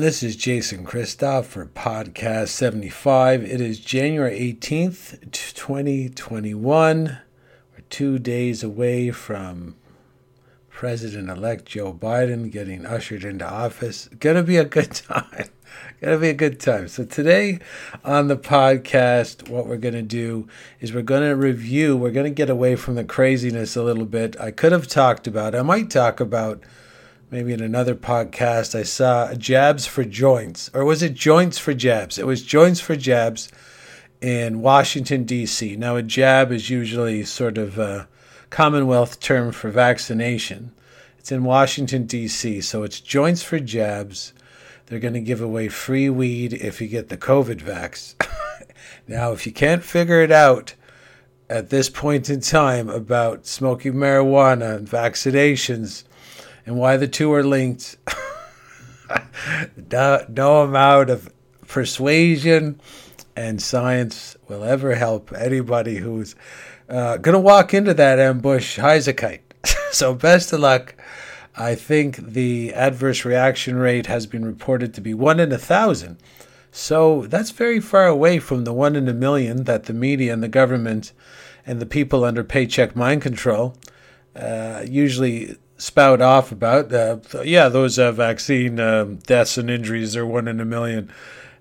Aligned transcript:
This 0.00 0.22
is 0.22 0.34
Jason 0.34 0.86
Christoff 0.86 1.44
for 1.44 1.66
Podcast 1.66 2.48
75. 2.48 3.44
It 3.44 3.60
is 3.60 3.78
January 3.78 4.54
18th, 4.54 5.30
2021. 5.30 7.04
We're 7.04 7.84
two 7.90 8.18
days 8.18 8.62
away 8.62 9.10
from 9.10 9.76
President 10.70 11.28
elect 11.28 11.66
Joe 11.66 11.92
Biden 11.92 12.50
getting 12.50 12.86
ushered 12.86 13.24
into 13.24 13.46
office. 13.46 14.08
Gonna 14.18 14.42
be 14.42 14.56
a 14.56 14.64
good 14.64 14.90
time. 14.94 15.50
Gonna 16.00 16.16
be 16.16 16.30
a 16.30 16.34
good 16.34 16.58
time. 16.58 16.88
So, 16.88 17.04
today 17.04 17.58
on 18.02 18.28
the 18.28 18.38
podcast, 18.38 19.50
what 19.50 19.66
we're 19.66 19.76
gonna 19.76 20.00
do 20.00 20.48
is 20.80 20.94
we're 20.94 21.02
gonna 21.02 21.36
review, 21.36 21.94
we're 21.94 22.10
gonna 22.10 22.30
get 22.30 22.48
away 22.48 22.74
from 22.74 22.94
the 22.94 23.04
craziness 23.04 23.76
a 23.76 23.82
little 23.82 24.06
bit. 24.06 24.34
I 24.40 24.50
could 24.50 24.72
have 24.72 24.88
talked 24.88 25.26
about, 25.26 25.54
I 25.54 25.60
might 25.60 25.90
talk 25.90 26.20
about 26.20 26.64
maybe 27.30 27.52
in 27.52 27.62
another 27.62 27.94
podcast, 27.94 28.78
I 28.78 28.82
saw 28.82 29.34
jabs 29.34 29.86
for 29.86 30.04
joints, 30.04 30.70
or 30.74 30.84
was 30.84 31.02
it 31.02 31.14
joints 31.14 31.58
for 31.58 31.72
jabs? 31.72 32.18
It 32.18 32.26
was 32.26 32.42
joints 32.42 32.80
for 32.80 32.96
jabs 32.96 33.48
in 34.20 34.60
Washington, 34.60 35.24
D.C. 35.24 35.76
Now, 35.76 35.96
a 35.96 36.02
jab 36.02 36.52
is 36.52 36.70
usually 36.70 37.24
sort 37.24 37.56
of 37.56 37.78
a 37.78 38.08
Commonwealth 38.50 39.20
term 39.20 39.52
for 39.52 39.70
vaccination. 39.70 40.72
It's 41.18 41.30
in 41.30 41.44
Washington, 41.44 42.06
D.C., 42.06 42.60
so 42.62 42.82
it's 42.82 43.00
joints 43.00 43.44
for 43.44 43.60
jabs. 43.60 44.32
They're 44.86 44.98
going 44.98 45.14
to 45.14 45.20
give 45.20 45.40
away 45.40 45.68
free 45.68 46.10
weed 46.10 46.52
if 46.54 46.80
you 46.80 46.88
get 46.88 47.10
the 47.10 47.16
COVID 47.16 47.62
vax. 47.62 48.16
now, 49.06 49.30
if 49.30 49.46
you 49.46 49.52
can't 49.52 49.84
figure 49.84 50.20
it 50.20 50.32
out 50.32 50.74
at 51.48 51.70
this 51.70 51.88
point 51.88 52.28
in 52.28 52.40
time 52.40 52.88
about 52.88 53.46
smoking 53.46 53.94
marijuana 53.94 54.76
and 54.76 54.88
vaccinations, 54.88 56.02
and 56.70 56.78
why 56.78 56.96
the 56.96 57.08
two 57.08 57.32
are 57.32 57.42
linked. 57.42 57.96
no, 59.90 60.24
no 60.28 60.62
amount 60.62 61.10
of 61.10 61.28
persuasion 61.66 62.80
and 63.34 63.60
science 63.60 64.36
will 64.46 64.62
ever 64.62 64.94
help 64.94 65.32
anybody 65.32 65.96
who's 65.96 66.36
uh, 66.88 67.16
going 67.16 67.32
to 67.32 67.40
walk 67.40 67.74
into 67.74 67.92
that 67.92 68.20
ambush 68.20 68.78
Heisakite. 68.78 69.40
so, 69.90 70.14
best 70.14 70.52
of 70.52 70.60
luck. 70.60 70.94
I 71.56 71.74
think 71.74 72.18
the 72.18 72.72
adverse 72.72 73.24
reaction 73.24 73.74
rate 73.74 74.06
has 74.06 74.28
been 74.28 74.44
reported 74.44 74.94
to 74.94 75.00
be 75.00 75.12
one 75.12 75.40
in 75.40 75.50
a 75.50 75.58
thousand. 75.58 76.18
So, 76.70 77.26
that's 77.26 77.50
very 77.50 77.80
far 77.80 78.06
away 78.06 78.38
from 78.38 78.62
the 78.62 78.72
one 78.72 78.94
in 78.94 79.08
a 79.08 79.12
million 79.12 79.64
that 79.64 79.86
the 79.86 79.92
media 79.92 80.32
and 80.32 80.40
the 80.40 80.48
government 80.48 81.12
and 81.66 81.80
the 81.80 81.86
people 81.86 82.22
under 82.22 82.44
paycheck 82.44 82.94
mind 82.94 83.22
control 83.22 83.76
uh, 84.36 84.84
usually 84.86 85.56
spout 85.80 86.20
off 86.20 86.52
about. 86.52 86.92
Uh, 86.92 87.18
yeah, 87.42 87.68
those 87.68 87.98
uh, 87.98 88.12
vaccine 88.12 88.78
um, 88.78 89.16
deaths 89.16 89.58
and 89.58 89.70
injuries 89.70 90.16
are 90.16 90.26
one 90.26 90.46
in 90.46 90.60
a 90.60 90.64
million. 90.64 91.10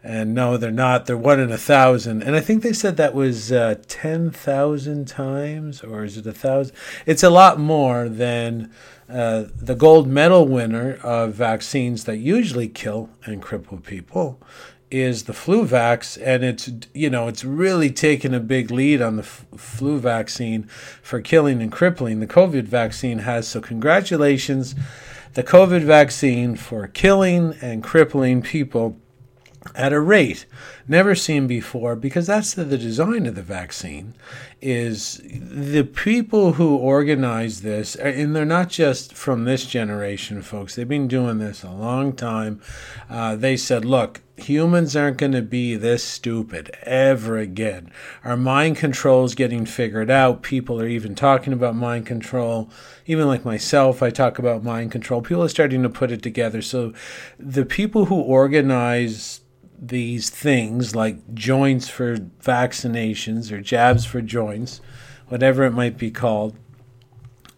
And 0.02 0.34
no, 0.34 0.56
they're 0.56 0.72
not. 0.72 1.06
They're 1.06 1.17
one 1.17 1.39
in 1.39 1.52
a 1.52 1.58
thousand. 1.58 2.23
And 2.23 2.36
I 2.36 2.39
think 2.39 2.64
they 2.64 2.72
said 2.72 2.95
that 2.98 3.14
was 3.14 3.52
uh, 3.52 3.76
10,000 3.88 5.08
times, 5.08 5.84
or 5.84 6.06
is 6.06 6.17
it 6.17 6.26
a 6.26 6.31
thousand? 6.31 6.76
It's 7.06 7.23
a 7.23 7.30
lot 7.30 7.59
more 7.59 8.08
than 8.08 8.72
uh, 9.09 9.45
the 9.56 9.76
gold 9.76 10.08
medal 10.08 10.48
winner 10.48 10.95
of 11.04 11.33
vaccines 11.33 12.06
that 12.06 12.17
usually 12.17 12.70
kill 12.70 13.09
and 13.26 13.42
cripple 13.42 13.83
people 13.83 14.42
is 14.92 15.23
the 15.23 15.34
flu 15.34 15.68
vax, 15.68 16.18
and 16.23 16.44
it's 16.44 16.70
you 16.94 17.09
know 17.09 17.28
it's 17.28 17.45
really 17.45 17.92
taken 17.92 18.34
a 18.34 18.40
big 18.40 18.72
lead 18.72 19.02
on 19.02 19.18
the 19.18 19.23
f- 19.23 19.45
flu 19.56 20.00
vaccine 20.00 20.64
for 21.02 21.22
killing 21.22 21.62
and 21.62 21.72
crippling. 21.72 22.20
The 22.20 22.28
COVID 22.28 22.64
vaccine 22.64 23.20
has 23.20 23.48
so 23.48 23.62
congratulations, 23.62 24.76
the 25.34 25.44
COVID 25.44 25.84
vaccine 25.84 26.56
for 26.56 26.88
killing 26.88 27.56
and 27.62 27.84
crippling 27.84 28.42
people 28.42 28.98
at 29.76 29.94
a 29.94 30.00
rate 30.00 30.45
never 30.88 31.14
seen 31.14 31.45
before 31.45 31.95
because 31.95 32.28
that's 32.28 32.54
the, 32.54 32.64
the 32.64 32.78
design 32.78 33.26
of 33.26 33.36
the 33.36 33.42
vaccine 33.42 34.14
is 34.62 35.22
the 35.23 35.84
people 35.84 36.54
who 36.54 36.76
organize 36.76 37.61
this 37.61 37.95
and 37.95 38.36
they're 38.36 38.45
not 38.45 38.70
just 38.70 39.14
from 39.14 39.44
this 39.44 39.66
generation 39.66 40.42
folks. 40.42 40.76
They've 40.76 40.88
been 40.88 41.08
doing 41.08 41.39
this 41.39 41.64
a 41.64 41.72
long 41.72 42.14
time. 42.14 42.61
Uh, 43.10 43.36
they 43.36 43.58
said 43.58 43.86
look 43.86 44.22
humans 44.44 44.95
aren't 44.95 45.17
going 45.17 45.32
to 45.32 45.42
be 45.42 45.76
this 45.76 46.04
stupid 46.04 46.72
ever 46.83 47.38
again. 47.38 47.92
Our 48.23 48.38
mind 48.38 48.77
control 48.77 49.26
is 49.26 49.36
getting 49.36 49.66
figured 49.66 50.10
out. 50.10 50.44
People 50.44 50.80
are 50.80 50.88
even 50.88 51.16
talking 51.16 51.54
about 51.54 51.76
mind 51.76 52.05
control. 52.05 52.70
Even 53.05 53.28
like 53.28 53.45
myself 53.45 54.04
i 54.04 54.10
talk 54.10 54.39
about 54.39 54.64
mind 54.64 54.92
control. 54.92 55.22
People 55.22 55.44
are 55.44 55.49
starting 55.49 55.83
to 55.83 55.89
put 55.89 56.11
it 56.11 56.22
together. 56.22 56.61
So 56.61 56.94
the 57.38 57.66
people 57.66 58.05
who 58.05 58.16
organize 58.16 59.42
these 59.82 60.30
things 60.30 60.95
like 60.95 61.33
joints 61.33 61.89
for 61.89 62.17
vaccinations 62.17 63.52
or 63.52 63.61
jabs 63.61 64.05
for 64.05 64.22
joints, 64.22 64.82
whatever 65.28 65.64
it 65.64 65.72
might 65.72 65.98
be 65.98 66.11
called. 66.11 66.58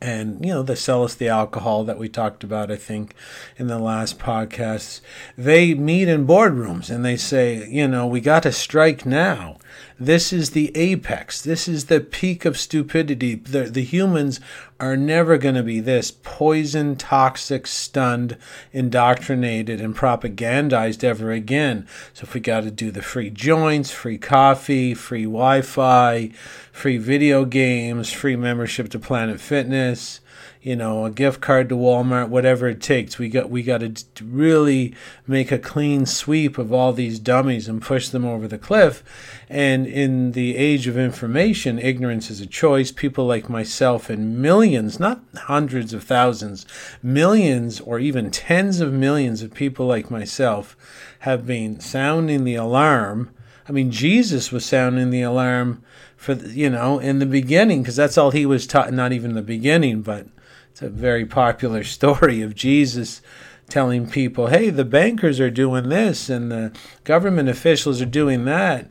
And, 0.01 0.43
you 0.43 0.51
know, 0.51 0.63
they 0.63 0.73
sell 0.73 1.03
us 1.03 1.13
the 1.13 1.29
alcohol 1.29 1.83
that 1.83 1.99
we 1.99 2.09
talked 2.09 2.43
about, 2.43 2.71
I 2.71 2.75
think, 2.75 3.13
in 3.57 3.67
the 3.67 3.77
last 3.77 4.17
podcast. 4.17 5.01
They 5.37 5.75
meet 5.75 6.07
in 6.07 6.25
boardrooms 6.25 6.89
and 6.89 7.05
they 7.05 7.17
say, 7.17 7.69
you 7.69 7.87
know, 7.87 8.07
we 8.07 8.19
got 8.19 8.43
to 8.43 8.51
strike 8.51 9.05
now. 9.05 9.57
This 9.99 10.33
is 10.33 10.51
the 10.51 10.75
apex. 10.75 11.41
This 11.41 11.67
is 11.67 11.85
the 11.85 11.99
peak 11.99 12.45
of 12.45 12.57
stupidity. 12.57 13.35
The, 13.35 13.63
the 13.63 13.83
humans 13.83 14.39
are 14.79 14.97
never 14.97 15.37
going 15.37 15.55
to 15.55 15.63
be 15.63 15.79
this 15.79 16.11
poison, 16.11 16.95
toxic, 16.95 17.67
stunned, 17.67 18.37
indoctrinated, 18.73 19.79
and 19.79 19.95
propagandized 19.95 21.03
ever 21.03 21.31
again. 21.31 21.87
So 22.13 22.23
if 22.23 22.33
we 22.33 22.39
got 22.39 22.61
to 22.61 22.71
do 22.71 22.89
the 22.89 23.01
free 23.01 23.29
joints, 23.29 23.91
free 23.91 24.17
coffee, 24.17 24.93
free 24.93 25.25
Wi 25.25 25.61
Fi, 25.61 26.31
free 26.71 26.97
video 26.97 27.45
games, 27.45 28.11
free 28.11 28.35
membership 28.35 28.89
to 28.89 28.99
Planet 28.99 29.39
Fitness, 29.39 30.19
you 30.61 30.75
know, 30.75 31.05
a 31.05 31.11
gift 31.11 31.41
card 31.41 31.69
to 31.69 31.75
Walmart, 31.75 32.29
whatever 32.29 32.67
it 32.67 32.81
takes. 32.81 33.17
We 33.17 33.29
got 33.29 33.49
we 33.49 33.63
got 33.63 33.79
to 33.79 34.23
really 34.23 34.93
make 35.25 35.51
a 35.51 35.57
clean 35.57 36.05
sweep 36.05 36.59
of 36.59 36.71
all 36.71 36.93
these 36.93 37.17
dummies 37.17 37.67
and 37.67 37.81
push 37.81 38.09
them 38.09 38.25
over 38.25 38.47
the 38.47 38.59
cliff. 38.59 39.03
And 39.49 39.87
in 39.87 40.33
the 40.33 40.55
age 40.55 40.85
of 40.85 40.97
information, 40.97 41.79
ignorance 41.79 42.29
is 42.29 42.41
a 42.41 42.45
choice. 42.45 42.91
People 42.91 43.25
like 43.25 43.49
myself 43.49 44.07
and 44.07 44.39
millions, 44.39 44.99
not 44.99 45.21
hundreds 45.35 45.93
of 45.93 46.03
thousands, 46.03 46.67
millions 47.01 47.79
or 47.79 47.97
even 47.97 48.29
tens 48.29 48.81
of 48.81 48.93
millions 48.93 49.41
of 49.41 49.55
people 49.55 49.87
like 49.87 50.11
myself 50.11 50.77
have 51.19 51.47
been 51.47 51.79
sounding 51.79 52.43
the 52.43 52.55
alarm. 52.55 53.31
I 53.67 53.71
mean, 53.71 53.89
Jesus 53.89 54.51
was 54.51 54.63
sounding 54.63 55.09
the 55.09 55.23
alarm 55.23 55.81
for 56.17 56.33
you 56.33 56.69
know 56.69 56.99
in 56.99 57.17
the 57.17 57.25
beginning 57.25 57.81
because 57.81 57.95
that's 57.95 58.17
all 58.17 58.29
he 58.29 58.45
was 58.45 58.67
taught. 58.67 58.93
Not 58.93 59.11
even 59.11 59.33
the 59.33 59.41
beginning, 59.41 60.03
but 60.03 60.27
it's 60.71 60.81
a 60.81 60.89
very 60.89 61.25
popular 61.25 61.83
story 61.97 62.41
of 62.41 62.55
Jesus 62.55 63.21
telling 63.69 64.09
people, 64.09 64.47
hey, 64.47 64.69
the 64.69 64.85
bankers 64.85 65.39
are 65.39 65.49
doing 65.49 65.89
this 65.89 66.29
and 66.29 66.51
the 66.51 66.71
government 67.03 67.49
officials 67.49 68.01
are 68.01 68.05
doing 68.05 68.45
that. 68.45 68.89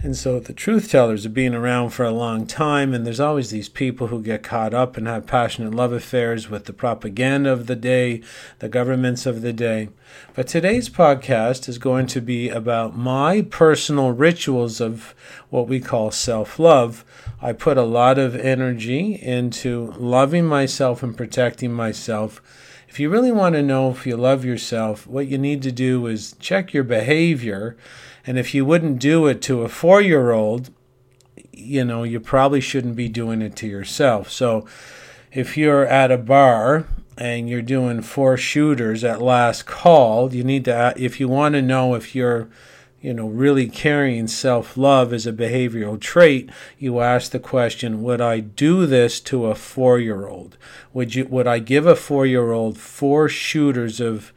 And 0.00 0.16
so 0.16 0.40
the 0.40 0.52
truth 0.52 0.90
tellers 0.90 1.24
have 1.24 1.34
been 1.34 1.54
around 1.54 1.90
for 1.90 2.04
a 2.04 2.10
long 2.10 2.46
time, 2.46 2.94
and 2.94 3.06
there's 3.06 3.20
always 3.20 3.50
these 3.50 3.68
people 3.68 4.08
who 4.08 4.22
get 4.22 4.42
caught 4.42 4.72
up 4.74 4.96
and 4.96 5.06
have 5.06 5.26
passionate 5.26 5.74
love 5.74 5.92
affairs 5.92 6.48
with 6.48 6.64
the 6.64 6.72
propaganda 6.72 7.52
of 7.52 7.66
the 7.66 7.76
day, 7.76 8.22
the 8.58 8.68
governments 8.68 9.26
of 9.26 9.42
the 9.42 9.52
day. 9.52 9.90
But 10.34 10.48
today's 10.48 10.88
podcast 10.88 11.68
is 11.68 11.78
going 11.78 12.06
to 12.08 12.20
be 12.20 12.48
about 12.48 12.96
my 12.96 13.42
personal 13.42 14.10
rituals 14.10 14.80
of 14.80 15.14
what 15.50 15.68
we 15.68 15.78
call 15.78 16.10
self 16.10 16.58
love. 16.58 17.04
I 17.40 17.52
put 17.52 17.76
a 17.76 17.82
lot 17.82 18.18
of 18.18 18.34
energy 18.34 19.14
into 19.14 19.94
loving 19.98 20.46
myself 20.46 21.02
and 21.02 21.16
protecting 21.16 21.72
myself. 21.72 22.40
If 22.88 22.98
you 23.00 23.08
really 23.08 23.32
want 23.32 23.54
to 23.54 23.62
know 23.62 23.90
if 23.90 24.06
you 24.06 24.16
love 24.16 24.44
yourself, 24.44 25.06
what 25.06 25.26
you 25.26 25.38
need 25.38 25.62
to 25.62 25.72
do 25.72 26.06
is 26.06 26.34
check 26.40 26.74
your 26.74 26.84
behavior 26.84 27.76
and 28.26 28.38
if 28.38 28.54
you 28.54 28.64
wouldn't 28.64 28.98
do 28.98 29.26
it 29.26 29.42
to 29.42 29.62
a 29.62 29.68
four 29.68 30.00
year 30.00 30.30
old, 30.30 30.70
you 31.52 31.84
know, 31.84 32.02
you 32.02 32.20
probably 32.20 32.60
shouldn't 32.60 32.96
be 32.96 33.08
doing 33.08 33.42
it 33.42 33.56
to 33.56 33.66
yourself. 33.66 34.30
So 34.30 34.66
if 35.32 35.56
you're 35.56 35.86
at 35.86 36.10
a 36.10 36.18
bar 36.18 36.86
and 37.16 37.48
you're 37.48 37.62
doing 37.62 38.02
four 38.02 38.36
shooters 38.36 39.04
at 39.04 39.22
last 39.22 39.66
call, 39.66 40.32
you 40.32 40.44
need 40.44 40.64
to, 40.66 40.94
if 40.96 41.20
you 41.20 41.28
want 41.28 41.54
to 41.54 41.62
know 41.62 41.94
if 41.94 42.14
you're, 42.14 42.48
you 43.00 43.12
know, 43.12 43.26
really 43.26 43.68
carrying 43.68 44.28
self 44.28 44.76
love 44.76 45.12
as 45.12 45.26
a 45.26 45.32
behavioral 45.32 46.00
trait, 46.00 46.50
you 46.78 47.00
ask 47.00 47.32
the 47.32 47.40
question, 47.40 48.02
would 48.02 48.20
I 48.20 48.40
do 48.40 48.86
this 48.86 49.20
to 49.22 49.46
a 49.46 49.54
four 49.54 49.98
year 49.98 50.26
old? 50.26 50.56
Would 50.92 51.14
you 51.14 51.26
would 51.26 51.48
I 51.48 51.58
give 51.58 51.86
a 51.86 51.96
four 51.96 52.26
year 52.26 52.52
old 52.52 52.78
four 52.78 53.28
shooters 53.28 54.00
of 54.00 54.32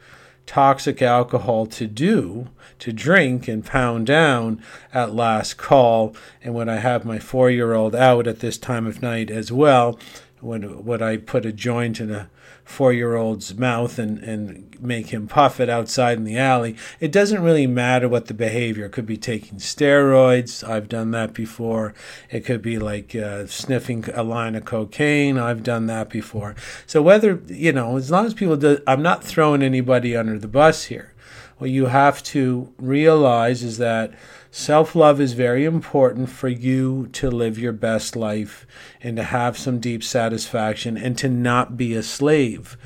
toxic 0.46 1.02
alcohol 1.02 1.66
to 1.66 1.86
do, 1.86 2.48
to 2.78 2.92
drink 2.92 3.48
and 3.48 3.64
pound 3.64 4.06
down 4.06 4.62
at 4.92 5.14
last 5.14 5.56
call. 5.56 6.14
And 6.42 6.54
when 6.54 6.68
I 6.68 6.76
have 6.76 7.04
my 7.04 7.18
four 7.18 7.50
year 7.50 7.74
old 7.74 7.94
out 7.94 8.26
at 8.26 8.40
this 8.40 8.58
time 8.58 8.86
of 8.86 9.02
night 9.02 9.30
as 9.30 9.50
well, 9.50 9.98
would, 10.40 10.84
would 10.84 11.02
I 11.02 11.16
put 11.16 11.46
a 11.46 11.52
joint 11.52 12.00
in 12.00 12.10
a 12.10 12.30
four 12.66 12.92
year 12.92 13.14
old's 13.14 13.54
mouth 13.54 13.98
and, 13.98 14.18
and 14.18 14.76
make 14.80 15.08
him 15.08 15.28
puff 15.28 15.60
it 15.60 15.70
outside 15.70 16.18
in 16.18 16.24
the 16.24 16.36
alley. 16.36 16.76
It 16.98 17.12
doesn't 17.12 17.42
really 17.42 17.66
matter 17.66 18.08
what 18.08 18.26
the 18.26 18.34
behavior. 18.34 18.86
It 18.86 18.92
could 18.92 19.06
be 19.06 19.16
taking 19.16 19.58
steroids. 19.58 20.68
I've 20.68 20.88
done 20.88 21.12
that 21.12 21.32
before. 21.32 21.94
It 22.28 22.44
could 22.44 22.62
be 22.62 22.78
like 22.78 23.14
uh, 23.14 23.46
sniffing 23.46 24.04
a 24.12 24.24
line 24.24 24.56
of 24.56 24.64
cocaine. 24.64 25.38
I've 25.38 25.62
done 25.62 25.86
that 25.86 26.10
before. 26.10 26.56
So 26.86 27.00
whether, 27.00 27.40
you 27.46 27.72
know, 27.72 27.96
as 27.96 28.10
long 28.10 28.26
as 28.26 28.34
people 28.34 28.56
do, 28.56 28.82
I'm 28.86 29.02
not 29.02 29.22
throwing 29.22 29.62
anybody 29.62 30.16
under 30.16 30.38
the 30.38 30.48
bus 30.48 30.84
here. 30.84 31.14
What 31.58 31.70
you 31.70 31.86
have 31.86 32.22
to 32.24 32.72
realize 32.78 33.62
is 33.62 33.78
that 33.78 34.12
Self 34.58 34.94
love 34.94 35.20
is 35.20 35.34
very 35.34 35.66
important 35.66 36.30
for 36.30 36.48
you 36.48 37.08
to 37.12 37.30
live 37.30 37.58
your 37.58 37.74
best 37.74 38.16
life 38.16 38.66
and 39.02 39.14
to 39.18 39.22
have 39.22 39.58
some 39.58 39.80
deep 39.80 40.02
satisfaction 40.02 40.96
and 40.96 41.18
to 41.18 41.28
not 41.28 41.76
be 41.76 41.94
a 41.94 42.02
slave. 42.02 42.78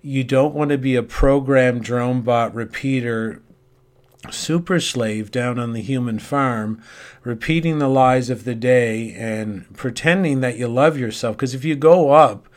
You 0.00 0.24
don't 0.24 0.54
want 0.54 0.70
to 0.70 0.78
be 0.78 0.96
a 0.96 1.02
programmed 1.02 1.84
drone 1.84 2.22
bot 2.22 2.54
repeater 2.54 3.42
super 4.30 4.80
slave 4.80 5.30
down 5.30 5.58
on 5.58 5.74
the 5.74 5.82
human 5.82 6.18
farm, 6.18 6.82
repeating 7.24 7.78
the 7.78 7.88
lies 7.88 8.30
of 8.30 8.44
the 8.44 8.54
day 8.54 9.12
and 9.12 9.70
pretending 9.76 10.40
that 10.40 10.56
you 10.56 10.66
love 10.66 10.96
yourself. 10.96 11.36
Because 11.36 11.54
if 11.54 11.62
you 11.62 11.76
go 11.76 12.12
up 12.12 12.47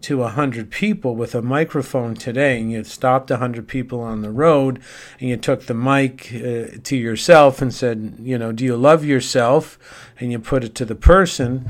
to 0.00 0.18
100 0.18 0.70
people 0.70 1.16
with 1.16 1.34
a 1.34 1.42
microphone 1.42 2.14
today 2.14 2.60
and 2.60 2.70
you 2.70 2.84
stopped 2.84 3.30
100 3.30 3.66
people 3.66 4.00
on 4.00 4.22
the 4.22 4.30
road 4.30 4.80
and 5.18 5.28
you 5.28 5.36
took 5.36 5.66
the 5.66 5.74
mic 5.74 6.32
uh, 6.32 6.78
to 6.84 6.96
yourself 6.96 7.60
and 7.60 7.74
said, 7.74 8.16
you 8.20 8.38
know, 8.38 8.52
do 8.52 8.64
you 8.64 8.76
love 8.76 9.04
yourself? 9.04 9.78
And 10.20 10.30
you 10.30 10.38
put 10.38 10.64
it 10.64 10.74
to 10.76 10.84
the 10.84 10.94
person, 10.94 11.68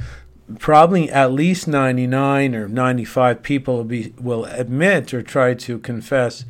probably 0.58 1.10
at 1.10 1.32
least 1.32 1.66
99 1.66 2.54
or 2.54 2.68
95 2.68 3.42
people 3.42 3.76
will, 3.76 3.84
be, 3.84 4.12
will 4.20 4.44
admit 4.44 5.14
or 5.14 5.22
try 5.22 5.54
to 5.54 5.78
confess 5.78 6.44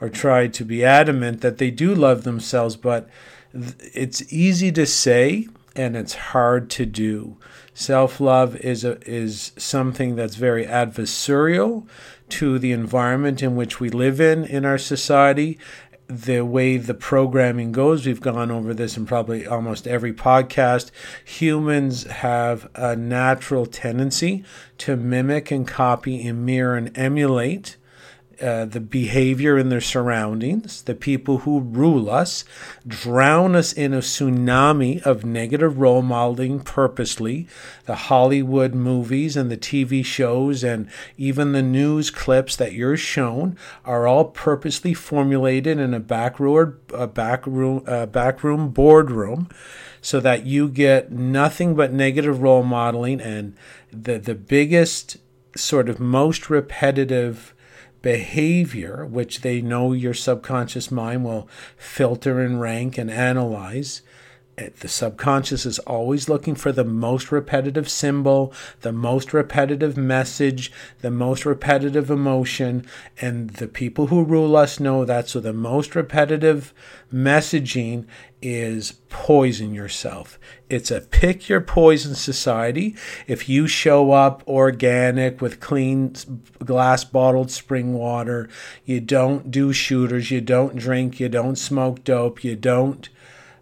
or 0.00 0.08
try 0.10 0.46
to 0.46 0.64
be 0.64 0.84
adamant 0.84 1.40
that 1.40 1.58
they 1.58 1.70
do 1.70 1.94
love 1.94 2.24
themselves, 2.24 2.76
but 2.76 3.08
it's 3.52 4.32
easy 4.32 4.70
to 4.72 4.84
say 4.84 5.48
and 5.76 5.96
it's 5.96 6.14
hard 6.14 6.70
to 6.70 6.86
do. 6.86 7.36
Self 7.76 8.20
love 8.20 8.54
is 8.56 8.84
a, 8.84 9.00
is 9.02 9.50
something 9.56 10.14
that's 10.14 10.36
very 10.36 10.64
adversarial 10.64 11.86
to 12.28 12.58
the 12.60 12.70
environment 12.70 13.42
in 13.42 13.56
which 13.56 13.80
we 13.80 13.90
live 13.90 14.20
in 14.20 14.44
in 14.44 14.64
our 14.64 14.78
society. 14.78 15.58
The 16.06 16.42
way 16.42 16.76
the 16.76 16.94
programming 16.94 17.72
goes, 17.72 18.06
we've 18.06 18.20
gone 18.20 18.52
over 18.52 18.74
this 18.74 18.96
in 18.96 19.06
probably 19.06 19.44
almost 19.44 19.88
every 19.88 20.12
podcast. 20.12 20.92
Humans 21.24 22.04
have 22.04 22.70
a 22.76 22.94
natural 22.94 23.66
tendency 23.66 24.44
to 24.78 24.96
mimic 24.96 25.50
and 25.50 25.66
copy 25.66 26.24
and 26.28 26.46
mirror 26.46 26.76
and 26.76 26.96
emulate 26.96 27.76
uh, 28.44 28.66
the 28.66 28.80
behavior 28.80 29.56
in 29.56 29.70
their 29.70 29.80
surroundings, 29.80 30.82
the 30.82 30.94
people 30.94 31.38
who 31.38 31.60
rule 31.60 32.10
us, 32.10 32.44
drown 32.86 33.56
us 33.56 33.72
in 33.72 33.94
a 33.94 33.98
tsunami 33.98 35.00
of 35.02 35.24
negative 35.24 35.78
role 35.78 36.02
modeling 36.02 36.60
purposely. 36.60 37.48
The 37.86 37.94
Hollywood 37.94 38.74
movies 38.74 39.34
and 39.34 39.50
the 39.50 39.56
TV 39.56 40.04
shows 40.04 40.62
and 40.62 40.90
even 41.16 41.52
the 41.52 41.62
news 41.62 42.10
clips 42.10 42.54
that 42.56 42.74
you're 42.74 42.98
shown 42.98 43.56
are 43.84 44.06
all 44.06 44.26
purposely 44.26 44.92
formulated 44.92 45.78
in 45.78 45.94
a 45.94 46.00
backroom, 46.00 46.78
a 46.92 47.06
backroom, 47.06 47.82
a 47.86 48.06
backroom 48.06 48.68
boardroom 48.68 49.48
so 50.02 50.20
that 50.20 50.44
you 50.44 50.68
get 50.68 51.10
nothing 51.10 51.74
but 51.74 51.94
negative 51.94 52.42
role 52.42 52.62
modeling 52.62 53.22
and 53.22 53.56
the, 53.90 54.18
the 54.18 54.34
biggest 54.34 55.16
sort 55.56 55.88
of 55.88 55.98
most 55.98 56.50
repetitive 56.50 57.53
behavior, 58.04 59.06
which 59.06 59.40
they 59.40 59.62
know 59.62 59.94
your 59.94 60.12
subconscious 60.12 60.90
mind 60.90 61.24
will 61.24 61.48
filter 61.78 62.38
and 62.38 62.60
rank 62.60 62.98
and 62.98 63.10
analyze. 63.10 64.02
The 64.56 64.88
subconscious 64.88 65.66
is 65.66 65.80
always 65.80 66.28
looking 66.28 66.54
for 66.54 66.70
the 66.70 66.84
most 66.84 67.32
repetitive 67.32 67.88
symbol, 67.88 68.52
the 68.82 68.92
most 68.92 69.32
repetitive 69.32 69.96
message, 69.96 70.70
the 71.00 71.10
most 71.10 71.44
repetitive 71.44 72.08
emotion. 72.08 72.86
And 73.20 73.50
the 73.50 73.66
people 73.66 74.06
who 74.08 74.22
rule 74.22 74.56
us 74.56 74.78
know 74.78 75.04
that. 75.04 75.28
So 75.28 75.40
the 75.40 75.52
most 75.52 75.96
repetitive 75.96 76.72
messaging 77.12 78.06
is 78.40 78.92
poison 79.08 79.74
yourself. 79.74 80.38
It's 80.68 80.90
a 80.90 81.00
pick 81.00 81.48
your 81.48 81.60
poison 81.60 82.14
society. 82.14 82.94
If 83.26 83.48
you 83.48 83.66
show 83.66 84.12
up 84.12 84.46
organic 84.46 85.40
with 85.40 85.60
clean 85.60 86.14
glass 86.58 87.04
bottled 87.04 87.50
spring 87.50 87.94
water, 87.94 88.48
you 88.84 89.00
don't 89.00 89.50
do 89.50 89.72
shooters, 89.72 90.30
you 90.30 90.40
don't 90.40 90.76
drink, 90.76 91.18
you 91.18 91.28
don't 91.28 91.56
smoke 91.56 92.04
dope, 92.04 92.44
you 92.44 92.54
don't 92.54 93.08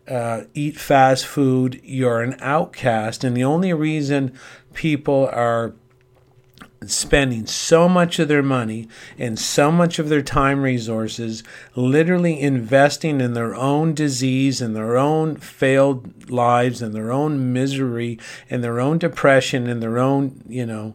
uh, 0.08 0.42
eat 0.54 0.76
fast 0.76 1.26
food, 1.26 1.80
you're 1.84 2.22
an 2.22 2.36
outcast. 2.40 3.24
And 3.24 3.36
the 3.36 3.44
only 3.44 3.72
reason 3.72 4.32
people 4.72 5.28
are 5.32 5.74
spending 6.86 7.46
so 7.46 7.88
much 7.88 8.18
of 8.18 8.28
their 8.28 8.42
money 8.42 8.88
and 9.18 9.38
so 9.38 9.70
much 9.70 9.98
of 9.98 10.08
their 10.08 10.22
time 10.22 10.62
resources 10.62 11.42
literally 11.74 12.40
investing 12.40 13.20
in 13.20 13.34
their 13.34 13.54
own 13.54 13.94
disease 13.94 14.60
and 14.60 14.74
their 14.74 14.96
own 14.96 15.36
failed 15.36 16.30
lives 16.30 16.82
and 16.82 16.94
their 16.94 17.12
own 17.12 17.52
misery 17.52 18.18
and 18.50 18.64
their 18.64 18.80
own 18.80 18.98
depression 18.98 19.68
and 19.68 19.82
their 19.82 19.98
own 19.98 20.42
you 20.48 20.66
know 20.66 20.94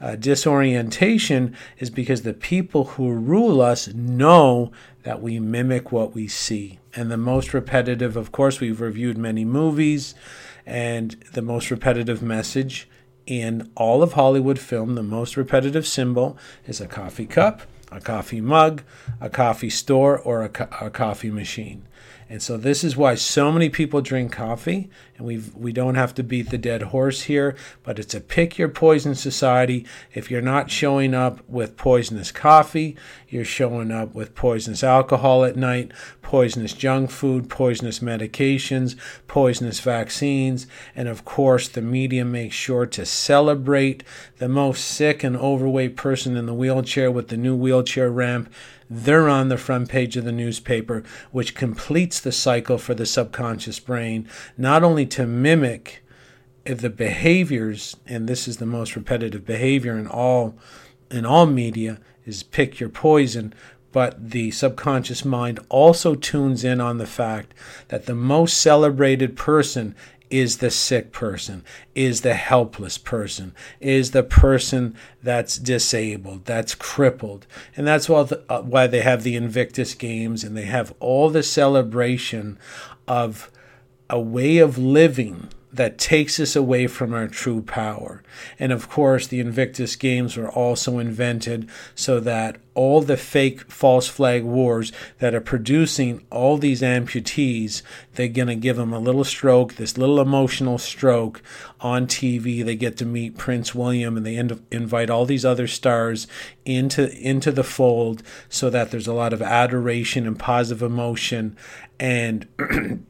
uh, 0.00 0.16
disorientation 0.16 1.54
is 1.78 1.90
because 1.90 2.22
the 2.22 2.34
people 2.34 2.84
who 2.84 3.12
rule 3.12 3.60
us 3.60 3.88
know 3.94 4.70
that 5.02 5.20
we 5.22 5.38
mimic 5.38 5.90
what 5.90 6.14
we 6.14 6.28
see 6.28 6.78
and 6.94 7.10
the 7.10 7.16
most 7.16 7.54
repetitive 7.54 8.16
of 8.16 8.32
course 8.32 8.60
we've 8.60 8.80
reviewed 8.80 9.18
many 9.18 9.44
movies 9.44 10.14
and 10.66 11.12
the 11.32 11.42
most 11.42 11.70
repetitive 11.70 12.22
message 12.22 12.88
in 13.28 13.70
all 13.76 14.02
of 14.02 14.14
Hollywood 14.14 14.58
film, 14.58 14.94
the 14.94 15.02
most 15.02 15.36
repetitive 15.36 15.86
symbol 15.86 16.38
is 16.66 16.80
a 16.80 16.86
coffee 16.86 17.26
cup, 17.26 17.62
a 17.92 18.00
coffee 18.00 18.40
mug, 18.40 18.82
a 19.20 19.28
coffee 19.28 19.68
store, 19.68 20.18
or 20.18 20.42
a, 20.42 20.48
co- 20.48 20.68
a 20.80 20.88
coffee 20.88 21.30
machine. 21.30 21.86
And 22.30 22.42
so 22.42 22.58
this 22.58 22.84
is 22.84 22.94
why 22.94 23.14
so 23.14 23.50
many 23.50 23.70
people 23.70 24.02
drink 24.02 24.32
coffee, 24.32 24.90
and 25.16 25.26
we 25.26 25.38
we 25.54 25.72
don't 25.72 25.94
have 25.94 26.14
to 26.16 26.22
beat 26.22 26.50
the 26.50 26.58
dead 26.58 26.82
horse 26.82 27.22
here, 27.22 27.56
but 27.82 27.98
it's 27.98 28.14
a 28.14 28.20
pick 28.20 28.58
your 28.58 28.68
poison 28.68 29.14
society. 29.14 29.86
If 30.12 30.30
you're 30.30 30.42
not 30.42 30.70
showing 30.70 31.14
up 31.14 31.40
with 31.48 31.78
poisonous 31.78 32.30
coffee, 32.30 32.96
you're 33.30 33.46
showing 33.46 33.90
up 33.90 34.14
with 34.14 34.34
poisonous 34.34 34.84
alcohol 34.84 35.42
at 35.42 35.56
night, 35.56 35.92
poisonous 36.20 36.74
junk 36.74 37.10
food, 37.10 37.48
poisonous 37.48 38.00
medications, 38.00 38.94
poisonous 39.26 39.80
vaccines, 39.80 40.66
and 40.94 41.08
of 41.08 41.24
course 41.24 41.66
the 41.66 41.80
media 41.80 42.26
makes 42.26 42.54
sure 42.54 42.84
to 42.84 43.06
celebrate 43.06 44.04
the 44.36 44.50
most 44.50 44.84
sick 44.84 45.24
and 45.24 45.36
overweight 45.36 45.96
person 45.96 46.36
in 46.36 46.44
the 46.44 46.52
wheelchair 46.52 47.10
with 47.10 47.28
the 47.28 47.38
new 47.38 47.56
wheelchair 47.56 48.10
ramp 48.10 48.52
they're 48.90 49.28
on 49.28 49.48
the 49.48 49.58
front 49.58 49.88
page 49.88 50.16
of 50.16 50.24
the 50.24 50.32
newspaper, 50.32 51.02
which 51.30 51.54
completes 51.54 52.20
the 52.20 52.32
cycle 52.32 52.78
for 52.78 52.94
the 52.94 53.06
subconscious 53.06 53.78
brain, 53.80 54.28
not 54.56 54.82
only 54.82 55.06
to 55.06 55.26
mimic 55.26 56.02
the 56.64 56.90
behaviors, 56.90 57.96
and 58.06 58.28
this 58.28 58.46
is 58.46 58.58
the 58.58 58.66
most 58.66 58.96
repetitive 58.96 59.44
behavior 59.44 59.96
in 59.98 60.06
all 60.06 60.54
in 61.10 61.24
all 61.24 61.46
media, 61.46 61.98
is 62.26 62.42
pick 62.42 62.78
your 62.78 62.90
poison, 62.90 63.54
but 63.92 64.30
the 64.30 64.50
subconscious 64.50 65.24
mind 65.24 65.58
also 65.70 66.14
tunes 66.14 66.62
in 66.64 66.80
on 66.80 66.98
the 66.98 67.06
fact 67.06 67.54
that 67.88 68.04
the 68.04 68.14
most 68.14 68.58
celebrated 68.58 69.34
person 69.34 69.94
is 70.30 70.58
the 70.58 70.70
sick 70.70 71.12
person, 71.12 71.64
is 71.94 72.20
the 72.20 72.34
helpless 72.34 72.98
person, 72.98 73.54
is 73.80 74.10
the 74.10 74.22
person 74.22 74.94
that's 75.22 75.56
disabled, 75.58 76.44
that's 76.44 76.74
crippled. 76.74 77.46
And 77.76 77.86
that's 77.86 78.08
why, 78.08 78.26
uh, 78.48 78.86
they 78.86 79.00
have 79.00 79.22
the 79.22 79.36
Invictus 79.36 79.94
Games 79.94 80.44
and 80.44 80.56
they 80.56 80.66
have 80.66 80.94
all 81.00 81.30
the 81.30 81.42
celebration 81.42 82.58
of 83.06 83.50
a 84.10 84.20
way 84.20 84.58
of 84.58 84.78
living 84.78 85.48
that 85.72 85.98
takes 85.98 86.40
us 86.40 86.56
away 86.56 86.86
from 86.86 87.12
our 87.12 87.28
true 87.28 87.60
power. 87.60 88.22
And 88.58 88.72
of 88.72 88.88
course, 88.88 89.26
the 89.26 89.40
Invictus 89.40 89.96
Games 89.96 90.36
were 90.36 90.50
also 90.50 90.98
invented 90.98 91.68
so 91.94 92.20
that 92.20 92.56
all 92.74 93.02
the 93.02 93.16
fake 93.16 93.70
false 93.70 94.06
flag 94.06 94.44
wars 94.44 94.92
that 95.18 95.34
are 95.34 95.40
producing 95.40 96.24
all 96.30 96.56
these 96.56 96.80
amputees, 96.80 97.82
they're 98.14 98.28
going 98.28 98.48
to 98.48 98.54
give 98.54 98.76
them 98.76 98.92
a 98.92 98.98
little 98.98 99.24
stroke, 99.24 99.74
this 99.74 99.98
little 99.98 100.20
emotional 100.20 100.78
stroke 100.78 101.42
on 101.80 102.06
TV. 102.06 102.64
They 102.64 102.76
get 102.76 102.96
to 102.98 103.04
meet 103.04 103.36
Prince 103.36 103.74
William 103.74 104.16
and 104.16 104.24
they 104.24 104.36
invite 104.36 105.10
all 105.10 105.26
these 105.26 105.44
other 105.44 105.66
stars 105.66 106.26
into, 106.64 107.10
into 107.18 107.52
the 107.52 107.64
fold 107.64 108.22
so 108.48 108.70
that 108.70 108.90
there's 108.90 109.08
a 109.08 109.12
lot 109.12 109.32
of 109.32 109.42
adoration 109.42 110.26
and 110.26 110.38
positive 110.38 110.82
emotion. 110.82 111.56
And 111.98 112.46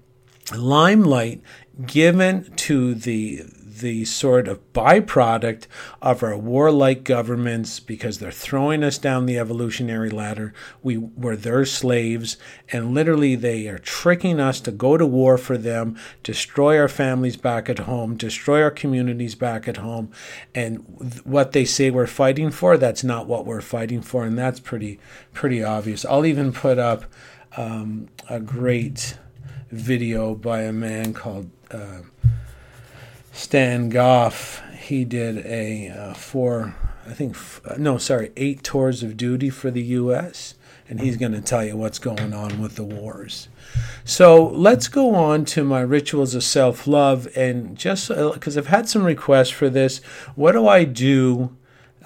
limelight 0.54 1.42
given 1.86 2.50
to 2.56 2.94
the 2.94 3.44
the 3.78 4.04
sort 4.04 4.48
of 4.48 4.72
byproduct 4.72 5.66
of 6.02 6.22
our 6.22 6.36
warlike 6.36 7.04
governments 7.04 7.80
because 7.80 8.18
they're 8.18 8.30
throwing 8.30 8.82
us 8.82 8.98
down 8.98 9.26
the 9.26 9.38
evolutionary 9.38 10.10
ladder. 10.10 10.52
We 10.82 10.96
were 10.96 11.36
their 11.36 11.64
slaves, 11.64 12.36
and 12.70 12.94
literally 12.94 13.34
they 13.34 13.68
are 13.68 13.78
tricking 13.78 14.40
us 14.40 14.60
to 14.62 14.72
go 14.72 14.96
to 14.96 15.06
war 15.06 15.38
for 15.38 15.56
them, 15.56 15.96
destroy 16.22 16.78
our 16.78 16.88
families 16.88 17.36
back 17.36 17.68
at 17.68 17.80
home, 17.80 18.16
destroy 18.16 18.62
our 18.62 18.70
communities 18.70 19.34
back 19.34 19.68
at 19.68 19.78
home. 19.78 20.10
And 20.54 21.22
what 21.24 21.52
they 21.52 21.64
say 21.64 21.90
we're 21.90 22.06
fighting 22.06 22.50
for, 22.50 22.76
that's 22.76 23.04
not 23.04 23.26
what 23.26 23.46
we're 23.46 23.60
fighting 23.60 24.02
for, 24.02 24.24
and 24.24 24.38
that's 24.38 24.60
pretty 24.60 24.98
pretty 25.32 25.62
obvious. 25.62 26.04
I'll 26.04 26.26
even 26.26 26.52
put 26.52 26.78
up 26.78 27.04
um, 27.56 28.08
a 28.28 28.40
great 28.40 29.16
video 29.70 30.34
by 30.34 30.62
a 30.62 30.72
man 30.72 31.12
called. 31.12 31.50
Uh, 31.70 32.00
Stan 33.38 33.88
Goff, 33.88 34.60
he 34.76 35.04
did 35.04 35.46
a 35.46 35.90
uh, 35.90 36.14
four, 36.14 36.74
I 37.06 37.12
think, 37.12 37.36
f- 37.36 37.60
uh, 37.64 37.76
no, 37.78 37.96
sorry, 37.96 38.32
eight 38.36 38.64
tours 38.64 39.04
of 39.04 39.16
duty 39.16 39.48
for 39.48 39.70
the 39.70 39.80
U.S., 39.82 40.54
and 40.88 41.00
he's 41.00 41.16
going 41.16 41.30
to 41.32 41.40
tell 41.40 41.64
you 41.64 41.76
what's 41.76 42.00
going 42.00 42.34
on 42.34 42.60
with 42.60 42.74
the 42.74 42.82
wars. 42.82 43.48
So 44.04 44.44
let's 44.44 44.88
go 44.88 45.14
on 45.14 45.44
to 45.46 45.62
my 45.62 45.82
rituals 45.82 46.34
of 46.34 46.42
self 46.42 46.88
love, 46.88 47.28
and 47.36 47.78
just 47.78 48.08
because 48.08 48.56
uh, 48.56 48.60
I've 48.60 48.66
had 48.66 48.88
some 48.88 49.04
requests 49.04 49.50
for 49.50 49.70
this, 49.70 49.98
what 50.34 50.52
do 50.52 50.66
I 50.66 50.82
do? 50.82 51.56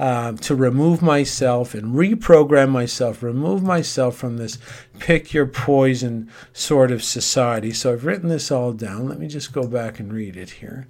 Uh, 0.03 0.33
to 0.33 0.57
remove 0.57 1.01
myself 1.01 1.75
and 1.75 1.95
reprogram 1.95 2.71
myself, 2.71 3.23
remove 3.23 3.63
myself 3.63 4.17
from 4.17 4.37
this 4.37 4.59
pick 4.99 5.33
your 5.33 5.47
poison 5.47 6.29
sort 6.53 6.91
of 6.91 7.05
society. 7.05 7.73
So 7.73 7.93
I've 7.93 8.05
written 8.05 8.29
this 8.29 8.51
all 8.51 8.73
down. 8.73 9.09
Let 9.09 9.21
me 9.21 9.29
just 9.29 9.53
go 9.53 9.65
back 9.69 10.01
and 10.01 10.13
read 10.13 10.37
it 10.37 10.51
here. 10.61 10.89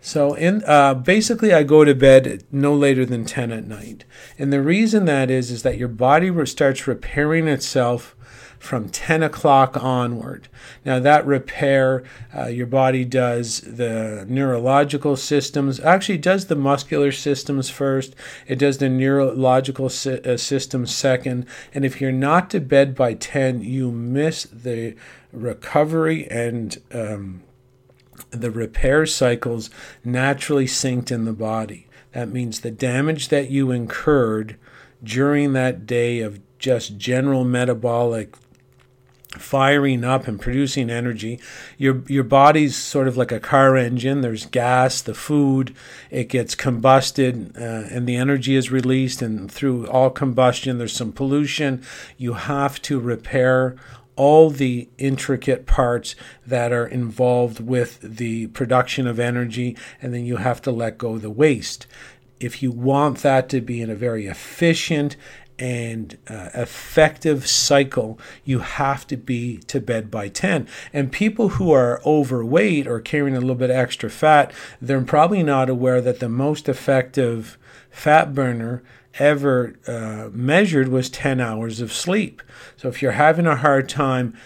So 0.00 0.34
in 0.34 0.64
uh, 0.66 0.94
basically, 0.94 1.54
I 1.54 1.62
go 1.62 1.84
to 1.84 1.94
bed 1.94 2.42
no 2.50 2.74
later 2.74 3.06
than 3.06 3.24
ten 3.24 3.52
at 3.52 3.68
night, 3.68 4.04
and 4.38 4.52
the 4.52 4.60
reason 4.60 5.04
that 5.04 5.30
is 5.30 5.52
is 5.52 5.62
that 5.62 5.78
your 5.78 5.94
body 6.08 6.30
starts 6.46 6.88
repairing 6.88 7.46
itself 7.46 8.16
from 8.62 8.88
10 8.88 9.24
o'clock 9.24 9.76
onward. 9.82 10.46
Now, 10.84 11.00
that 11.00 11.26
repair, 11.26 12.04
uh, 12.34 12.46
your 12.46 12.68
body 12.68 13.04
does 13.04 13.60
the 13.62 14.24
neurological 14.28 15.16
systems, 15.16 15.80
actually, 15.80 16.18
does 16.18 16.46
the 16.46 16.54
muscular 16.54 17.10
systems 17.10 17.70
first, 17.70 18.14
it 18.46 18.60
does 18.60 18.78
the 18.78 18.88
neurological 18.88 19.88
si- 19.88 20.20
uh, 20.20 20.36
systems 20.36 20.94
second. 20.94 21.44
And 21.74 21.84
if 21.84 22.00
you're 22.00 22.12
not 22.12 22.50
to 22.50 22.60
bed 22.60 22.94
by 22.94 23.14
10, 23.14 23.62
you 23.62 23.90
miss 23.90 24.44
the 24.44 24.94
recovery 25.32 26.30
and 26.30 26.80
um, 26.92 27.42
the 28.30 28.52
repair 28.52 29.06
cycles 29.06 29.70
naturally 30.04 30.66
synced 30.66 31.10
in 31.10 31.24
the 31.24 31.32
body. 31.32 31.88
That 32.12 32.28
means 32.28 32.60
the 32.60 32.70
damage 32.70 33.28
that 33.28 33.50
you 33.50 33.72
incurred 33.72 34.56
during 35.02 35.52
that 35.54 35.84
day 35.84 36.20
of 36.20 36.38
just 36.60 36.96
general 36.96 37.44
metabolic 37.44 38.36
firing 39.38 40.04
up 40.04 40.28
and 40.28 40.40
producing 40.40 40.90
energy. 40.90 41.40
Your 41.78 42.02
your 42.06 42.24
body's 42.24 42.76
sort 42.76 43.08
of 43.08 43.16
like 43.16 43.32
a 43.32 43.40
car 43.40 43.76
engine. 43.76 44.20
There's 44.20 44.46
gas, 44.46 45.00
the 45.00 45.14
food, 45.14 45.74
it 46.10 46.28
gets 46.28 46.54
combusted, 46.54 47.56
uh, 47.56 47.88
and 47.94 48.06
the 48.06 48.16
energy 48.16 48.56
is 48.56 48.70
released. 48.70 49.22
And 49.22 49.50
through 49.50 49.86
all 49.88 50.10
combustion, 50.10 50.78
there's 50.78 50.92
some 50.92 51.12
pollution. 51.12 51.82
You 52.18 52.34
have 52.34 52.80
to 52.82 53.00
repair 53.00 53.76
all 54.14 54.50
the 54.50 54.88
intricate 54.98 55.66
parts 55.66 56.14
that 56.46 56.72
are 56.72 56.86
involved 56.86 57.60
with 57.60 57.98
the 58.02 58.46
production 58.48 59.06
of 59.06 59.18
energy, 59.18 59.76
and 60.00 60.12
then 60.12 60.24
you 60.24 60.36
have 60.36 60.60
to 60.62 60.70
let 60.70 60.98
go 60.98 61.18
the 61.18 61.30
waste. 61.30 61.86
If 62.38 62.62
you 62.62 62.70
want 62.72 63.18
that 63.18 63.48
to 63.50 63.60
be 63.60 63.80
in 63.80 63.88
a 63.88 63.94
very 63.94 64.26
efficient 64.26 65.16
and 65.58 66.18
uh, 66.28 66.50
effective 66.54 67.46
cycle, 67.46 68.18
you 68.44 68.60
have 68.60 69.06
to 69.06 69.16
be 69.16 69.58
to 69.58 69.80
bed 69.80 70.10
by 70.10 70.28
10. 70.28 70.66
And 70.92 71.12
people 71.12 71.50
who 71.50 71.72
are 71.72 72.00
overweight 72.04 72.86
or 72.86 73.00
carrying 73.00 73.36
a 73.36 73.40
little 73.40 73.54
bit 73.54 73.70
extra 73.70 74.10
fat, 74.10 74.52
they're 74.80 75.02
probably 75.02 75.42
not 75.42 75.68
aware 75.68 76.00
that 76.00 76.20
the 76.20 76.28
most 76.28 76.68
effective 76.68 77.58
fat 77.90 78.34
burner 78.34 78.82
ever 79.18 79.74
uh, 79.86 80.30
measured 80.32 80.88
was 80.88 81.10
10 81.10 81.40
hours 81.40 81.80
of 81.80 81.92
sleep. 81.92 82.42
So 82.76 82.88
if 82.88 83.02
you're 83.02 83.12
having 83.12 83.46
a 83.46 83.56
hard 83.56 83.88
time 83.88 84.36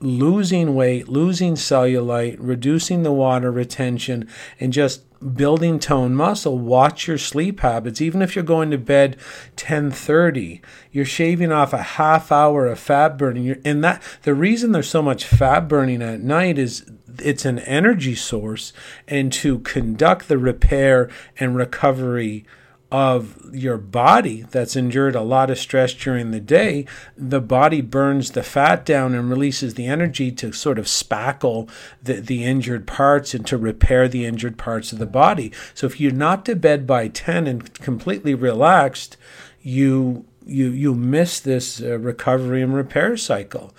losing 0.00 0.74
weight, 0.74 1.08
losing 1.08 1.54
cellulite, 1.54 2.36
reducing 2.38 3.02
the 3.02 3.12
water 3.12 3.50
retention, 3.50 4.26
and 4.58 4.72
just 4.72 5.02
building 5.36 5.78
tone 5.78 6.14
muscle 6.14 6.58
watch 6.58 7.06
your 7.06 7.18
sleep 7.18 7.60
habits. 7.60 8.00
Even 8.00 8.22
if 8.22 8.34
you're 8.34 8.42
going 8.42 8.70
to 8.70 8.78
bed 8.78 9.16
10:30 9.56 10.60
you're 10.90 11.04
shaving 11.04 11.52
off 11.52 11.74
a 11.74 11.82
half 11.82 12.32
hour 12.32 12.66
of 12.66 12.78
fat 12.78 13.18
burning. 13.18 13.44
You're, 13.44 13.58
and 13.64 13.84
that 13.84 14.02
the 14.22 14.34
reason 14.34 14.72
there's 14.72 14.88
so 14.88 15.02
much 15.02 15.26
fat 15.26 15.68
burning 15.68 16.02
at 16.02 16.20
night 16.20 16.58
is 16.58 16.90
it's 17.18 17.44
an 17.44 17.58
energy 17.60 18.14
source 18.14 18.72
and 19.06 19.30
to 19.34 19.58
conduct 19.60 20.28
the 20.28 20.38
repair 20.38 21.10
and 21.38 21.54
recovery 21.54 22.46
of 22.90 23.54
your 23.54 23.76
body 23.76 24.42
that's 24.50 24.74
endured 24.74 25.14
a 25.14 25.20
lot 25.20 25.50
of 25.50 25.58
stress 25.58 25.94
during 25.94 26.30
the 26.30 26.40
day, 26.40 26.84
the 27.16 27.40
body 27.40 27.80
burns 27.80 28.32
the 28.32 28.42
fat 28.42 28.84
down 28.84 29.14
and 29.14 29.30
releases 29.30 29.74
the 29.74 29.86
energy 29.86 30.32
to 30.32 30.52
sort 30.52 30.78
of 30.78 30.86
spackle 30.86 31.70
the, 32.02 32.14
the 32.14 32.44
injured 32.44 32.86
parts 32.86 33.32
and 33.32 33.46
to 33.46 33.56
repair 33.56 34.08
the 34.08 34.26
injured 34.26 34.58
parts 34.58 34.92
of 34.92 34.98
the 34.98 35.06
body. 35.06 35.52
So 35.74 35.86
if 35.86 36.00
you're 36.00 36.12
not 36.12 36.44
to 36.46 36.56
bed 36.56 36.86
by 36.86 37.08
10 37.08 37.46
and 37.46 37.72
completely 37.74 38.34
relaxed, 38.34 39.16
you 39.62 40.24
you 40.46 40.70
you 40.70 40.94
miss 40.94 41.38
this 41.38 41.80
uh, 41.80 41.98
recovery 41.98 42.62
and 42.62 42.74
repair 42.74 43.16
cycle. 43.16 43.72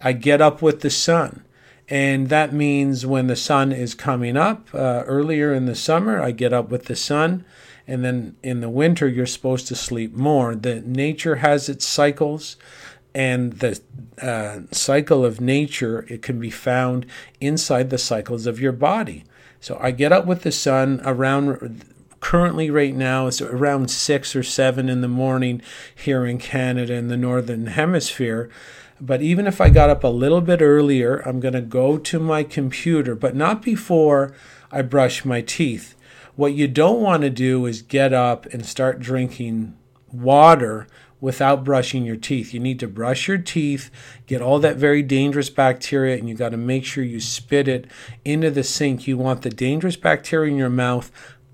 I 0.00 0.12
get 0.12 0.40
up 0.40 0.60
with 0.62 0.80
the 0.80 0.90
sun. 0.90 1.42
And 1.88 2.30
that 2.30 2.52
means 2.52 3.06
when 3.06 3.28
the 3.28 3.36
sun 3.36 3.70
is 3.70 3.94
coming 3.94 4.36
up 4.36 4.66
uh, 4.74 5.04
earlier 5.06 5.54
in 5.54 5.66
the 5.66 5.76
summer, 5.76 6.20
I 6.20 6.32
get 6.32 6.52
up 6.52 6.68
with 6.68 6.86
the 6.86 6.96
sun 6.96 7.44
and 7.86 8.04
then 8.04 8.36
in 8.42 8.60
the 8.60 8.68
winter 8.68 9.08
you're 9.08 9.26
supposed 9.26 9.66
to 9.68 9.74
sleep 9.74 10.14
more. 10.14 10.54
The 10.54 10.80
nature 10.80 11.36
has 11.36 11.68
its 11.68 11.86
cycles, 11.86 12.56
and 13.14 13.54
the 13.54 13.80
uh, 14.20 14.60
cycle 14.72 15.24
of 15.24 15.40
nature 15.40 16.06
it 16.08 16.22
can 16.22 16.38
be 16.38 16.50
found 16.50 17.06
inside 17.40 17.90
the 17.90 17.98
cycles 17.98 18.46
of 18.46 18.60
your 18.60 18.72
body. 18.72 19.24
So 19.60 19.78
I 19.80 19.90
get 19.90 20.12
up 20.12 20.26
with 20.26 20.42
the 20.42 20.52
sun 20.52 21.00
around. 21.04 21.92
Currently, 22.20 22.70
right 22.70 22.94
now, 22.94 23.26
it's 23.26 23.42
around 23.42 23.90
six 23.90 24.34
or 24.34 24.42
seven 24.42 24.88
in 24.88 25.00
the 25.00 25.06
morning 25.06 25.62
here 25.94 26.24
in 26.26 26.38
Canada 26.38 26.94
in 26.94 27.08
the 27.08 27.16
northern 27.16 27.66
hemisphere. 27.66 28.50
But 29.00 29.22
even 29.22 29.46
if 29.46 29.60
I 29.60 29.68
got 29.68 29.90
up 29.90 30.02
a 30.02 30.08
little 30.08 30.40
bit 30.40 30.62
earlier, 30.62 31.18
I'm 31.26 31.40
going 31.40 31.54
to 31.54 31.60
go 31.60 31.98
to 31.98 32.18
my 32.18 32.42
computer, 32.42 33.14
but 33.14 33.36
not 33.36 33.62
before 33.62 34.34
I 34.72 34.82
brush 34.82 35.24
my 35.24 35.40
teeth. 35.40 35.94
What 36.36 36.52
you 36.52 36.68
don't 36.68 37.00
want 37.00 37.22
to 37.22 37.30
do 37.30 37.64
is 37.64 37.80
get 37.80 38.12
up 38.12 38.44
and 38.46 38.64
start 38.64 39.00
drinking 39.00 39.74
water 40.12 40.86
without 41.18 41.64
brushing 41.64 42.04
your 42.04 42.16
teeth. 42.16 42.52
You 42.52 42.60
need 42.60 42.78
to 42.80 42.86
brush 42.86 43.26
your 43.26 43.38
teeth, 43.38 43.90
get 44.26 44.42
all 44.42 44.58
that 44.58 44.76
very 44.76 45.02
dangerous 45.02 45.48
bacteria, 45.48 46.18
and 46.18 46.28
you 46.28 46.34
got 46.34 46.50
to 46.50 46.58
make 46.58 46.84
sure 46.84 47.02
you 47.02 47.20
spit 47.20 47.68
it 47.68 47.86
into 48.24 48.50
the 48.50 48.62
sink. 48.62 49.06
You 49.06 49.16
want 49.16 49.42
the 49.42 49.50
dangerous 49.50 49.96
bacteria 49.96 50.52
in 50.52 50.58
your 50.58 50.68
mouth 50.68 51.10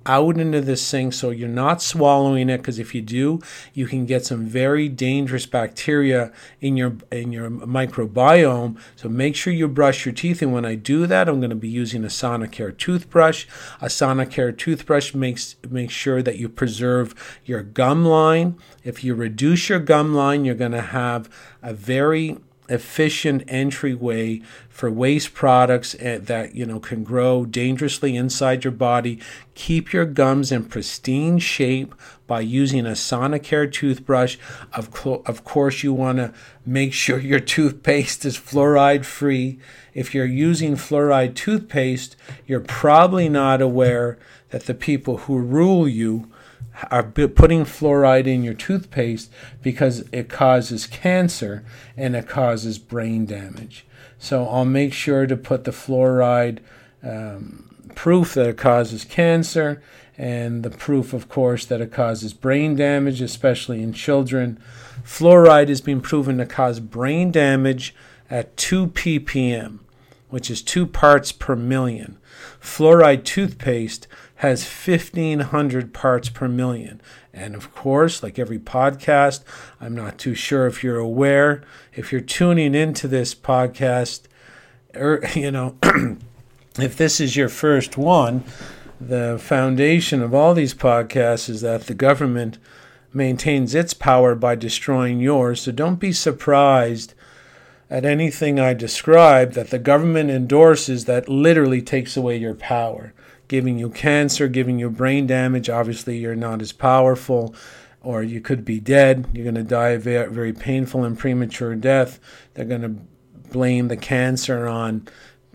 out 0.07 0.39
into 0.39 0.61
the 0.61 0.77
sink 0.77 1.13
so 1.13 1.31
you're 1.31 1.49
not 1.49 1.83
swallowing 1.83 2.49
it 2.49 2.59
because 2.59 2.79
if 2.79 2.95
you 2.95 3.03
do 3.03 3.41
you 3.73 3.87
can 3.87 4.07
get 4.07 4.25
some 4.25 4.45
very 4.45 4.89
dangerous 4.89 5.47
bacteria 5.47 6.33
in 6.61 6.77
your 6.77 6.97
in 7.11 7.33
your 7.33 7.51
microbiome. 7.51 8.79
So 8.97 9.09
make 9.09 9.37
sure 9.37 9.53
you 9.53 9.69
brush 9.69 10.05
your 10.05 10.15
teeth 10.15 10.43
and 10.43 10.53
when 10.53 10.65
I 10.65 10.75
do 10.75 11.07
that 11.07 11.29
I'm 11.29 11.41
going 11.41 11.51
to 11.51 11.57
be 11.57 11.69
using 11.69 12.05
a 12.05 12.09
Sonicare 12.09 12.77
toothbrush. 12.77 13.47
A 13.81 13.87
Sonicare 13.87 14.57
toothbrush 14.57 15.15
makes 15.15 15.57
makes 15.69 15.95
sure 15.95 16.23
that 16.23 16.39
you 16.39 16.49
preserve 16.49 17.41
your 17.45 17.63
gum 17.63 18.05
line. 18.05 18.57
If 18.85 19.05
you 19.05 19.15
reduce 19.15 19.69
your 19.69 19.81
gum 19.81 20.15
line 20.15 20.45
you're 20.45 20.55
going 20.55 20.73
to 20.73 20.83
have 20.83 21.29
a 21.63 21.73
very 21.73 22.39
efficient 22.69 23.43
entryway 23.49 24.41
for 24.73 24.91
waste 24.91 25.35
products 25.35 25.95
eh, 26.01 26.17
that 26.19 26.55
you 26.55 26.65
know 26.65 26.81
can 26.81 27.05
grow 27.05 27.45
dangerously 27.45 28.17
inside 28.17 28.65
your 28.65 28.73
body. 28.73 29.21
Keep 29.55 29.93
your 29.93 30.07
gums 30.07 30.51
in 30.51 30.65
pristine 30.65 31.39
shape 31.39 31.95
by 32.27 32.41
using 32.41 32.87
a 32.87 32.93
Sonicare 32.93 33.71
toothbrush. 33.71 34.39
Of, 34.73 35.07
of 35.07 35.45
course, 35.45 35.83
you 35.83 35.93
want 35.93 36.19
to 36.19 36.33
make 36.65 36.95
sure 36.95 37.19
your 37.33 37.39
toothpaste 37.39 38.25
is 38.25 38.39
fluoride 38.39 39.05
free. 39.05 39.59
If 39.93 40.15
you're 40.15 40.25
using 40.25 40.77
fluoride 40.77 41.35
toothpaste, 41.35 42.17
you're 42.47 42.61
probably 42.61 43.29
not 43.29 43.61
aware 43.61 44.19
that 44.49 44.65
the 44.65 44.75
people 44.75 45.19
who 45.19 45.39
rule 45.39 45.87
you 45.87 46.32
are 46.91 47.03
putting 47.03 47.65
fluoride 47.65 48.27
in 48.27 48.43
your 48.43 48.55
toothpaste 48.55 49.31
because 49.63 50.05
it 50.13 50.29
causes 50.29 50.87
cancer 50.87 51.65
and 51.97 52.17
it 52.17 52.29
causes 52.29 52.79
brain 52.79 53.27
damage. 53.27 53.87
So 54.19 54.47
I'll 54.47 54.65
make 54.65 54.93
sure 54.93 55.27
to 55.27 55.37
put 55.37 55.65
the 55.65 55.71
fluoride 55.71 56.59
um, 57.03 57.89
proof 57.95 58.35
that 58.35 58.49
it 58.49 58.57
causes 58.57 59.05
cancer 59.05 59.83
and 60.19 60.63
the 60.63 60.71
proof, 60.71 61.13
of 61.13 61.29
course, 61.29 61.65
that 61.67 61.81
it 61.81 61.91
causes 61.91 62.33
brain 62.33 62.77
damage, 62.77 63.21
especially 63.21 63.83
in 63.83 63.93
children. 63.93 64.61
Fluoride 65.05 65.69
has 65.69 65.81
been 65.81 66.01
proven 66.01 66.39
to 66.39 66.47
cause 66.47 66.81
brain 66.81 67.31
damage 67.31 67.95
at 68.31 68.57
2 68.57 68.89
ppm, 68.89 69.81
which 70.29 70.51
is 70.51 70.63
2 70.63 70.87
parts 70.87 71.33
per 71.33 71.57
million. 71.57 72.19
Fluoride 72.61 73.25
toothpaste 73.25 74.07
has 74.43 74.65
1500 74.65 75.95
parts 75.95 76.29
per 76.29 76.49
million. 76.49 77.01
And 77.33 77.55
of 77.55 77.73
course, 77.73 78.25
like 78.25 78.41
every 78.41 78.59
podcast, 78.59 79.45
I'm 79.81 79.95
not 79.95 80.19
too 80.19 80.35
sure 80.35 80.67
if 80.67 80.83
you're 80.83 80.99
aware, 80.99 81.63
if 81.95 82.11
you're 82.11 82.21
tuning 82.21 82.75
into 82.75 83.07
this 83.07 83.37
podcast, 83.37 84.23
or, 84.97 85.21
er, 85.23 85.29
you 85.37 85.53
know, 85.53 85.77
if 86.77 86.97
this 86.97 87.21
is 87.21 87.37
your 87.37 87.49
first 87.49 87.97
one, 87.97 88.43
the 89.01 89.39
foundation 89.41 90.21
of 90.21 90.35
all 90.35 90.55
these 90.55 90.75
podcasts 90.75 91.49
is 91.49 91.61
that 91.61 91.83
the 91.83 91.95
government 91.95 92.59
maintains 93.13 93.77
its 93.77 93.95
power 93.95 94.35
by 94.35 94.57
destroying 94.57 95.21
yours. 95.21 95.61
So 95.61 95.71
don't 95.71 96.01
be 96.01 96.13
surprised 96.13 97.15
at 97.89 98.05
anything 98.05 98.59
I 98.59 98.75
describe 98.75 99.53
that 99.53 99.71
the 99.71 99.79
government 99.79 100.31
endorses 100.31 101.05
that 101.05 101.29
literally 101.29 101.81
takes 101.81 102.17
away 102.17 102.39
your 102.39 102.55
power 102.55 103.13
giving 103.53 103.79
you 103.79 103.91
cancer, 103.91 104.49
giving 104.49 104.79
you 104.79 104.89
brain 104.89 105.27
damage. 105.27 105.69
Obviously, 105.69 106.17
you're 106.17 106.35
not 106.35 106.63
as 106.63 106.73
powerful, 106.73 107.55
or 108.01 108.23
you 108.23 108.41
could 108.41 108.65
be 108.65 108.81
dead. 108.81 109.27
You're 109.31 109.45
going 109.45 109.57
to 109.57 109.63
die 109.63 109.91
a 109.91 109.99
very, 109.99 110.55
painful 110.55 111.05
and 111.05 111.19
premature 111.19 111.75
death. 111.75 112.19
They're 112.55 112.65
going 112.65 112.81
to 112.81 112.97
blame 113.51 113.89
the 113.89 113.97
cancer 113.99 114.67
on 114.67 115.07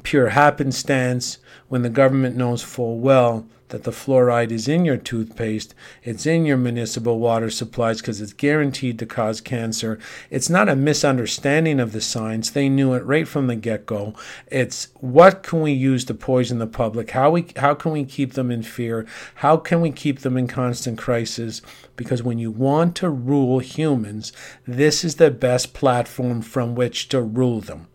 pure 0.07 0.29
happenstance 0.29 1.37
when 1.67 1.81
the 1.81 1.89
government 1.89 2.33
knows 2.33 2.63
full 2.63 2.97
well 2.97 3.45
that 3.67 3.83
the 3.83 3.91
fluoride 3.91 4.51
is 4.51 4.65
in 4.65 4.85
your 4.85 4.95
toothpaste, 4.95 5.75
it's 6.01 6.25
in 6.25 6.45
your 6.45 6.55
municipal 6.55 7.19
water 7.19 7.49
supplies 7.49 7.99
because 7.99 8.21
it's 8.21 8.31
guaranteed 8.31 8.97
to 8.97 9.05
cause 9.05 9.41
cancer. 9.41 9.99
It's 10.29 10.49
not 10.49 10.69
a 10.69 10.77
misunderstanding 10.77 11.81
of 11.81 11.91
the 11.91 11.99
science. 11.99 12.49
They 12.49 12.69
knew 12.69 12.93
it 12.93 13.03
right 13.03 13.27
from 13.27 13.47
the 13.47 13.57
get-go. 13.57 14.13
It's 14.49 14.87
what 15.01 15.43
can 15.43 15.59
we 15.59 15.73
use 15.73 16.05
to 16.05 16.13
poison 16.13 16.59
the 16.59 16.67
public? 16.67 17.11
How 17.11 17.29
we 17.29 17.47
how 17.57 17.73
can 17.73 17.91
we 17.91 18.05
keep 18.05 18.31
them 18.31 18.49
in 18.49 18.63
fear? 18.63 19.05
How 19.35 19.57
can 19.57 19.81
we 19.81 19.91
keep 19.91 20.19
them 20.19 20.37
in 20.37 20.47
constant 20.47 20.97
crisis? 20.97 21.61
Because 21.97 22.23
when 22.23 22.39
you 22.39 22.49
want 22.49 22.95
to 22.95 23.09
rule 23.09 23.59
humans, 23.59 24.31
this 24.65 25.03
is 25.03 25.15
the 25.15 25.31
best 25.31 25.73
platform 25.73 26.41
from 26.41 26.75
which 26.75 27.09
to 27.09 27.21
rule 27.21 27.59
them. 27.59 27.87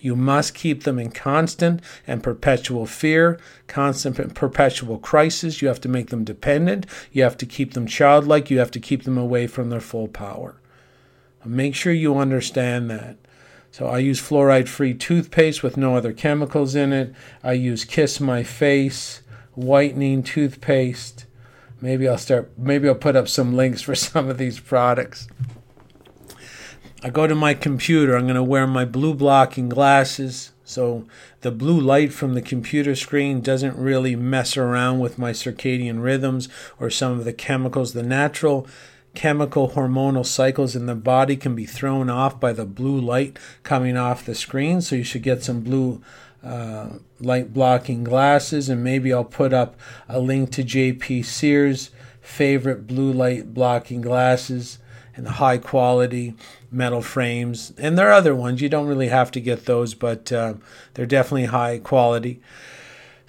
You 0.00 0.16
must 0.16 0.54
keep 0.54 0.84
them 0.84 0.98
in 0.98 1.10
constant 1.10 1.82
and 2.06 2.22
perpetual 2.22 2.86
fear, 2.86 3.38
constant 3.66 4.18
and 4.18 4.34
perpetual 4.34 4.98
crisis. 4.98 5.60
You 5.60 5.68
have 5.68 5.80
to 5.82 5.88
make 5.88 6.08
them 6.08 6.24
dependent. 6.24 6.86
You 7.12 7.22
have 7.22 7.36
to 7.38 7.46
keep 7.46 7.74
them 7.74 7.86
childlike. 7.86 8.50
You 8.50 8.58
have 8.58 8.70
to 8.72 8.80
keep 8.80 9.04
them 9.04 9.18
away 9.18 9.46
from 9.46 9.70
their 9.70 9.80
full 9.80 10.08
power. 10.08 10.56
Make 11.44 11.74
sure 11.74 11.92
you 11.92 12.18
understand 12.18 12.90
that. 12.90 13.16
So 13.70 13.86
I 13.86 13.98
use 13.98 14.20
fluoride 14.20 14.68
free 14.68 14.94
toothpaste 14.94 15.62
with 15.62 15.76
no 15.76 15.96
other 15.96 16.12
chemicals 16.12 16.74
in 16.74 16.92
it. 16.92 17.14
I 17.42 17.52
use 17.52 17.84
Kiss 17.84 18.20
My 18.20 18.42
Face 18.42 19.22
whitening 19.54 20.22
toothpaste. 20.22 21.26
Maybe 21.80 22.08
I'll 22.08 22.18
start 22.18 22.50
maybe 22.58 22.88
I'll 22.88 22.94
put 22.94 23.16
up 23.16 23.28
some 23.28 23.54
links 23.54 23.82
for 23.82 23.94
some 23.94 24.28
of 24.28 24.38
these 24.38 24.60
products. 24.60 25.28
I 27.02 27.08
go 27.08 27.26
to 27.26 27.34
my 27.34 27.54
computer. 27.54 28.14
I'm 28.14 28.24
going 28.24 28.34
to 28.34 28.42
wear 28.42 28.66
my 28.66 28.84
blue 28.84 29.14
blocking 29.14 29.68
glasses 29.68 30.52
so 30.70 31.06
the 31.40 31.50
blue 31.50 31.80
light 31.80 32.12
from 32.12 32.34
the 32.34 32.42
computer 32.42 32.94
screen 32.94 33.40
doesn't 33.40 33.76
really 33.76 34.14
mess 34.14 34.56
around 34.56 35.00
with 35.00 35.18
my 35.18 35.32
circadian 35.32 36.02
rhythms 36.02 36.48
or 36.78 36.90
some 36.90 37.18
of 37.18 37.24
the 37.24 37.32
chemicals. 37.32 37.92
The 37.92 38.02
natural 38.02 38.68
chemical 39.14 39.70
hormonal 39.70 40.24
cycles 40.24 40.76
in 40.76 40.86
the 40.86 40.94
body 40.94 41.36
can 41.36 41.56
be 41.56 41.66
thrown 41.66 42.08
off 42.08 42.38
by 42.38 42.52
the 42.52 42.66
blue 42.66 43.00
light 43.00 43.36
coming 43.64 43.96
off 43.96 44.24
the 44.24 44.34
screen. 44.34 44.80
So 44.80 44.94
you 44.94 45.02
should 45.02 45.24
get 45.24 45.42
some 45.42 45.62
blue 45.62 46.02
uh, 46.44 46.90
light 47.18 47.52
blocking 47.52 48.04
glasses, 48.04 48.68
and 48.68 48.84
maybe 48.84 49.12
I'll 49.12 49.24
put 49.24 49.52
up 49.52 49.74
a 50.08 50.20
link 50.20 50.52
to 50.52 50.62
JP 50.62 51.24
Sears' 51.24 51.90
favorite 52.20 52.86
blue 52.86 53.12
light 53.12 53.52
blocking 53.52 54.02
glasses 54.02 54.78
and 55.16 55.26
the 55.26 55.32
high 55.32 55.58
quality 55.58 56.34
metal 56.70 57.02
frames. 57.02 57.72
And 57.78 57.98
there 57.98 58.08
are 58.08 58.12
other 58.12 58.34
ones. 58.34 58.60
You 58.60 58.68
don't 58.68 58.86
really 58.86 59.08
have 59.08 59.30
to 59.32 59.40
get 59.40 59.66
those, 59.66 59.94
but 59.94 60.32
uh, 60.32 60.54
they're 60.94 61.06
definitely 61.06 61.46
high 61.46 61.78
quality. 61.78 62.40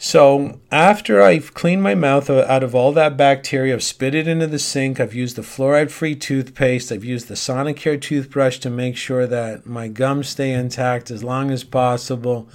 So 0.03 0.59
after 0.71 1.21
I've 1.21 1.53
cleaned 1.53 1.83
my 1.83 1.93
mouth 1.93 2.27
out 2.27 2.63
of 2.63 2.73
all 2.73 2.91
that 2.93 3.17
bacteria, 3.17 3.75
I've 3.75 3.83
spit 3.83 4.15
it 4.15 4.27
into 4.27 4.47
the 4.47 4.57
sink. 4.57 4.99
I've 4.99 5.13
used 5.13 5.35
the 5.35 5.43
fluoride-free 5.43 6.15
toothpaste. 6.15 6.91
I've 6.91 7.05
used 7.05 7.27
the 7.27 7.35
Sonicare 7.35 8.01
toothbrush 8.01 8.57
to 8.59 8.71
make 8.71 8.97
sure 8.97 9.27
that 9.27 9.67
my 9.67 9.87
gums 9.87 10.29
stay 10.29 10.53
intact 10.53 11.11
as 11.11 11.23
long 11.23 11.51
as 11.51 11.63
possible. 11.63 12.49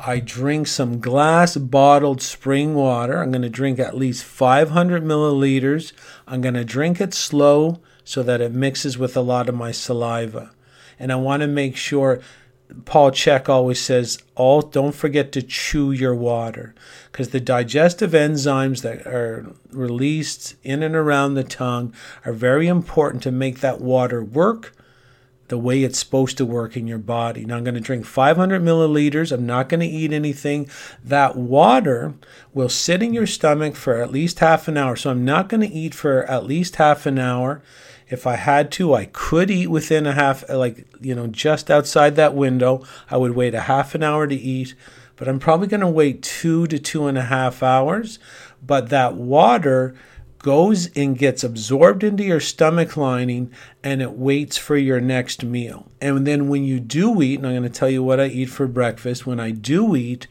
I 0.00 0.20
drink 0.20 0.66
some 0.66 0.98
glass 0.98 1.58
bottled 1.58 2.22
spring 2.22 2.74
water. 2.74 3.20
I'm 3.20 3.32
going 3.32 3.42
to 3.42 3.50
drink 3.50 3.78
at 3.78 3.94
least 3.94 4.24
500 4.24 5.02
milliliters. 5.04 5.92
I'm 6.26 6.40
going 6.40 6.54
to 6.54 6.64
drink 6.64 7.02
it 7.02 7.12
slow 7.12 7.80
so 8.08 8.22
that 8.22 8.40
it 8.40 8.54
mixes 8.54 8.96
with 8.96 9.14
a 9.18 9.20
lot 9.20 9.50
of 9.50 9.54
my 9.54 9.70
saliva. 9.70 10.50
And 10.98 11.12
I 11.12 11.16
want 11.16 11.42
to 11.42 11.46
make 11.46 11.76
sure 11.76 12.20
Paul 12.86 13.10
Chek 13.10 13.50
always 13.50 13.78
says, 13.78 14.18
"All 14.34 14.62
don't 14.62 14.94
forget 14.94 15.30
to 15.32 15.42
chew 15.42 15.92
your 15.92 16.14
water, 16.14 16.74
because 17.12 17.28
the 17.28 17.40
digestive 17.40 18.12
enzymes 18.12 18.80
that 18.80 19.06
are 19.06 19.52
released 19.70 20.54
in 20.62 20.82
and 20.82 20.94
around 20.94 21.34
the 21.34 21.44
tongue 21.44 21.92
are 22.24 22.32
very 22.32 22.66
important 22.66 23.22
to 23.24 23.30
make 23.30 23.60
that 23.60 23.78
water 23.78 24.24
work 24.24 24.74
the 25.48 25.58
way 25.58 25.82
it's 25.82 25.98
supposed 25.98 26.38
to 26.38 26.46
work 26.46 26.78
in 26.78 26.86
your 26.86 26.98
body. 26.98 27.44
Now 27.44 27.56
I'm 27.56 27.64
going 27.64 27.74
to 27.74 27.80
drink 27.80 28.06
500 28.06 28.62
milliliters. 28.62 29.32
I'm 29.32 29.46
not 29.46 29.68
going 29.68 29.80
to 29.80 29.86
eat 29.86 30.12
anything. 30.14 30.68
That 31.04 31.36
water 31.36 32.14
will 32.54 32.68
sit 32.70 33.02
in 33.02 33.12
your 33.12 33.26
stomach 33.26 33.74
for 33.76 34.00
at 34.00 34.12
least 34.12 34.38
half 34.38 34.66
an 34.66 34.78
hour. 34.78 34.96
So 34.96 35.10
I'm 35.10 35.26
not 35.26 35.50
going 35.50 35.60
to 35.60 35.74
eat 35.74 35.94
for 35.94 36.24
at 36.24 36.46
least 36.46 36.76
half 36.76 37.04
an 37.04 37.18
hour. 37.18 37.62
If 38.10 38.26
I 38.26 38.36
had 38.36 38.70
to, 38.72 38.94
I 38.94 39.06
could 39.06 39.50
eat 39.50 39.68
within 39.68 40.06
a 40.06 40.12
half, 40.12 40.48
like, 40.48 40.86
you 41.00 41.14
know, 41.14 41.26
just 41.26 41.70
outside 41.70 42.16
that 42.16 42.34
window. 42.34 42.84
I 43.10 43.16
would 43.16 43.34
wait 43.34 43.54
a 43.54 43.62
half 43.62 43.94
an 43.94 44.02
hour 44.02 44.26
to 44.26 44.34
eat, 44.34 44.74
but 45.16 45.28
I'm 45.28 45.38
probably 45.38 45.66
going 45.66 45.80
to 45.80 45.88
wait 45.88 46.22
two 46.22 46.66
to 46.68 46.78
two 46.78 47.06
and 47.06 47.18
a 47.18 47.22
half 47.22 47.62
hours. 47.62 48.18
But 48.64 48.88
that 48.88 49.14
water 49.14 49.94
goes 50.38 50.88
and 50.96 51.18
gets 51.18 51.42
absorbed 51.42 52.04
into 52.04 52.22
your 52.24 52.40
stomach 52.40 52.96
lining 52.96 53.50
and 53.82 54.00
it 54.00 54.12
waits 54.12 54.56
for 54.56 54.76
your 54.76 55.00
next 55.00 55.44
meal. 55.44 55.90
And 56.00 56.26
then 56.26 56.48
when 56.48 56.64
you 56.64 56.80
do 56.80 57.20
eat, 57.20 57.38
and 57.38 57.46
I'm 57.46 57.54
going 57.54 57.62
to 57.64 57.68
tell 57.68 57.90
you 57.90 58.02
what 58.02 58.20
I 58.20 58.26
eat 58.26 58.46
for 58.46 58.66
breakfast, 58.66 59.26
when 59.26 59.40
I 59.40 59.50
do 59.50 59.96
eat, 59.96 60.26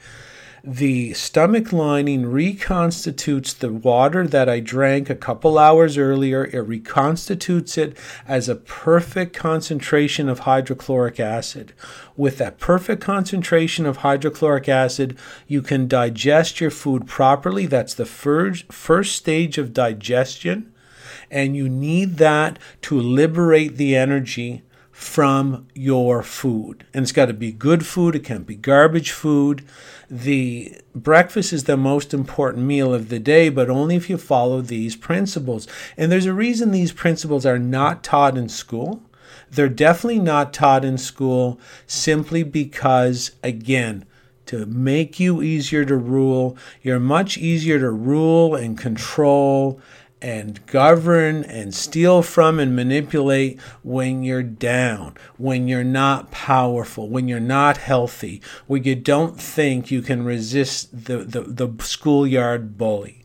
the 0.63 1.13
stomach 1.13 1.71
lining 1.71 2.25
reconstitutes 2.25 3.53
the 3.53 3.71
water 3.71 4.27
that 4.27 4.49
I 4.49 4.59
drank 4.59 5.09
a 5.09 5.15
couple 5.15 5.57
hours 5.57 5.97
earlier. 5.97 6.45
It 6.45 6.67
reconstitutes 6.67 7.77
it 7.77 7.97
as 8.27 8.49
a 8.49 8.55
perfect 8.55 9.35
concentration 9.35 10.27
of 10.27 10.39
hydrochloric 10.39 11.19
acid. 11.19 11.73
With 12.15 12.37
that 12.39 12.59
perfect 12.59 13.01
concentration 13.01 13.85
of 13.85 13.97
hydrochloric 13.97 14.67
acid, 14.67 15.17
you 15.47 15.61
can 15.61 15.87
digest 15.87 16.59
your 16.59 16.71
food 16.71 17.07
properly. 17.07 17.65
That's 17.65 17.93
the 17.93 18.05
first, 18.05 18.71
first 18.71 19.15
stage 19.15 19.57
of 19.57 19.73
digestion. 19.73 20.73
And 21.29 21.55
you 21.55 21.69
need 21.69 22.17
that 22.17 22.57
to 22.83 22.99
liberate 22.99 23.77
the 23.77 23.95
energy 23.95 24.63
from 24.97 25.67
your 25.75 26.23
food. 26.23 26.83
And 26.91 27.03
it's 27.03 27.11
got 27.11 27.27
to 27.27 27.33
be 27.33 27.51
good 27.51 27.85
food, 27.85 28.15
it 28.15 28.23
can't 28.23 28.47
be 28.47 28.55
garbage 28.55 29.11
food. 29.11 29.63
The 30.09 30.81
breakfast 30.95 31.53
is 31.53 31.65
the 31.65 31.77
most 31.77 32.15
important 32.15 32.65
meal 32.65 32.95
of 32.95 33.09
the 33.09 33.19
day, 33.19 33.49
but 33.49 33.69
only 33.69 33.95
if 33.95 34.09
you 34.09 34.17
follow 34.17 34.59
these 34.59 34.95
principles. 34.95 35.67
And 35.97 36.11
there's 36.11 36.25
a 36.25 36.33
reason 36.33 36.71
these 36.71 36.91
principles 36.91 37.45
are 37.45 37.59
not 37.59 38.03
taught 38.03 38.39
in 38.39 38.49
school. 38.49 39.03
They're 39.51 39.69
definitely 39.69 40.17
not 40.17 40.51
taught 40.51 40.83
in 40.83 40.97
school 40.97 41.59
simply 41.85 42.41
because, 42.41 43.33
again, 43.43 44.03
to 44.47 44.65
make 44.65 45.19
you 45.19 45.43
easier 45.43 45.85
to 45.85 45.95
rule, 45.95 46.57
you're 46.81 46.99
much 46.99 47.37
easier 47.37 47.77
to 47.77 47.91
rule 47.91 48.55
and 48.55 48.75
control 48.75 49.79
and 50.21 50.65
govern 50.65 51.43
and 51.43 51.73
steal 51.75 52.21
from 52.21 52.59
and 52.59 52.75
manipulate 52.75 53.59
when 53.83 54.23
you're 54.23 54.43
down, 54.43 55.15
when 55.37 55.67
you're 55.67 55.83
not 55.83 56.31
powerful, 56.31 57.07
when 57.07 57.27
you're 57.27 57.39
not 57.39 57.77
healthy, 57.77 58.41
when 58.65 58.83
you 58.83 58.95
don't 58.95 59.39
think 59.39 59.91
you 59.91 60.01
can 60.01 60.25
resist 60.25 61.05
the, 61.05 61.17
the, 61.17 61.41
the 61.41 61.83
schoolyard 61.83 62.77
bully. 62.77 63.23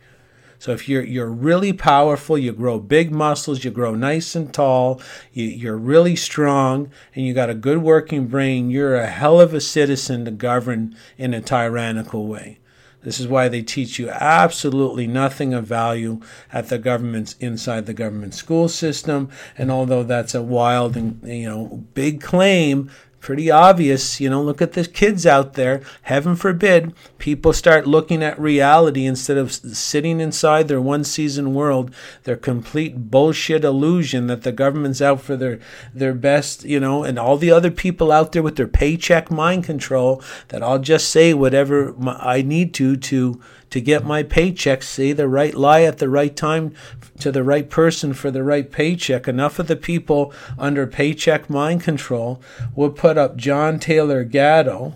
So 0.58 0.70
if 0.70 0.88
you're 0.88 1.02
you're 1.02 1.26
really 1.28 1.72
powerful, 1.72 2.38
you 2.38 2.52
grow 2.52 2.78
big 2.78 3.10
muscles, 3.10 3.64
you 3.64 3.72
grow 3.72 3.96
nice 3.96 4.36
and 4.36 4.54
tall, 4.54 5.00
you, 5.32 5.46
you're 5.46 5.76
really 5.76 6.14
strong, 6.14 6.88
and 7.16 7.26
you 7.26 7.34
got 7.34 7.50
a 7.50 7.54
good 7.54 7.78
working 7.78 8.28
brain, 8.28 8.70
you're 8.70 8.94
a 8.94 9.08
hell 9.08 9.40
of 9.40 9.52
a 9.54 9.60
citizen 9.60 10.24
to 10.24 10.30
govern 10.30 10.96
in 11.18 11.34
a 11.34 11.40
tyrannical 11.40 12.28
way. 12.28 12.60
This 13.02 13.18
is 13.18 13.26
why 13.26 13.48
they 13.48 13.62
teach 13.62 13.98
you 13.98 14.08
absolutely 14.10 15.06
nothing 15.06 15.54
of 15.54 15.66
value 15.66 16.20
at 16.52 16.68
the 16.68 16.78
government's 16.78 17.34
inside 17.40 17.86
the 17.86 17.94
government 17.94 18.34
school 18.34 18.68
system. 18.68 19.28
And 19.58 19.70
although 19.70 20.04
that's 20.04 20.34
a 20.34 20.42
wild 20.42 20.96
and 20.96 21.20
you 21.24 21.48
know 21.48 21.84
big 21.94 22.20
claim, 22.20 22.90
pretty 23.22 23.50
obvious. 23.50 24.20
You 24.20 24.28
know, 24.28 24.42
look 24.42 24.60
at 24.60 24.72
the 24.72 24.84
kids 24.84 25.24
out 25.24 25.54
there. 25.54 25.80
Heaven 26.02 26.36
forbid 26.36 26.92
people 27.16 27.54
start 27.54 27.86
looking 27.86 28.22
at 28.22 28.38
reality 28.38 29.06
instead 29.06 29.38
of 29.38 29.52
sitting 29.52 30.20
inside 30.20 30.68
their 30.68 30.80
one 30.80 31.04
season 31.04 31.54
world, 31.54 31.94
their 32.24 32.36
complete 32.36 33.10
bullshit 33.10 33.64
illusion 33.64 34.26
that 34.26 34.42
the 34.42 34.52
government's 34.52 35.00
out 35.00 35.22
for 35.22 35.36
their 35.36 35.60
their 35.94 36.12
best, 36.12 36.64
you 36.64 36.80
know, 36.80 37.04
and 37.04 37.18
all 37.18 37.38
the 37.38 37.52
other 37.52 37.70
people 37.70 38.12
out 38.12 38.32
there 38.32 38.42
with 38.42 38.56
their 38.56 38.66
paycheck 38.66 39.30
mind 39.30 39.64
control 39.64 40.22
that 40.48 40.62
I'll 40.62 40.80
just 40.80 41.08
say 41.08 41.32
whatever 41.32 41.94
I 42.06 42.42
need 42.42 42.74
to 42.74 42.96
to 42.96 43.40
to 43.72 43.80
get 43.80 44.04
my 44.04 44.22
paycheck, 44.22 44.82
say 44.82 45.12
the 45.12 45.26
right 45.26 45.54
lie 45.54 45.82
at 45.82 45.98
the 45.98 46.08
right 46.08 46.36
time 46.36 46.74
to 47.18 47.32
the 47.32 47.42
right 47.42 47.68
person 47.68 48.12
for 48.12 48.30
the 48.30 48.44
right 48.44 48.70
paycheck. 48.70 49.26
Enough 49.26 49.58
of 49.58 49.66
the 49.66 49.76
people 49.76 50.32
under 50.58 50.86
paycheck 50.86 51.48
mind 51.48 51.82
control 51.82 52.40
will 52.76 52.90
put 52.90 53.18
up 53.18 53.36
John 53.36 53.78
Taylor 53.78 54.24
Gatto. 54.24 54.94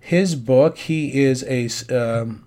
His 0.00 0.34
book, 0.34 0.78
he 0.78 1.22
is 1.22 1.44
a 1.44 1.68
um, 1.96 2.44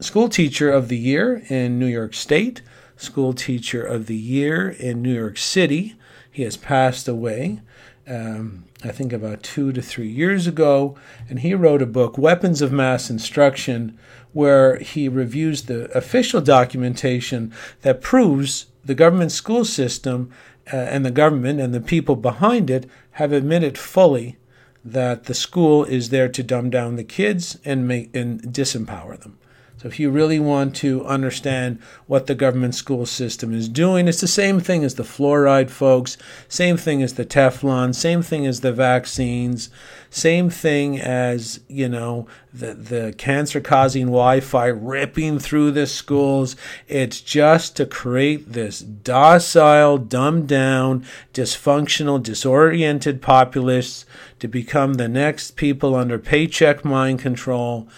school 0.00 0.28
teacher 0.28 0.70
of 0.70 0.88
the 0.88 0.98
year 0.98 1.44
in 1.48 1.78
New 1.78 1.86
York 1.86 2.12
State, 2.12 2.62
school 2.96 3.32
teacher 3.32 3.84
of 3.84 4.06
the 4.06 4.16
year 4.16 4.68
in 4.68 5.02
New 5.02 5.14
York 5.14 5.38
City. 5.38 5.94
He 6.30 6.42
has 6.42 6.56
passed 6.56 7.06
away. 7.06 7.60
Um, 8.08 8.64
I 8.82 8.88
think 8.88 9.12
about 9.12 9.42
two 9.42 9.72
to 9.72 9.82
three 9.82 10.08
years 10.08 10.46
ago, 10.46 10.96
and 11.28 11.40
he 11.40 11.54
wrote 11.54 11.82
a 11.82 11.86
book, 11.86 12.16
Weapons 12.16 12.62
of 12.62 12.72
Mass 12.72 13.10
Instruction, 13.10 13.98
where 14.32 14.76
he 14.78 15.08
reviews 15.08 15.62
the 15.62 15.90
official 15.96 16.40
documentation 16.40 17.52
that 17.82 18.00
proves 18.00 18.66
the 18.84 18.94
government 18.94 19.32
school 19.32 19.64
system 19.64 20.30
uh, 20.72 20.76
and 20.76 21.04
the 21.04 21.10
government 21.10 21.60
and 21.60 21.74
the 21.74 21.80
people 21.80 22.16
behind 22.16 22.70
it 22.70 22.88
have 23.12 23.32
admitted 23.32 23.76
fully 23.76 24.36
that 24.84 25.24
the 25.24 25.34
school 25.34 25.84
is 25.84 26.08
there 26.08 26.28
to 26.28 26.42
dumb 26.42 26.70
down 26.70 26.96
the 26.96 27.04
kids 27.04 27.58
and 27.64 27.86
make 27.86 28.14
and 28.14 28.40
disempower 28.42 29.20
them. 29.20 29.38
So 29.80 29.88
if 29.88 29.98
you 29.98 30.10
really 30.10 30.38
want 30.38 30.76
to 30.76 31.06
understand 31.06 31.78
what 32.06 32.26
the 32.26 32.34
government 32.34 32.74
school 32.74 33.06
system 33.06 33.54
is 33.54 33.66
doing, 33.66 34.08
it's 34.08 34.20
the 34.20 34.28
same 34.28 34.60
thing 34.60 34.84
as 34.84 34.96
the 34.96 35.04
fluoride 35.04 35.70
folks, 35.70 36.18
same 36.48 36.76
thing 36.76 37.02
as 37.02 37.14
the 37.14 37.24
Teflon, 37.24 37.94
same 37.94 38.20
thing 38.20 38.46
as 38.46 38.60
the 38.60 38.74
vaccines, 38.74 39.70
same 40.10 40.50
thing 40.50 41.00
as, 41.00 41.60
you 41.66 41.88
know, 41.88 42.26
the, 42.52 42.74
the 42.74 43.14
cancer 43.16 43.58
causing 43.58 44.08
Wi 44.08 44.40
Fi 44.40 44.66
ripping 44.66 45.38
through 45.38 45.70
the 45.70 45.86
schools. 45.86 46.56
It's 46.86 47.22
just 47.22 47.74
to 47.76 47.86
create 47.86 48.52
this 48.52 48.80
docile, 48.80 49.96
dumbed 49.96 50.46
down, 50.46 51.06
dysfunctional, 51.32 52.22
disoriented 52.22 53.22
populace 53.22 54.04
to 54.40 54.46
become 54.46 54.94
the 54.94 55.08
next 55.08 55.52
people 55.52 55.94
under 55.94 56.18
paycheck 56.18 56.84
mind 56.84 57.20
control 57.20 57.88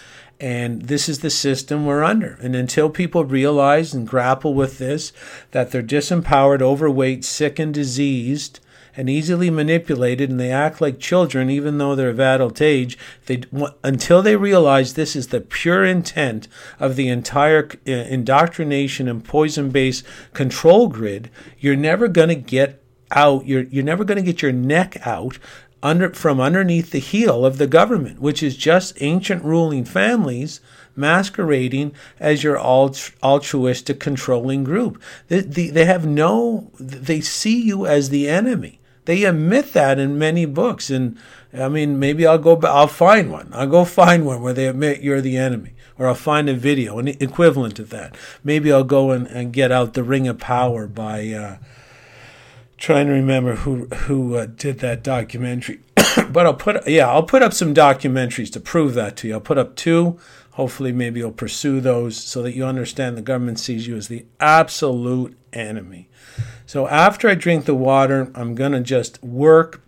and 0.43 0.83
this 0.83 1.09
is 1.09 1.21
the 1.21 1.31
system 1.31 1.87
we're 1.87 2.03
under. 2.03 2.37
And 2.43 2.57
until 2.57 2.91
people 2.91 3.25
realize 3.25 3.95
and 3.95 4.07
grapple 4.07 4.55
with 4.55 4.79
this, 4.79 5.13
that 5.53 5.71
they're 5.71 5.85
disempowered, 5.85 6.61
overweight, 6.61 7.25
sick, 7.25 7.61
and 7.61 7.73
diseased, 7.73 8.59
and 8.97 9.09
easily 9.09 9.51
manipulated, 9.51 10.31
and 10.31 10.41
they 10.41 10.51
act 10.51 10.81
like 10.81 10.99
children, 10.99 11.49
even 11.49 11.79
though 11.79 11.95
they're 11.95 12.11
of 12.11 12.19
adult 12.19 12.61
age, 12.61 12.99
they, 13.27 13.45
until 13.85 14.21
they 14.21 14.35
realize 14.35 14.95
this 14.95 15.15
is 15.15 15.29
the 15.29 15.41
pure 15.41 15.85
intent 15.85 16.49
of 16.81 16.97
the 16.97 17.09
entire 17.09 17.71
uh, 17.87 17.93
indoctrination 17.93 19.07
and 19.07 19.25
poison 19.25 19.71
based 19.71 20.05
control 20.35 20.89
grid, 20.89 21.31
you're 21.61 21.77
never 21.77 22.09
going 22.09 22.29
to 22.29 22.35
get 22.35 22.83
out. 23.13 23.47
You're, 23.47 23.63
you're 23.65 23.85
never 23.85 24.03
going 24.03 24.17
to 24.17 24.25
get 24.25 24.43
your 24.43 24.53
neck 24.53 25.07
out 25.07 25.39
under, 25.83 26.11
from 26.11 26.41
underneath 26.41 26.91
the 26.91 26.99
heel 26.99 27.45
of 27.45 27.59
the 27.59 27.67
government, 27.67 28.21
which 28.21 28.43
is 28.43 28.57
just 28.57 29.01
ancient 29.01 29.45
ruling 29.45 29.85
families 29.85 30.61
masquerading 30.95 31.93
as 32.21 32.45
your 32.45 32.59
alt- 32.59 33.13
altruistic 33.23 33.99
controlling 33.99 34.65
group. 34.65 35.03
They, 35.29 35.41
they, 35.41 35.69
they 35.69 35.85
have 35.85 36.07
no, 36.07 36.71
they 36.79 37.21
see 37.21 37.61
you 37.61 37.87
as 37.87 38.11
the 38.11 38.29
enemy. 38.29 38.81
They 39.05 39.25
admit 39.25 39.73
that 39.73 39.99
in 39.99 40.19
many 40.19 40.45
books. 40.45 40.91
And 40.91 41.19
I 41.53 41.69
mean, 41.69 41.99
maybe 41.99 42.27
I'll 42.27 42.39
go, 42.39 42.61
I'll 42.63 42.87
find 42.87 43.31
one. 43.33 43.49
I'll 43.53 43.67
go 43.67 43.85
find 43.85 44.25
one 44.25 44.43
where 44.43 44.53
they 44.53 44.69
admit 44.69 45.03
you're 45.03 45.21
the 45.21 45.37
enemy. 45.37 45.75
Or 45.99 46.07
I'll 46.07 46.15
find 46.15 46.49
a 46.49 46.55
video, 46.55 46.99
an 46.99 47.09
equivalent 47.09 47.79
of 47.79 47.91
that. 47.91 48.17
Maybe 48.43 48.73
I'll 48.73 48.85
go 48.85 49.11
and, 49.11 49.27
and 49.27 49.53
get 49.53 49.71
out 49.71 49.95
The 49.95 50.03
Ring 50.03 50.27
of 50.29 50.39
Power 50.39 50.87
by, 50.87 51.29
uh, 51.29 51.57
trying 52.83 53.07
to 53.07 53.13
remember 53.13 53.55
who 53.55 53.87
who 53.87 54.35
uh, 54.35 54.47
did 54.47 54.81
that 54.81 55.05
documentary. 55.05 55.79
but 56.31 56.45
I'll 56.45 56.55
put 56.55 56.87
yeah, 56.89 57.09
I'll 57.09 57.23
put 57.23 57.41
up 57.41 57.55
some 57.55 57.73
documentaries 57.73 58.53
to 58.53 58.61
prove 58.61 58.95
that 58.95 59.17
to 59.19 59.29
you. 59.29 59.35
I'll 59.35 59.41
put 59.41 59.57
up 59.57 59.77
two. 59.77 60.19
Hopefully, 60.53 60.93
maybe 60.93 61.21
you'll 61.21 61.31
pursue 61.31 61.81
those 61.81 62.17
so 62.17 62.43
that 62.43 62.55
you 62.55 62.65
understand 62.65 63.17
the 63.17 63.23
government 63.23 63.59
sees 63.61 63.87
you 63.87 63.97
as 63.97 64.09
the 64.09 64.27
absolute 64.41 65.35
enemy. 65.53 66.09
So 66.67 66.89
after 66.89 67.29
I 67.29 67.37
drink 67.37 67.65
the 67.65 67.75
water, 67.75 68.31
I'm 68.35 68.55
gonna 68.57 68.81
just 68.81 69.23
work, 69.23 69.81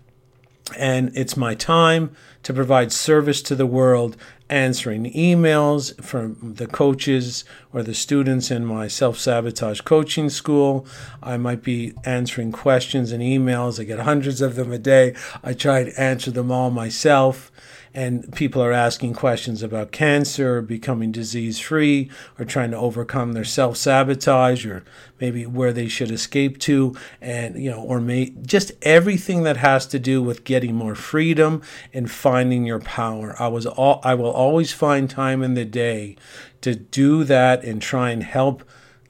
and 0.78 1.11
it's 1.16 1.37
my 1.37 1.54
time 1.54 2.14
to 2.44 2.54
provide 2.54 2.92
service 2.92 3.42
to 3.42 3.57
the 3.57 3.66
world 3.66 4.16
answering 4.48 5.12
emails 5.12 6.00
from 6.02 6.54
the 6.57 6.66
coaches 6.66 7.44
or 7.72 7.83
the 7.83 7.94
students 7.94 8.50
in 8.50 8.64
my 8.64 8.88
self 8.88 9.18
sabotage 9.18 9.80
coaching 9.80 10.28
school. 10.28 10.87
I 11.22 11.37
might 11.37 11.62
be 11.62 11.94
answering 12.04 12.52
questions 12.52 13.12
and 13.12 13.22
emails. 13.22 13.80
I 13.80 13.85
get 13.85 14.00
hundreds 14.00 14.40
of 14.40 14.57
them 14.57 14.72
a 14.72 14.78
day. 14.78 15.14
I 15.42 15.54
try 15.54 15.85
to 15.85 16.00
answer 16.00 16.30
them 16.30 16.50
all 16.50 16.70
myself 16.70 17.50
and 17.94 18.33
people 18.35 18.62
are 18.62 18.72
asking 18.72 19.14
questions 19.14 19.62
about 19.62 19.92
cancer, 19.92 20.59
or 20.59 20.62
becoming 20.62 21.12
disease 21.12 21.61
free, 21.61 22.11
or 22.38 22.44
trying 22.44 22.72
to 22.72 22.76
overcome 22.76 23.33
their 23.33 23.44
self 23.44 23.76
sabotage, 23.76 24.66
or 24.66 24.85
maybe 25.20 25.46
where 25.46 25.72
they 25.72 25.88
should 25.88 26.11
escape 26.11 26.59
to, 26.59 26.96
and 27.20 27.57
you 27.62 27.70
know, 27.70 27.80
or 27.80 28.00
may, 28.00 28.30
just 28.42 28.72
everything 28.83 29.44
that 29.44 29.59
has 29.59 29.87
to 29.87 29.98
do 29.98 30.22
with 30.22 30.44
getting 30.44 30.74
more 30.74 30.94
freedom 30.94 31.62
and 31.92 32.11
finding 32.11 32.64
your 32.64 32.80
power. 32.80 33.37
I 33.38 33.48
was 33.48 33.64
all 33.66 34.00
I 34.02 34.14
will 34.14 34.33
always 34.33 34.72
find 34.72 35.09
time 35.09 35.42
in 35.42 35.54
the 35.54 35.64
day 35.64 36.16
to 36.62 36.74
do 36.74 37.24
that 37.24 37.62
and 37.62 37.80
try 37.80 38.11
and 38.11 38.22
help 38.22 38.64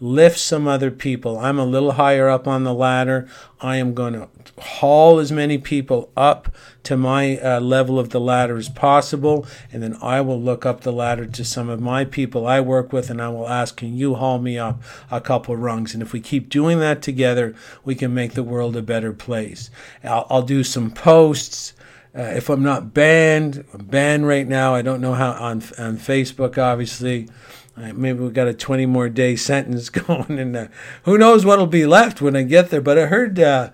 lift 0.04 0.38
some 0.38 0.68
other 0.68 0.90
people. 0.90 1.38
I'm 1.38 1.58
a 1.58 1.64
little 1.64 1.92
higher 1.92 2.28
up 2.28 2.46
on 2.46 2.64
the 2.64 2.74
ladder. 2.74 3.26
I 3.60 3.76
am 3.76 3.94
going 3.94 4.12
to 4.12 4.28
haul 4.60 5.18
as 5.18 5.32
many 5.32 5.56
people 5.56 6.10
up 6.14 6.54
to 6.82 6.96
my 6.96 7.38
uh, 7.38 7.58
level 7.60 7.98
of 7.98 8.10
the 8.10 8.20
ladder 8.20 8.58
as 8.58 8.68
possible. 8.68 9.46
And 9.72 9.82
then 9.82 9.96
I 10.02 10.20
will 10.20 10.40
look 10.40 10.66
up 10.66 10.82
the 10.82 10.92
ladder 10.92 11.24
to 11.24 11.44
some 11.44 11.70
of 11.70 11.80
my 11.80 12.04
people 12.04 12.46
I 12.46 12.60
work 12.60 12.92
with 12.92 13.08
and 13.08 13.20
I 13.20 13.30
will 13.30 13.48
ask, 13.48 13.78
Can 13.78 13.96
you 13.96 14.16
haul 14.16 14.38
me 14.38 14.58
up 14.58 14.82
a 15.10 15.22
couple 15.22 15.56
rungs? 15.56 15.94
And 15.94 16.02
if 16.02 16.12
we 16.12 16.20
keep 16.20 16.50
doing 16.50 16.80
that 16.80 17.00
together, 17.00 17.54
we 17.82 17.94
can 17.94 18.12
make 18.12 18.34
the 18.34 18.42
world 18.42 18.76
a 18.76 18.82
better 18.82 19.14
place. 19.14 19.70
I'll, 20.02 20.26
I'll 20.28 20.42
do 20.42 20.62
some 20.62 20.90
posts. 20.90 21.72
Uh, 22.16 22.22
if 22.36 22.50
I'm 22.50 22.62
not 22.62 22.92
banned, 22.92 23.64
I'm 23.72 23.86
banned 23.86 24.28
right 24.28 24.46
now. 24.46 24.74
I 24.74 24.82
don't 24.82 25.00
know 25.00 25.14
how 25.14 25.32
on 25.32 25.62
on 25.78 25.96
Facebook, 25.96 26.58
obviously. 26.58 27.28
Uh, 27.76 27.92
maybe 27.92 28.20
we 28.20 28.30
got 28.30 28.46
a 28.46 28.54
20 28.54 28.86
more 28.86 29.08
day 29.08 29.36
sentence 29.50 29.88
going, 29.90 30.38
and 30.38 30.56
uh, 30.56 30.68
who 31.04 31.18
knows 31.18 31.44
what'll 31.44 31.66
be 31.66 31.86
left 31.86 32.20
when 32.20 32.36
I 32.36 32.42
get 32.42 32.70
there. 32.70 32.80
But 32.80 32.98
I 32.98 33.06
heard 33.06 33.38
uh, 33.38 33.70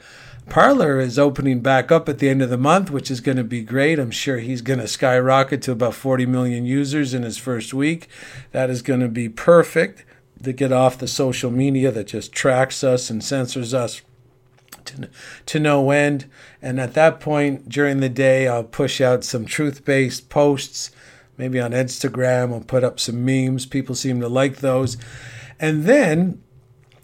Parler 0.49 0.99
is 0.99 1.19
opening 1.19 1.61
back 1.61 1.93
up 1.93 2.09
at 2.09 2.19
the 2.19 2.29
end 2.29 2.43
of 2.43 2.51
the 2.51 2.59
month, 2.59 2.91
which 2.91 3.11
is 3.11 3.21
going 3.21 3.37
to 3.37 3.45
be 3.45 3.63
great. 3.63 3.99
I'm 3.99 4.11
sure 4.11 4.39
he's 4.39 4.63
going 4.63 4.81
to 4.81 4.89
skyrocket 4.89 5.63
to 5.63 5.73
about 5.73 5.95
40 5.95 6.27
million 6.27 6.65
users 6.65 7.15
in 7.15 7.23
his 7.23 7.39
first 7.39 7.73
week. 7.73 8.09
That 8.53 8.69
is 8.69 8.83
going 8.83 9.01
to 9.01 9.09
be 9.09 9.29
perfect 9.29 10.05
to 10.43 10.53
get 10.53 10.73
off 10.73 10.99
the 10.99 11.07
social 11.07 11.51
media 11.51 11.93
that 11.93 12.09
just 12.09 12.33
tracks 12.33 12.83
us 12.83 13.11
and 13.11 13.23
censors 13.23 13.73
us 13.75 14.03
to, 14.87 15.09
to 15.47 15.61
no 15.61 15.91
end. 15.91 16.29
And 16.61 16.81
at 16.81 16.95
that 16.95 17.21
point 17.21 17.69
during 17.69 18.01
the 18.01 18.09
day, 18.09 18.49
I'll 18.49 18.65
push 18.65 19.01
out 19.01 19.23
some 19.23 19.45
truth 19.45 19.85
based 19.85 20.29
posts 20.31 20.91
maybe 21.41 21.59
on 21.59 21.73
Instagram. 21.73 22.53
I'll 22.53 22.61
put 22.61 22.85
up 22.85 23.01
some 23.01 23.25
memes. 23.25 23.67
People 23.67 23.95
seem 23.95 24.21
to 24.21 24.29
like 24.29 24.59
those. 24.59 24.97
And 25.59 25.85
then 25.85 26.43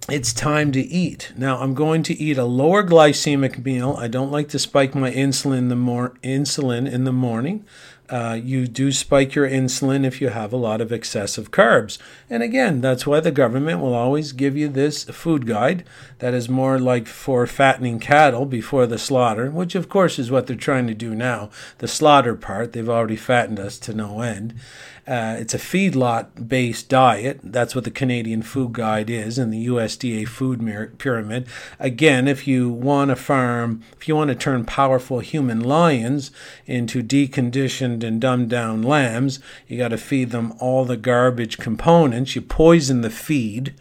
it's 0.08 0.32
time 0.32 0.70
to 0.72 0.80
eat. 0.80 1.32
Now 1.36 1.58
I'm 1.58 1.74
going 1.74 2.02
to 2.04 2.14
eat 2.14 2.38
a 2.38 2.44
lower 2.44 2.84
glycemic 2.84 3.64
meal. 3.64 3.96
I 3.98 4.08
don't 4.08 4.30
like 4.30 4.48
to 4.50 4.58
spike 4.58 4.94
my 4.94 5.10
insulin 5.10 5.58
in 5.58 5.68
the 5.68 5.76
mor- 5.76 6.14
insulin 6.22 6.90
in 6.90 7.04
the 7.04 7.12
morning. 7.12 7.64
Uh, 8.08 8.38
you 8.42 8.66
do 8.66 8.92
spike 8.92 9.34
your 9.34 9.48
insulin 9.48 10.04
if 10.04 10.20
you 10.20 10.28
have 10.28 10.52
a 10.52 10.56
lot 10.56 10.80
of 10.80 10.92
excessive 10.92 11.50
carbs. 11.50 11.98
And 12.30 12.42
again, 12.42 12.80
that's 12.80 13.06
why 13.06 13.20
the 13.20 13.30
government 13.30 13.80
will 13.80 13.94
always 13.94 14.32
give 14.32 14.56
you 14.56 14.68
this 14.68 15.04
food 15.04 15.46
guide 15.46 15.84
that 16.18 16.34
is 16.34 16.48
more 16.48 16.78
like 16.78 17.06
for 17.06 17.46
fattening 17.46 17.98
cattle 17.98 18.46
before 18.46 18.86
the 18.86 18.98
slaughter, 18.98 19.50
which 19.50 19.74
of 19.74 19.88
course 19.88 20.18
is 20.18 20.30
what 20.30 20.46
they're 20.46 20.56
trying 20.56 20.86
to 20.86 20.94
do 20.94 21.14
now. 21.14 21.50
The 21.78 21.88
slaughter 21.88 22.34
part, 22.34 22.72
they've 22.72 22.88
already 22.88 23.16
fattened 23.16 23.60
us 23.60 23.78
to 23.80 23.94
no 23.94 24.20
end. 24.20 24.54
Uh, 25.06 25.36
it's 25.38 25.54
a 25.54 25.58
feedlot 25.58 26.48
based 26.48 26.88
diet. 26.88 27.38
That's 27.42 27.76
what 27.76 27.84
the 27.84 27.92
Canadian 27.92 28.42
Food 28.42 28.72
Guide 28.72 29.08
is 29.08 29.38
and 29.38 29.52
the 29.52 29.68
USDA 29.68 30.26
food 30.26 30.98
pyramid. 30.98 31.46
Again, 31.78 32.26
if 32.26 32.48
you 32.48 32.68
want 32.68 33.10
to 33.10 33.16
farm, 33.16 33.82
if 33.96 34.08
you 34.08 34.16
want 34.16 34.28
to 34.28 34.34
turn 34.34 34.64
powerful 34.64 35.20
human 35.20 35.60
lions 35.60 36.32
into 36.66 37.04
deconditioned 37.04 37.95
and 38.04 38.20
dumbed 38.20 38.50
down 38.50 38.82
lambs, 38.82 39.40
you 39.66 39.78
got 39.78 39.88
to 39.88 39.98
feed 39.98 40.30
them 40.30 40.54
all 40.58 40.84
the 40.84 40.96
garbage 40.96 41.58
components. 41.58 42.34
You 42.34 42.42
poison 42.42 43.00
the 43.00 43.10
feed 43.10 43.74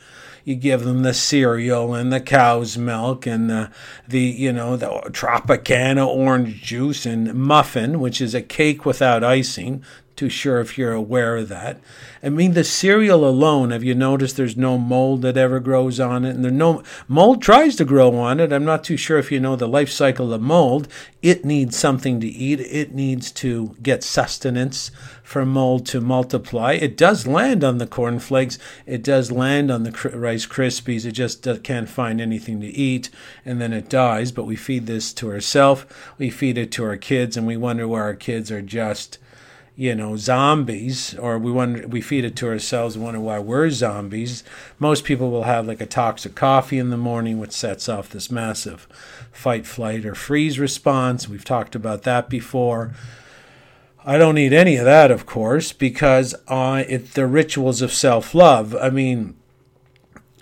you 0.45 0.55
give 0.55 0.83
them 0.83 1.01
the 1.01 1.13
cereal 1.13 1.95
and 1.95 2.13
the 2.13 2.21
cow's 2.21 2.77
milk 2.77 3.25
and 3.25 3.49
the, 3.49 3.71
the 4.07 4.21
you 4.21 4.53
know 4.53 4.77
the 4.77 4.87
Tropicana 5.11 6.05
orange 6.05 6.61
juice 6.61 7.05
and 7.05 7.33
muffin, 7.33 7.99
which 7.99 8.21
is 8.21 8.35
a 8.35 8.43
cake 8.43 8.85
without 8.85 9.23
icing 9.23 9.83
too 10.15 10.29
sure 10.29 10.59
if 10.59 10.77
you're 10.77 10.93
aware 10.93 11.37
of 11.37 11.49
that. 11.49 11.79
I 12.23 12.29
mean, 12.29 12.53
the 12.53 12.63
cereal 12.63 13.27
alone, 13.27 13.71
have 13.71 13.83
you 13.83 13.93
noticed 13.93 14.37
there's 14.37 14.57
no 14.57 14.77
mold 14.77 15.21
that 15.23 15.37
ever 15.37 15.59
grows 15.59 15.99
on 15.99 16.25
it? 16.25 16.35
And 16.35 16.43
there 16.43 16.51
no 16.51 16.83
mold 17.07 17.41
tries 17.41 17.75
to 17.75 17.85
grow 17.85 18.15
on 18.17 18.39
it. 18.39 18.53
I'm 18.53 18.65
not 18.65 18.83
too 18.83 18.97
sure 18.97 19.17
if 19.17 19.31
you 19.31 19.39
know 19.39 19.55
the 19.55 19.67
life 19.67 19.89
cycle 19.89 20.33
of 20.33 20.41
mold. 20.41 20.87
It 21.21 21.43
needs 21.43 21.77
something 21.77 22.19
to 22.21 22.27
eat. 22.27 22.59
It 22.61 22.93
needs 22.93 23.31
to 23.33 23.75
get 23.81 24.03
sustenance 24.03 24.89
for 25.21 25.45
mold 25.45 25.85
to 25.87 25.99
multiply. 25.99 26.73
It 26.73 26.95
does 26.95 27.27
land 27.27 27.63
on 27.63 27.77
the 27.77 27.87
cornflakes. 27.87 28.57
It 28.85 29.03
does 29.03 29.31
land 29.31 29.69
on 29.69 29.83
the 29.83 29.91
Rice 30.13 30.45
Krispies. 30.45 31.05
It 31.05 31.11
just 31.11 31.47
can't 31.63 31.89
find 31.89 32.21
anything 32.21 32.61
to 32.61 32.67
eat, 32.67 33.09
and 33.43 33.59
then 33.59 33.73
it 33.73 33.89
dies. 33.89 34.31
But 34.31 34.45
we 34.45 34.55
feed 34.55 34.85
this 34.85 35.13
to 35.13 35.31
ourselves. 35.31 35.85
We 36.17 36.29
feed 36.29 36.57
it 36.57 36.71
to 36.73 36.85
our 36.85 36.97
kids, 36.97 37.35
and 37.35 37.45
we 37.45 37.57
wonder 37.57 37.87
why 37.87 37.99
our 38.01 38.15
kids 38.15 38.51
are 38.51 38.61
just 38.61 39.17
you 39.77 39.93
know, 39.93 40.15
zombies, 40.15 41.15
or 41.15 41.37
we 41.37 41.51
wonder, 41.51 41.87
we 41.87 41.99
feed 41.99 42.23
it 42.23 42.35
to 42.37 42.47
ourselves 42.47 42.95
and 42.95 43.03
wonder 43.03 43.19
why 43.19 43.39
we're 43.39 43.69
zombies. 43.69 44.43
Most 44.79 45.03
people 45.03 45.29
will 45.29 45.43
have 45.43 45.67
like 45.67 45.81
a 45.81 45.85
toxic 45.85 46.33
coffee 46.33 46.79
in 46.79 46.91
the 46.91 46.97
morning, 46.97 47.39
which 47.39 47.51
sets 47.51 47.89
off 47.89 48.09
this 48.09 48.31
massive 48.31 48.87
fight, 49.31 49.65
flight, 49.65 50.05
or 50.05 50.15
freeze 50.15 50.57
response. 50.59 51.27
We've 51.27 51.43
talked 51.43 51.75
about 51.75 52.03
that 52.03 52.29
before. 52.29 52.93
I 54.05 54.17
don't 54.17 54.35
need 54.35 54.53
any 54.53 54.77
of 54.77 54.85
that, 54.85 55.11
of 55.11 55.25
course, 55.25 55.73
because 55.73 56.35
uh, 56.47 56.83
it, 56.87 57.13
the 57.13 57.27
rituals 57.27 57.81
of 57.81 57.91
self 57.91 58.33
love. 58.33 58.75
I 58.75 58.89
mean, 58.89 59.35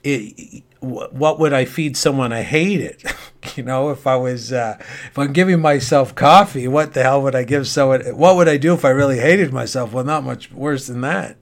it, 0.04 0.63
what 0.84 1.39
would 1.39 1.54
I 1.54 1.65
feed 1.65 1.96
someone 1.96 2.34
I 2.34 2.41
hated? 2.41 3.04
you 3.56 3.63
know, 3.63 3.89
if 3.89 4.06
I 4.06 4.15
was, 4.15 4.52
uh, 4.52 4.78
if 4.80 5.17
I'm 5.17 5.34
giving 5.34 5.62
myself 5.62 6.13
coffee, 6.13 6.67
what 6.67 6.93
the 6.93 7.04
hell 7.04 7.22
would 7.24 7.36
I 7.36 7.43
give 7.43 7.67
someone? 7.67 8.02
What 8.17 8.36
would 8.36 8.50
I 8.50 8.58
do 8.58 8.74
if 8.74 8.84
I 8.84 8.89
really 8.89 9.19
hated 9.19 9.54
myself? 9.54 9.93
Well, 9.93 10.04
not 10.04 10.24
much 10.24 10.52
worse 10.52 10.88
than 10.88 11.02
that. 11.02 11.38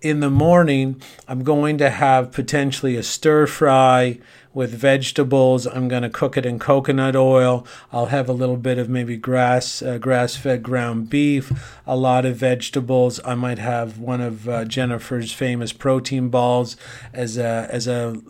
In 0.00 0.20
the 0.20 0.30
morning, 0.30 1.02
I'm 1.26 1.44
going 1.44 1.78
to 1.78 1.90
have 1.90 2.32
potentially 2.32 2.96
a 2.96 3.02
stir 3.02 3.46
fry 3.46 4.18
with 4.54 4.72
vegetables. 4.72 5.66
I'm 5.66 5.88
going 5.88 6.02
to 6.02 6.10
cook 6.10 6.36
it 6.36 6.46
in 6.46 6.58
coconut 6.58 7.14
oil. 7.16 7.66
I'll 7.92 8.06
have 8.06 8.28
a 8.28 8.32
little 8.32 8.56
bit 8.56 8.78
of 8.78 8.88
maybe 8.88 9.16
grass 9.16 9.82
uh, 9.82 9.98
grass 9.98 10.36
fed 10.36 10.62
ground 10.62 11.10
beef, 11.10 11.52
a 11.86 11.96
lot 11.96 12.24
of 12.24 12.36
vegetables. 12.36 13.20
I 13.24 13.34
might 13.34 13.58
have 13.58 13.98
one 13.98 14.20
of 14.20 14.48
uh, 14.48 14.64
Jennifer's 14.64 15.32
famous 15.32 15.72
protein 15.72 16.28
balls 16.28 16.76
as 17.12 17.36
a 17.36 17.68
as 17.70 17.86
a 17.86 18.20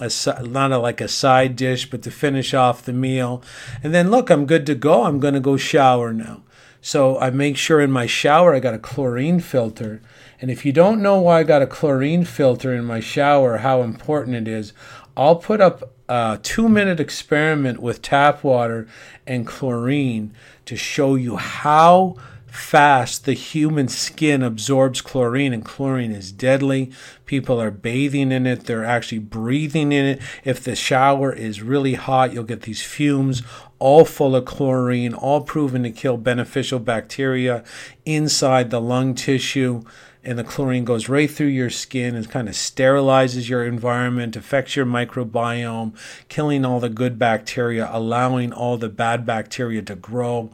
a, 0.00 0.10
not 0.42 0.72
a, 0.72 0.78
like 0.78 1.00
a 1.00 1.08
side 1.08 1.56
dish, 1.56 1.88
but 1.90 2.02
to 2.02 2.10
finish 2.10 2.54
off 2.54 2.84
the 2.84 2.92
meal. 2.92 3.42
And 3.82 3.94
then 3.94 4.10
look, 4.10 4.30
I'm 4.30 4.46
good 4.46 4.66
to 4.66 4.74
go. 4.74 5.04
I'm 5.04 5.20
going 5.20 5.34
to 5.34 5.40
go 5.40 5.56
shower 5.56 6.12
now. 6.12 6.42
So 6.80 7.18
I 7.20 7.30
make 7.30 7.56
sure 7.56 7.80
in 7.80 7.92
my 7.92 8.06
shower 8.06 8.54
I 8.54 8.60
got 8.60 8.74
a 8.74 8.78
chlorine 8.78 9.38
filter. 9.38 10.00
And 10.40 10.50
if 10.50 10.66
you 10.66 10.72
don't 10.72 11.00
know 11.00 11.20
why 11.20 11.38
I 11.38 11.44
got 11.44 11.62
a 11.62 11.66
chlorine 11.68 12.24
filter 12.24 12.74
in 12.74 12.84
my 12.84 12.98
shower, 12.98 13.58
how 13.58 13.82
important 13.82 14.34
it 14.34 14.48
is, 14.48 14.72
I'll 15.16 15.36
put 15.36 15.60
up 15.60 15.92
a 16.08 16.38
two 16.42 16.68
minute 16.68 17.00
experiment 17.00 17.80
with 17.80 18.02
tap 18.02 18.44
water 18.44 18.88
and 19.26 19.46
chlorine 19.46 20.34
to 20.66 20.76
show 20.76 21.14
you 21.14 21.36
how 21.36 22.16
fast 22.46 23.24
the 23.24 23.32
human 23.32 23.88
skin 23.88 24.42
absorbs 24.42 25.00
chlorine, 25.00 25.54
and 25.54 25.64
chlorine 25.64 26.12
is 26.12 26.30
deadly. 26.30 26.92
People 27.24 27.60
are 27.60 27.70
bathing 27.70 28.30
in 28.30 28.46
it, 28.46 28.64
they're 28.64 28.84
actually 28.84 29.20
breathing 29.20 29.90
in 29.90 30.04
it. 30.04 30.22
If 30.44 30.62
the 30.62 30.76
shower 30.76 31.32
is 31.32 31.62
really 31.62 31.94
hot, 31.94 32.34
you'll 32.34 32.44
get 32.44 32.62
these 32.62 32.82
fumes 32.82 33.42
all 33.78 34.04
full 34.04 34.36
of 34.36 34.44
chlorine, 34.44 35.14
all 35.14 35.40
proven 35.40 35.82
to 35.82 35.90
kill 35.90 36.16
beneficial 36.16 36.78
bacteria 36.78 37.64
inside 38.04 38.70
the 38.70 38.80
lung 38.80 39.14
tissue 39.14 39.82
and 40.24 40.38
the 40.38 40.44
chlorine 40.44 40.84
goes 40.84 41.08
right 41.08 41.30
through 41.30 41.48
your 41.48 41.70
skin 41.70 42.14
and 42.14 42.30
kind 42.30 42.48
of 42.48 42.54
sterilizes 42.54 43.48
your 43.48 43.64
environment, 43.64 44.36
affects 44.36 44.76
your 44.76 44.86
microbiome, 44.86 45.96
killing 46.28 46.64
all 46.64 46.80
the 46.80 46.88
good 46.88 47.18
bacteria, 47.18 47.88
allowing 47.92 48.52
all 48.52 48.76
the 48.76 48.88
bad 48.88 49.26
bacteria 49.26 49.82
to 49.82 49.96
grow. 49.96 50.50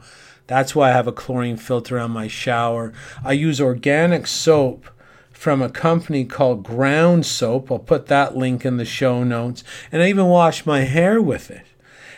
That's 0.47 0.75
why 0.75 0.89
I 0.89 0.93
have 0.93 1.07
a 1.07 1.13
chlorine 1.13 1.59
filter 1.59 1.99
on 1.99 2.11
my 2.11 2.29
shower. 2.29 2.93
I 3.23 3.33
use 3.33 3.61
organic 3.61 4.27
soap 4.27 4.87
from 5.31 5.61
a 5.61 5.69
company 5.69 6.25
called 6.25 6.65
Ground 6.65 7.27
Soap. 7.27 7.71
I'll 7.71 7.79
put 7.79 8.07
that 8.07 8.37
link 8.37 8.65
in 8.65 8.79
the 8.79 8.85
show 8.85 9.23
notes. 9.23 9.63
And 9.93 10.03
I 10.03 10.09
even 10.09 10.27
wash 10.27 10.65
my 10.65 10.81
hair 10.81 11.21
with 11.21 11.51
it. 11.51 11.68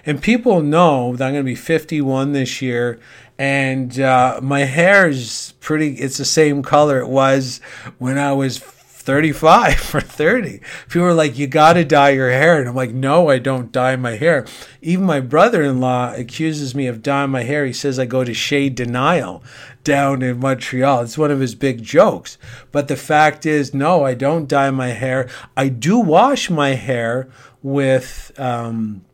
And 0.04 0.22
people 0.22 0.62
know 0.62 1.16
that 1.16 1.26
I'm 1.26 1.34
going 1.34 1.44
to 1.44 1.50
be 1.50 1.54
51 1.54 2.32
this 2.32 2.62
year, 2.62 2.98
and 3.38 3.98
uh, 3.98 4.40
my 4.42 4.60
hair 4.60 5.08
is 5.08 5.54
pretty, 5.60 5.94
it's 5.94 6.18
the 6.18 6.24
same 6.24 6.62
color 6.62 6.98
it 6.98 7.08
was 7.08 7.60
when 7.98 8.18
I 8.18 8.32
was 8.32 8.58
35 9.00 9.94
or 9.94 10.00
30. 10.00 10.60
People 10.88 11.06
are 11.06 11.14
like, 11.14 11.38
you 11.38 11.46
got 11.46 11.72
to 11.72 11.84
dye 11.84 12.10
your 12.10 12.30
hair. 12.30 12.60
And 12.60 12.68
I'm 12.68 12.76
like, 12.76 12.92
no, 12.92 13.28
I 13.28 13.38
don't 13.38 13.72
dye 13.72 13.96
my 13.96 14.12
hair. 14.12 14.46
Even 14.82 15.06
my 15.06 15.20
brother 15.20 15.62
in 15.62 15.80
law 15.80 16.12
accuses 16.14 16.74
me 16.74 16.86
of 16.86 17.02
dyeing 17.02 17.30
my 17.30 17.42
hair. 17.42 17.64
He 17.64 17.72
says 17.72 17.98
I 17.98 18.04
go 18.04 18.24
to 18.24 18.34
shade 18.34 18.74
denial 18.74 19.42
down 19.84 20.22
in 20.22 20.38
Montreal. 20.38 21.00
It's 21.00 21.18
one 21.18 21.30
of 21.30 21.40
his 21.40 21.54
big 21.54 21.82
jokes. 21.82 22.36
But 22.72 22.88
the 22.88 22.96
fact 22.96 23.46
is, 23.46 23.72
no, 23.72 24.04
I 24.04 24.14
don't 24.14 24.48
dye 24.48 24.70
my 24.70 24.88
hair. 24.88 25.28
I 25.56 25.68
do 25.68 25.98
wash 25.98 26.50
my 26.50 26.70
hair 26.70 27.30
with. 27.62 28.32
Um, 28.38 29.04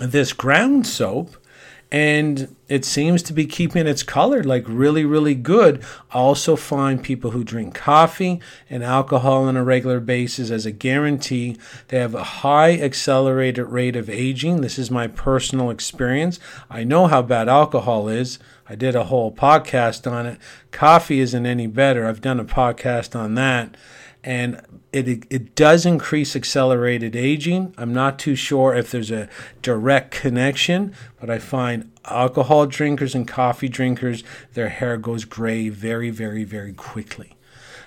this 0.00 0.32
ground 0.32 0.86
soap 0.86 1.36
and 1.92 2.56
it 2.68 2.86
seems 2.86 3.22
to 3.22 3.34
be 3.34 3.44
keeping 3.44 3.86
its 3.86 4.02
color 4.02 4.42
like 4.42 4.64
really 4.66 5.04
really 5.04 5.34
good. 5.34 5.84
I 6.10 6.18
also 6.18 6.56
find 6.56 7.02
people 7.02 7.32
who 7.32 7.44
drink 7.44 7.74
coffee 7.74 8.40
and 8.70 8.82
alcohol 8.82 9.44
on 9.44 9.58
a 9.58 9.62
regular 9.62 10.00
basis 10.00 10.50
as 10.50 10.64
a 10.64 10.72
guarantee. 10.72 11.58
They 11.88 11.98
have 11.98 12.14
a 12.14 12.24
high 12.24 12.78
accelerated 12.78 13.66
rate 13.66 13.94
of 13.94 14.08
aging. 14.08 14.62
This 14.62 14.78
is 14.78 14.90
my 14.90 15.06
personal 15.06 15.68
experience. 15.68 16.40
I 16.70 16.82
know 16.82 17.08
how 17.08 17.20
bad 17.20 17.48
alcohol 17.48 18.08
is. 18.08 18.38
I 18.66 18.74
did 18.74 18.96
a 18.96 19.04
whole 19.04 19.30
podcast 19.30 20.10
on 20.10 20.24
it. 20.24 20.38
Coffee 20.70 21.20
isn't 21.20 21.44
any 21.44 21.66
better. 21.66 22.06
I've 22.06 22.22
done 22.22 22.40
a 22.40 22.44
podcast 22.44 23.14
on 23.14 23.34
that 23.34 23.76
and 24.24 24.62
it, 24.92 25.24
it 25.30 25.54
does 25.54 25.84
increase 25.84 26.36
accelerated 26.36 27.16
aging. 27.16 27.74
I'm 27.76 27.92
not 27.92 28.18
too 28.18 28.36
sure 28.36 28.74
if 28.74 28.90
there's 28.90 29.10
a 29.10 29.28
direct 29.62 30.12
connection, 30.12 30.94
but 31.18 31.30
I 31.30 31.38
find 31.38 31.90
alcohol 32.04 32.66
drinkers 32.66 33.14
and 33.14 33.26
coffee 33.26 33.68
drinkers, 33.68 34.22
their 34.54 34.68
hair 34.68 34.96
goes 34.96 35.24
gray 35.24 35.68
very, 35.68 36.10
very, 36.10 36.44
very 36.44 36.72
quickly. 36.72 37.36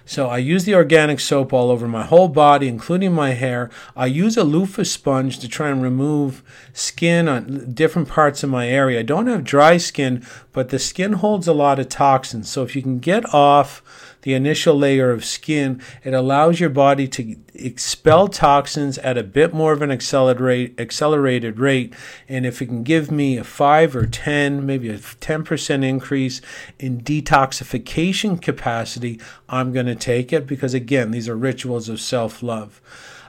So 0.08 0.28
I 0.28 0.38
use 0.38 0.65
the 0.65 0.76
organic 0.76 1.19
soap 1.19 1.52
all 1.52 1.71
over 1.71 1.88
my 1.88 2.04
whole 2.04 2.28
body, 2.28 2.67
including 2.67 3.12
my 3.12 3.32
hair. 3.32 3.71
I 3.95 4.06
use 4.06 4.38
a 4.38 4.43
loofah 4.43 4.84
sponge 4.84 5.39
to 5.39 5.48
try 5.48 5.69
and 5.69 5.82
remove 5.82 6.43
skin 6.74 7.28
on 7.28 7.71
different 7.74 8.08
parts 8.08 8.43
of 8.43 8.52
my 8.52 8.67
area. 8.67 9.00
I 9.00 9.04
don't 9.04 9.26
have 9.26 9.43
dry 9.43 9.78
skin, 9.78 10.24
but 10.52 10.69
the 10.69 10.78
skin 10.78 11.13
holds 11.13 11.48
a 11.48 11.54
lot 11.54 11.80
of 11.80 11.89
toxins. 11.89 12.52
So 12.52 12.62
if 12.62 12.76
you 12.76 12.84
can 12.84 13.00
get 13.00 13.34
off 13.34 13.82
the 14.26 14.34
initial 14.34 14.76
layer 14.76 15.12
of 15.12 15.24
skin, 15.24 15.80
it 16.04 16.12
allows 16.12 16.60
your 16.60 16.72
body 16.72 17.08
to 17.08 17.36
expel 17.54 18.28
toxins 18.28 18.98
at 18.98 19.20
a 19.20 19.24
bit 19.24 19.54
more 19.54 19.72
of 19.72 19.84
an 19.84 19.92
accelerate, 19.92 20.78
accelerated 20.80 21.60
rate. 21.60 21.94
And 22.28 22.44
if 22.44 22.60
it 22.60 22.66
can 22.66 22.82
give 22.82 23.12
me 23.12 23.38
a 23.38 23.44
5 23.44 23.96
or 23.96 24.08
10, 24.08 24.66
maybe 24.66 24.90
a 24.90 24.98
10% 24.98 25.86
increase 25.86 26.42
in 26.80 27.02
detoxification 27.02 28.42
capacity, 28.42 29.22
I'm 29.48 29.72
going 29.72 29.86
to 29.86 29.96
take 29.96 30.34
it 30.34 30.48
because, 30.48 30.74
again, 30.74 31.12
these 31.12 31.30
are 31.30 31.38
rituals 31.38 31.88
of 31.88 32.02
self 32.02 32.42
love. 32.42 32.82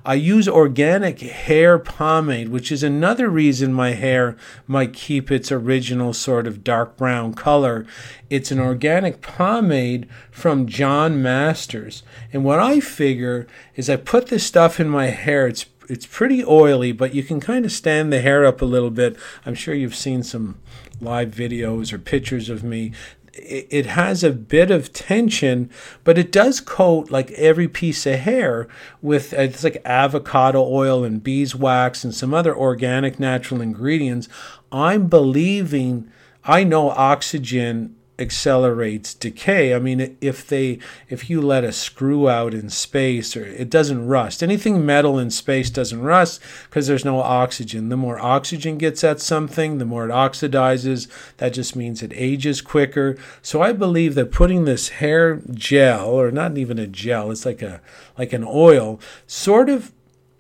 I 0.07 0.15
use 0.15 0.47
organic 0.47 1.19
hair 1.19 1.81
pomade, 1.81 2.49
which 2.49 2.71
is 2.71 2.85
another 2.85 3.29
reason 3.29 3.73
my 3.73 3.91
hair 3.91 4.37
might 4.69 4.93
keep 4.93 5.33
its 5.33 5.51
original 5.51 6.13
sort 6.13 6.47
of 6.47 6.63
dark 6.63 6.97
brown 6.97 7.35
color. 7.35 7.85
It's 8.31 8.53
an 8.53 8.61
organic 8.61 9.21
pomade 9.21 10.09
from 10.31 10.69
John 10.69 11.21
Masters. 11.21 12.05
And 12.33 12.45
what 12.45 12.61
I 12.61 12.79
figure 12.79 13.49
is 13.75 13.91
I 13.91 13.97
put 13.97 14.29
this 14.29 14.47
stuff 14.47 14.79
in 14.79 14.89
my 14.89 15.07
hair. 15.07 15.49
It's 15.49 15.67
it's 15.89 16.07
pretty 16.07 16.45
oily, 16.45 16.93
but 16.93 17.15
you 17.15 17.25
can 17.25 17.41
kind 17.41 17.65
of 17.65 17.73
stand 17.73 18.13
the 18.13 18.21
hair 18.21 18.45
up 18.45 18.63
a 18.63 18.65
little 18.65 18.91
bit. 18.91 19.17
I'm 19.45 19.55
sure 19.55 19.75
you've 19.75 19.95
seen 19.95 20.23
some 20.23 20.59
live 21.01 21.31
videos 21.33 21.93
or 21.93 21.99
pictures 21.99 22.49
of 22.49 22.63
me 22.63 22.93
it 23.39 23.87
has 23.87 24.23
a 24.23 24.31
bit 24.31 24.71
of 24.71 24.93
tension, 24.93 25.71
but 26.05 26.19
it 26.19 26.33
does 26.33 26.61
coat 26.61 27.11
like 27.11 27.31
every 27.33 27.69
piece 27.69 28.07
of 28.07 28.21
hair 28.21 28.69
with 29.03 29.35
uh, 29.35 29.43
it's 29.43 29.65
like 29.65 29.83
avocado 29.85 30.63
oil 30.63 31.05
and 31.05 31.23
beeswax 31.23 32.05
and 32.05 32.15
some 32.15 32.33
other 32.33 32.57
organic 32.57 33.19
natural 33.19 33.61
ingredients. 33.61 34.29
I'm 34.71 35.09
believing 35.09 36.11
I 36.45 36.63
know 36.65 36.91
oxygen 36.91 37.96
accelerates 38.19 39.15
decay. 39.15 39.75
I 39.75 39.79
mean, 39.79 40.17
if 40.21 40.47
they 40.47 40.79
if 41.09 41.29
you 41.29 41.41
let 41.41 41.65
a 41.65 41.73
screw 41.73 42.29
out 42.29 42.55
in 42.55 42.71
space, 42.71 43.37
or 43.37 43.45
it 43.45 43.71
doesn't 43.71 44.07
rust. 44.07 44.43
Anything 44.43 44.85
metal 44.85 45.19
in 45.19 45.31
space 45.31 45.71
doesn't 45.71 46.03
rust 46.03 46.41
because 46.69 46.87
there's 46.87 47.05
no 47.05 47.21
oxygen. 47.21 47.89
The 47.89 47.97
more 47.97 48.19
oxygen 48.19 48.79
gets 48.79 49.05
at 49.05 49.21
something, 49.21 49.79
the 49.79 49.85
more 49.85 50.07
it 50.07 50.13
oxidizes. 50.13 51.09
That 51.37 51.51
just 51.51 51.77
means 51.77 52.03
it 52.03 52.13
ages 52.15 52.61
quicker. 52.61 53.17
So 53.43 53.63
I 53.63 53.73
believe 53.73 54.15
that 54.15 54.33
putting 54.33 54.65
this 54.65 54.89
hair 54.89 55.43
gel, 55.53 56.07
or 56.09 56.31
not 56.31 56.57
even 56.57 56.79
a 56.79 56.87
gel, 56.87 57.31
it's 57.31 57.47
like 57.47 57.63
a 57.63 57.81
like 58.17 58.33
an 58.33 58.45
oil, 58.47 59.01
sort 59.27 59.69
of 59.69 59.93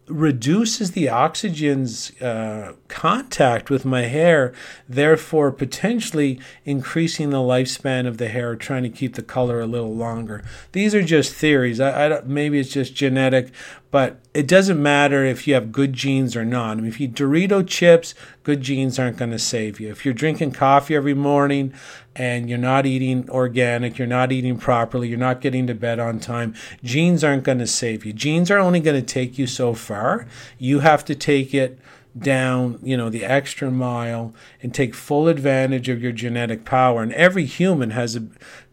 reduces 0.09 0.93
the 0.93 1.09
oxygen's 1.09 2.13
uh, 2.21 2.75
contact 2.89 3.71
with 3.71 3.85
my 3.85 4.03
hair, 4.03 4.53
therefore 4.89 5.51
potentially 5.51 6.39
increasing 6.65 7.31
the 7.31 7.39
lifespan 7.39 8.07
of 8.07 8.19
the 8.19 8.29
hair, 8.29 8.55
trying 8.55 8.85
to 8.85 8.89
keep 8.89 9.15
the 9.15 9.23
color 9.23 9.61
a 9.61 9.67
little 9.67 9.95
longer. 9.95 10.45
These 10.73 10.95
are 10.95 11.03
just 11.03 11.35
theories. 11.35 11.81
I, 11.81 12.09
I 12.09 12.21
maybe 12.23 12.59
it's 12.61 12.71
just 12.71 12.95
genetic, 12.95 13.51
but 13.91 14.21
it 14.33 14.47
doesn't 14.47 14.81
matter 14.81 15.25
if 15.25 15.49
you 15.49 15.55
have 15.55 15.73
good 15.73 15.93
genes 15.93 16.37
or 16.37 16.45
not. 16.45 16.73
I 16.73 16.81
mean, 16.81 16.87
if 16.87 17.01
you 17.01 17.09
Dorito 17.09 17.67
chips, 17.67 18.15
good 18.45 18.61
genes 18.61 18.99
aren't 18.99 19.17
going 19.17 19.33
to 19.33 19.39
save 19.39 19.81
you. 19.81 19.91
If 19.91 20.05
you're 20.05 20.15
drinking 20.15 20.53
coffee 20.53 20.95
every 20.95 21.15
morning 21.15 21.75
and 22.19 22.49
you're 22.49 22.59
not 22.59 22.87
eating 22.87 23.29
organic, 23.29 23.99
you're 23.99 24.07
not 24.07 24.33
eating 24.33 24.57
properly, 24.57 25.09
you're 25.09 25.19
not 25.19 25.43
getting 25.43 25.67
to 25.67 25.75
bed 25.75 25.99
on 25.99 26.19
time, 26.19 26.55
genes 26.83 27.23
aren't 27.23 27.45
going 27.45 27.59
to 27.59 27.67
save 27.67 28.07
you. 28.07 28.13
Genes 28.13 28.51
are 28.51 28.59
only 28.59 28.81
going 28.81 28.99
to 29.01 29.07
take 29.07 29.39
you 29.39 29.47
so 29.47 29.75
far. 29.75 30.27
You 30.59 30.81
have 30.81 31.05
to 31.05 31.15
take 31.15 31.53
it 31.53 31.79
down, 32.19 32.79
you 32.83 32.97
know, 32.97 33.11
the 33.11 33.25
extra 33.25 33.71
mile 33.71 34.35
and 34.63 34.75
take 34.75 34.95
full 34.95 35.29
advantage 35.29 35.91
of 35.91 36.03
your 36.03 36.13
genetic 36.13 36.65
power. 36.65 37.03
And 37.03 37.13
every 37.13 37.45
human 37.45 37.91
has 37.91 38.17
a 38.17 38.27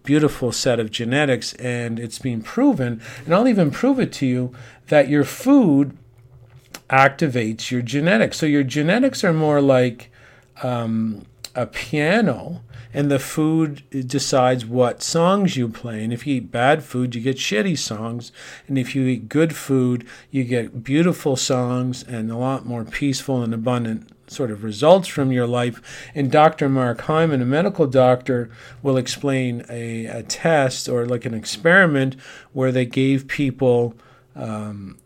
beautiful 0.03 0.53
set 0.53 0.79
of 0.79 0.89
genetics 0.89 1.53
and 1.55 1.99
it's 1.99 2.19
been 2.19 2.41
proven. 2.41 3.01
And 3.25 3.35
I'll 3.35 3.47
even 3.47 3.71
prove 3.71 3.99
it 3.99 4.13
to 4.13 4.25
you 4.25 4.53
that 4.87 5.09
your 5.09 5.25
food 5.25 5.97
activates 6.89 7.71
your 7.71 7.81
genetics. 7.81 8.37
So 8.37 8.45
your 8.45 8.63
genetics 8.63 9.23
are 9.25 9.33
more 9.33 9.59
like 9.59 10.09
um, 10.61 11.25
a 11.55 11.65
piano, 11.65 12.63
and 12.93 13.09
the 13.09 13.19
food 13.19 13.83
decides 14.07 14.65
what 14.65 15.01
songs 15.01 15.55
you 15.55 15.67
play. 15.67 16.03
And 16.03 16.13
if 16.13 16.27
you 16.27 16.35
eat 16.35 16.51
bad 16.51 16.83
food, 16.83 17.15
you 17.15 17.21
get 17.21 17.37
shitty 17.37 17.77
songs. 17.77 18.31
And 18.67 18.77
if 18.77 18.95
you 18.95 19.05
eat 19.05 19.29
good 19.29 19.55
food, 19.55 20.07
you 20.29 20.43
get 20.43 20.83
beautiful 20.83 21.35
songs 21.35 22.03
and 22.03 22.31
a 22.31 22.37
lot 22.37 22.65
more 22.65 22.85
peaceful 22.85 23.41
and 23.41 23.53
abundant 23.53 24.09
sort 24.27 24.51
of 24.51 24.63
results 24.63 25.07
from 25.07 25.31
your 25.31 25.47
life. 25.47 26.09
And 26.15 26.31
Dr. 26.31 26.69
Mark 26.69 27.01
Hyman, 27.01 27.41
a 27.41 27.45
medical 27.45 27.87
doctor, 27.87 28.49
will 28.81 28.97
explain 28.97 29.65
a, 29.69 30.05
a 30.05 30.23
test 30.23 30.87
or 30.89 31.05
like 31.05 31.25
an 31.25 31.33
experiment 31.33 32.15
where 32.51 32.71
they 32.71 32.85
gave 32.85 33.27
people 33.27 33.95
um, 34.35 34.97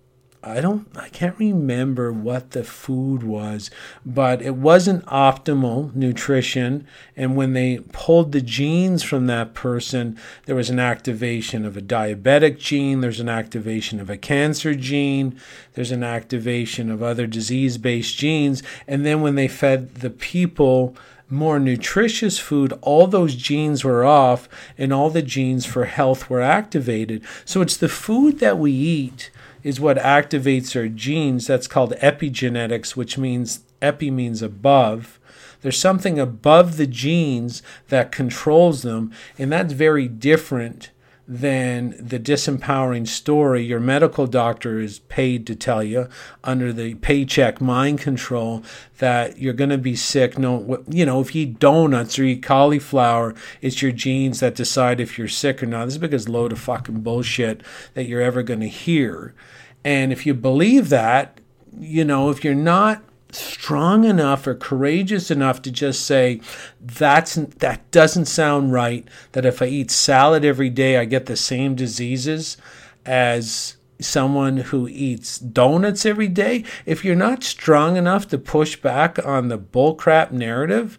I 0.48 0.62
don't 0.62 0.88
I 0.96 1.10
can't 1.10 1.38
remember 1.38 2.12
what 2.12 2.52
the 2.52 2.64
food 2.64 3.24
was, 3.24 3.70
but 4.06 4.42
it 4.42 4.56
wasn't 4.56 5.06
optimal 5.06 5.94
nutrition 5.96 6.88
and 7.16 7.36
when 7.36 7.54
they 7.54 7.80
pulled 7.92 8.32
the 8.32 8.42
genes 8.42 9.04
from 9.04 9.28
that 9.28 9.54
person, 9.54 10.18
there 10.46 10.56
was 10.56 10.70
an 10.70 10.80
activation 10.80 11.66
of 11.66 11.76
a 11.76 11.82
diabetic 11.82 12.58
gene, 12.58 13.02
there's 13.02 13.20
an 13.20 13.30
activation 13.30 14.00
of 14.00 14.10
a 14.10 14.18
cancer 14.18 14.74
gene, 14.76 15.40
there's 15.74 15.92
an 15.92 16.04
activation 16.04 16.90
of 16.90 17.04
other 17.04 17.28
disease-based 17.28 18.18
genes, 18.18 18.64
and 18.88 19.06
then 19.06 19.22
when 19.22 19.36
they 19.36 19.48
fed 19.48 19.96
the 19.96 20.10
people 20.10 20.96
more 21.30 21.60
nutritious 21.60 22.40
food, 22.40 22.74
all 22.82 23.08
those 23.08 23.36
genes 23.36 23.84
were 23.84 24.06
off 24.06 24.48
and 24.78 24.94
all 24.94 25.10
the 25.10 25.22
genes 25.22 25.66
for 25.66 25.86
health 25.86 26.30
were 26.30 26.42
activated. 26.42 27.22
So 27.46 27.62
it's 27.62 27.78
the 27.78 27.90
food 27.90 28.40
that 28.40 28.58
we 28.58 28.72
eat 28.72 29.30
is 29.68 29.82
what 29.82 29.98
activates 29.98 30.78
our 30.78 30.88
genes. 30.88 31.46
That's 31.46 31.68
called 31.68 31.92
epigenetics, 31.98 32.96
which 32.96 33.18
means 33.18 33.66
epi 33.82 34.10
means 34.10 34.42
above. 34.42 35.20
There's 35.62 35.78
something 35.78 36.18
above 36.18 36.78
the 36.78 36.88
genes 36.88 37.62
that 37.90 38.10
controls 38.10 38.84
them, 38.84 39.12
and 39.38 39.52
that's 39.52 39.74
very 39.74 40.08
different 40.08 40.92
than 41.28 41.94
the 42.00 42.18
disempowering 42.18 43.06
story 43.06 43.62
your 43.62 43.82
medical 43.82 44.26
doctor 44.28 44.80
is 44.80 45.00
paid 45.00 45.46
to 45.46 45.54
tell 45.54 45.84
you 45.84 46.08
under 46.46 46.72
the 46.72 46.96
paycheck 46.96 47.60
mind 47.60 48.00
control 48.00 48.64
that 49.00 49.38
you're 49.38 49.54
going 49.54 49.70
to 49.70 49.78
be 49.78 49.94
sick 49.94 50.38
no 50.38 50.82
you 50.88 51.06
know 51.06 51.20
if 51.20 51.36
you 51.36 51.42
eat 51.44 51.60
donuts 51.60 52.18
or 52.18 52.24
eat 52.24 52.42
cauliflower 52.42 53.36
it's 53.62 53.82
your 53.82 53.92
genes 53.92 54.40
that 54.40 54.56
decide 54.56 55.02
if 55.02 55.18
you're 55.18 55.28
sick 55.28 55.62
or 55.62 55.66
not 55.66 55.84
this 55.84 55.96
is 55.96 55.98
biggest 55.98 56.30
load 56.30 56.54
of 56.54 56.60
fucking 56.60 57.02
bullshit 57.02 57.62
that 57.94 58.06
you're 58.06 58.22
ever 58.22 58.42
going 58.42 58.62
to 58.62 58.70
hear 58.70 59.36
and 59.84 60.12
if 60.12 60.26
you 60.26 60.34
believe 60.34 60.90
that 60.90 61.40
you 61.80 62.04
know 62.04 62.30
if 62.30 62.44
you're 62.44 62.56
not 62.56 63.04
strong 63.32 64.06
enough 64.06 64.48
or 64.48 64.56
courageous 64.56 65.30
enough 65.30 65.62
to 65.62 65.72
just 65.72 66.06
say 66.06 66.40
that's 66.82 67.36
that 67.36 67.90
doesn't 67.92 68.26
sound 68.26 68.72
right 68.72 69.08
that 69.34 69.46
if 69.46 69.62
I 69.62 69.66
eat 69.66 69.92
salad 69.92 70.46
every 70.46 70.70
day 70.70 70.98
I 70.98 71.06
get 71.06 71.26
the 71.26 71.36
same 71.36 71.76
diseases 71.76 72.58
as 73.06 73.76
someone 74.00 74.58
who 74.58 74.88
eats 74.88 75.40
donuts 75.40 76.06
every 76.06 76.28
day 76.28 76.64
if 76.86 77.04
you're 77.04 77.16
not 77.16 77.44
strong 77.44 77.98
enough 77.98 78.28
to 78.30 78.38
push 78.38 78.76
back 78.78 79.24
on 79.26 79.48
the 79.48 79.58
bullcrap 79.58 80.32
narrative 80.32 80.98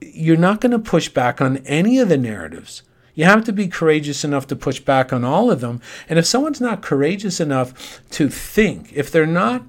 you're 0.00 0.36
not 0.36 0.60
going 0.60 0.72
to 0.72 0.78
push 0.78 1.08
back 1.08 1.40
on 1.40 1.58
any 1.58 1.98
of 1.98 2.08
the 2.08 2.18
narratives 2.18 2.82
you 3.18 3.24
have 3.24 3.44
to 3.44 3.52
be 3.52 3.66
courageous 3.66 4.24
enough 4.24 4.46
to 4.46 4.54
push 4.56 4.80
back 4.80 5.12
on 5.12 5.24
all 5.24 5.50
of 5.50 5.60
them 5.60 5.80
and 6.08 6.18
if 6.18 6.26
someone's 6.26 6.60
not 6.60 6.82
courageous 6.82 7.40
enough 7.40 8.00
to 8.10 8.28
think 8.28 8.92
if 8.92 9.10
they're 9.10 9.26
not 9.26 9.62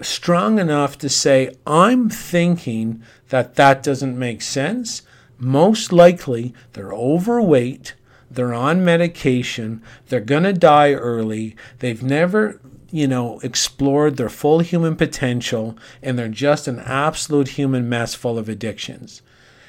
strong 0.00 0.58
enough 0.58 0.98
to 0.98 1.08
say, 1.08 1.54
I'm 1.66 2.08
thinking 2.10 3.02
that 3.28 3.56
that 3.56 3.82
doesn't 3.82 4.18
make 4.18 4.42
sense, 4.42 5.02
most 5.38 5.92
likely 5.92 6.54
they're 6.72 6.92
overweight, 6.92 7.94
they're 8.30 8.54
on 8.54 8.84
medication, 8.84 9.82
they're 10.08 10.20
going 10.20 10.42
to 10.44 10.52
die 10.52 10.92
early, 10.92 11.56
they've 11.78 12.02
never 12.02 12.60
you 12.90 13.08
know, 13.08 13.40
explored 13.40 14.16
their 14.16 14.28
full 14.28 14.60
human 14.60 14.94
potential, 14.94 15.76
and 16.00 16.16
they're 16.16 16.28
just 16.28 16.68
an 16.68 16.78
absolute 16.78 17.48
human 17.48 17.88
mess 17.88 18.14
full 18.14 18.38
of 18.38 18.48
addictions. 18.48 19.20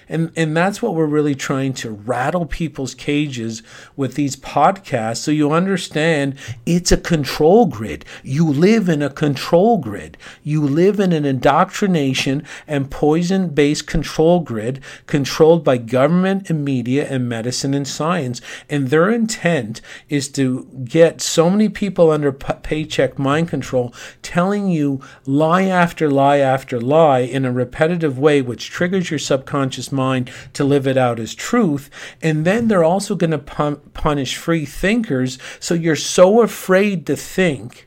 And, 0.07 0.31
and 0.35 0.55
that's 0.55 0.81
what 0.81 0.93
we're 0.93 1.05
really 1.05 1.35
trying 1.35 1.73
to 1.75 1.91
rattle 1.91 2.45
people's 2.45 2.93
cages 2.93 3.63
with 3.95 4.15
these 4.15 4.35
podcasts 4.35 5.17
so 5.17 5.31
you 5.31 5.51
understand 5.51 6.37
it's 6.65 6.91
a 6.91 6.97
control 6.97 7.65
grid. 7.65 8.05
You 8.23 8.47
live 8.47 8.89
in 8.89 9.01
a 9.01 9.09
control 9.09 9.77
grid. 9.77 10.17
You 10.43 10.61
live 10.61 10.99
in 10.99 11.11
an 11.11 11.25
indoctrination 11.25 12.43
and 12.67 12.91
poison 12.91 13.49
based 13.49 13.87
control 13.87 14.39
grid 14.41 14.81
controlled 15.07 15.63
by 15.63 15.77
government 15.77 16.49
and 16.49 16.63
media 16.63 17.07
and 17.07 17.27
medicine 17.27 17.73
and 17.73 17.87
science. 17.87 18.41
And 18.69 18.89
their 18.89 19.09
intent 19.09 19.81
is 20.09 20.29
to 20.29 20.67
get 20.85 21.21
so 21.21 21.49
many 21.49 21.69
people 21.69 22.11
under 22.11 22.31
paycheck 22.31 23.17
mind 23.17 23.47
control 23.47 23.93
telling 24.21 24.67
you 24.69 25.01
lie 25.25 25.63
after 25.63 26.09
lie 26.09 26.37
after 26.37 26.79
lie 26.79 27.19
in 27.19 27.45
a 27.45 27.51
repetitive 27.51 28.19
way, 28.19 28.41
which 28.41 28.69
triggers 28.69 29.09
your 29.09 29.19
subconscious 29.19 29.91
mind 29.95 30.31
to 30.53 30.63
live 30.63 30.85
it 30.87 30.97
out 30.97 31.19
as 31.19 31.33
truth. 31.33 31.89
And 32.21 32.45
then 32.45 32.67
they're 32.67 32.83
also 32.83 33.15
going 33.15 33.31
to 33.31 33.39
pun- 33.39 33.81
punish 33.93 34.35
free 34.35 34.65
thinkers. 34.65 35.37
So 35.59 35.73
you're 35.73 35.95
so 35.95 36.41
afraid 36.41 37.05
to 37.07 37.15
think 37.15 37.84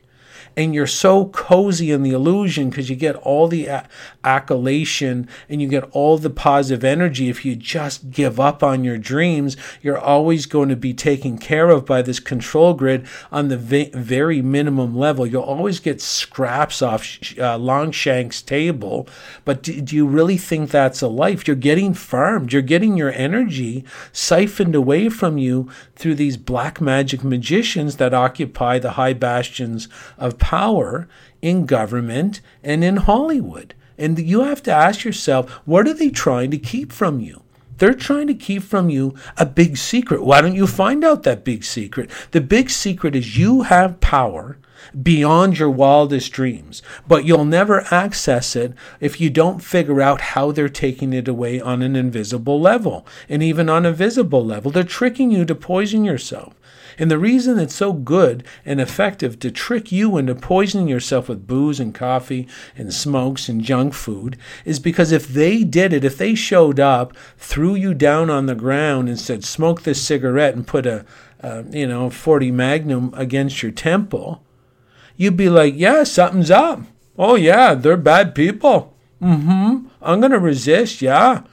and 0.59 0.75
you're 0.75 0.85
so 0.85 1.27
cozy 1.27 1.89
in 1.89 2.03
the 2.03 2.11
illusion 2.11 2.69
because 2.69 2.89
you 2.89 2.95
get 2.97 3.15
all 3.15 3.47
the 3.47 3.67
a- 3.67 3.87
accolation 4.25 5.25
and 5.47 5.61
you 5.61 5.69
get 5.69 5.85
all 5.91 6.17
the 6.17 6.29
positive 6.29 6.83
energy. 6.83 7.29
If 7.29 7.45
you 7.45 7.55
just 7.55 8.11
give 8.11 8.41
up 8.41 8.61
on 8.61 8.83
your 8.83 8.97
dreams, 8.97 9.55
you're 9.81 9.97
always 9.97 10.45
going 10.47 10.67
to 10.67 10.75
be 10.75 10.93
taken 10.93 11.37
care 11.37 11.69
of 11.69 11.85
by 11.85 12.01
this 12.01 12.19
control 12.19 12.73
grid 12.73 13.07
on 13.31 13.47
the 13.47 13.57
va- 13.57 13.91
very 13.93 14.41
minimum 14.41 14.97
level. 14.97 15.25
You'll 15.25 15.43
always 15.43 15.79
get 15.79 16.01
scraps 16.01 16.81
off 16.81 17.03
uh, 17.03 17.57
Longshank's 17.57 18.41
table, 18.41 19.07
but 19.45 19.63
do, 19.63 19.79
do 19.79 19.95
you 19.95 20.05
really 20.05 20.35
think 20.35 20.71
that's 20.71 21.01
a 21.01 21.07
life? 21.07 21.47
You're 21.47 21.55
getting 21.55 21.93
farmed. 21.93 22.51
You're 22.51 22.61
getting 22.61 22.97
your 22.97 23.13
energy 23.13 23.85
siphoned 24.11 24.75
away 24.75 25.07
from 25.07 25.37
you 25.37 25.71
through 25.95 26.15
these 26.15 26.35
black 26.35 26.81
magic 26.81 27.23
magicians 27.23 27.95
that 27.95 28.13
occupy 28.13 28.77
the 28.77 28.91
high 28.91 29.13
bastions 29.13 29.87
of 30.17 30.37
power 30.37 30.48
in 31.41 31.65
government 31.65 32.41
and 32.63 32.83
in 32.83 32.97
Hollywood. 32.97 33.73
And 33.97 34.17
you 34.17 34.41
have 34.41 34.63
to 34.63 34.71
ask 34.71 35.03
yourself, 35.03 35.51
what 35.65 35.87
are 35.87 35.93
they 35.93 36.09
trying 36.09 36.51
to 36.51 36.57
keep 36.57 36.91
from 36.91 37.19
you? 37.19 37.43
They're 37.77 37.93
trying 37.93 38.27
to 38.27 38.33
keep 38.33 38.63
from 38.63 38.89
you 38.89 39.15
a 39.37 39.45
big 39.45 39.77
secret. 39.77 40.23
Why 40.23 40.41
don't 40.41 40.55
you 40.55 40.67
find 40.67 41.03
out 41.03 41.23
that 41.23 41.45
big 41.45 41.63
secret? 41.63 42.09
The 42.31 42.41
big 42.41 42.69
secret 42.69 43.15
is 43.15 43.37
you 43.37 43.63
have 43.63 44.01
power 44.01 44.57
beyond 45.01 45.59
your 45.59 45.69
wildest 45.69 46.31
dreams, 46.31 46.81
but 47.07 47.25
you'll 47.25 47.45
never 47.45 47.85
access 47.91 48.55
it 48.55 48.73
if 48.99 49.21
you 49.21 49.29
don't 49.29 49.63
figure 49.63 50.01
out 50.01 50.21
how 50.21 50.51
they're 50.51 50.69
taking 50.69 51.13
it 51.13 51.27
away 51.27 51.59
on 51.59 51.81
an 51.81 51.95
invisible 51.95 52.59
level. 52.59 53.05
And 53.27 53.41
even 53.41 53.69
on 53.69 53.85
a 53.85 53.93
visible 53.93 54.45
level, 54.45 54.71
they're 54.71 54.83
tricking 54.83 55.31
you 55.31 55.45
to 55.45 55.55
poison 55.55 56.03
yourself. 56.03 56.55
And 56.99 57.09
the 57.09 57.17
reason 57.17 57.57
it's 57.57 57.73
so 57.73 57.93
good 57.93 58.43
and 58.65 58.81
effective 58.81 59.39
to 59.39 59.49
trick 59.49 59.91
you 59.91 60.17
into 60.17 60.35
poisoning 60.35 60.89
yourself 60.89 61.29
with 61.29 61.47
booze 61.47 61.79
and 61.79 61.95
coffee 61.95 62.47
and 62.77 62.93
smokes 62.93 63.47
and 63.47 63.63
junk 63.63 63.93
food 63.93 64.37
is 64.65 64.79
because 64.79 65.13
if 65.13 65.27
they 65.27 65.63
did 65.63 65.93
it, 65.93 66.03
if 66.03 66.17
they 66.17 66.35
showed 66.35 66.79
up, 66.79 67.15
threw 67.37 67.73
you 67.73 67.93
down 67.93 68.29
on 68.29 68.45
the 68.45 68.55
ground 68.55 69.07
and 69.07 69.17
said, 69.17 69.45
smoke 69.45 69.83
this 69.83 70.05
cigarette 70.05 70.53
and 70.53 70.67
put 70.67 70.85
a, 70.85 71.05
uh, 71.41 71.63
you 71.69 71.87
know, 71.87 72.09
40 72.09 72.51
Magnum 72.51 73.13
against 73.15 73.63
your 73.63 73.71
temple, 73.71 74.43
you'd 75.15 75.37
be 75.37 75.49
like, 75.49 75.73
yeah, 75.77 76.03
something's 76.03 76.51
up. 76.51 76.81
Oh, 77.17 77.35
yeah, 77.35 77.75
they're 77.75 77.97
bad 77.97 78.35
people. 78.35 78.93
Mm 79.21 79.43
hmm. 79.43 79.87
I'm 80.01 80.19
going 80.19 80.31
to 80.31 80.39
resist. 80.39 81.01
Yeah. 81.01 81.43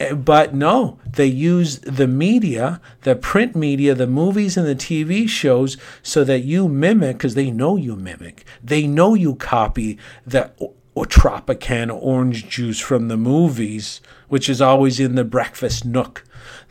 Eh, 0.00 0.12
but 0.12 0.54
no, 0.54 0.98
they 1.06 1.26
use 1.26 1.78
the 1.80 2.08
media, 2.08 2.80
the 3.02 3.14
print 3.14 3.54
media, 3.54 3.94
the 3.94 4.06
movies 4.06 4.56
and 4.56 4.66
the 4.66 4.74
TV 4.74 5.28
shows 5.28 5.76
so 6.02 6.24
that 6.24 6.40
you 6.40 6.68
mimic, 6.68 7.18
because 7.18 7.34
they 7.34 7.50
know 7.50 7.76
you 7.76 7.96
mimic. 7.96 8.44
They 8.62 8.86
know 8.86 9.14
you 9.14 9.34
copy 9.36 9.98
the 10.26 10.50
or 10.96 11.06
Tropicana 11.06 11.98
orange 12.00 12.48
juice 12.48 12.78
from 12.78 13.08
the 13.08 13.16
movies, 13.16 14.00
which 14.28 14.48
is 14.48 14.60
always 14.60 15.00
in 15.00 15.16
the 15.16 15.24
breakfast 15.24 15.84
nook. 15.84 16.24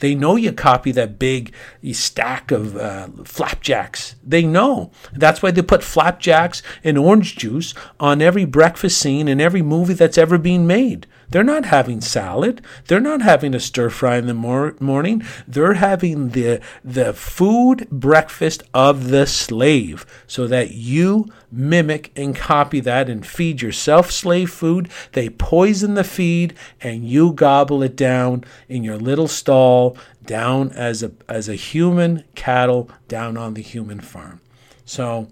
They 0.04 0.16
know 0.16 0.36
you 0.36 0.52
copy 0.52 0.92
that 0.92 1.18
big 1.18 1.54
stack 1.94 2.52
of 2.52 2.76
uh, 2.76 3.08
flapjacks. 3.24 4.16
They 4.22 4.44
know. 4.44 4.92
That's 5.14 5.42
why 5.42 5.52
they 5.52 5.62
put 5.62 5.82
flapjacks 5.82 6.62
and 6.84 6.98
orange 6.98 7.38
juice 7.38 7.74
on 8.02 8.22
every 8.22 8.44
breakfast 8.44 8.98
scene 8.98 9.30
in 9.30 9.40
every 9.40 9.62
movie 9.62 9.94
that's 9.94 10.18
ever 10.18 10.38
been 10.38 10.68
made. 10.68 11.08
They're 11.30 11.44
not 11.44 11.66
having 11.66 12.00
salad. 12.02 12.62
They're 12.88 13.00
not 13.00 13.24
having 13.24 13.56
a 13.56 13.60
stir 13.60 13.90
fry 13.90 14.18
in 14.18 14.28
the 14.28 14.36
mor- 14.36 14.76
morning. 14.80 15.24
They're 15.48 15.74
having 15.74 16.30
the 16.30 16.60
the 16.84 17.14
food 17.14 17.90
breakfast 17.90 18.62
of 18.72 19.08
the 19.08 19.26
slave 19.26 20.06
so 20.28 20.46
that 20.48 20.72
you 20.72 21.26
mimic 21.52 22.12
and 22.16 22.36
copy 22.36 22.80
that 22.82 23.10
and 23.10 23.26
feed 23.26 23.64
yourself 23.64 24.12
slave 24.12 24.52
food. 24.52 24.90
They 25.14 25.30
poison 25.30 25.96
the 25.96 26.04
feed 26.04 26.54
and 26.82 27.08
you 27.08 27.34
gobble 27.34 27.82
it 27.82 27.96
down 27.96 28.44
in 28.68 28.84
your 28.84 28.98
little 28.98 29.28
stall 29.28 29.93
down 30.26 30.72
as 30.72 31.04
a 31.04 31.12
as 31.28 31.50
a 31.50 31.56
human 31.56 32.24
cattle 32.36 32.90
down 33.08 33.38
on 33.38 33.54
the 33.54 33.62
human 33.62 34.00
farm. 34.00 34.42
So 34.86 35.28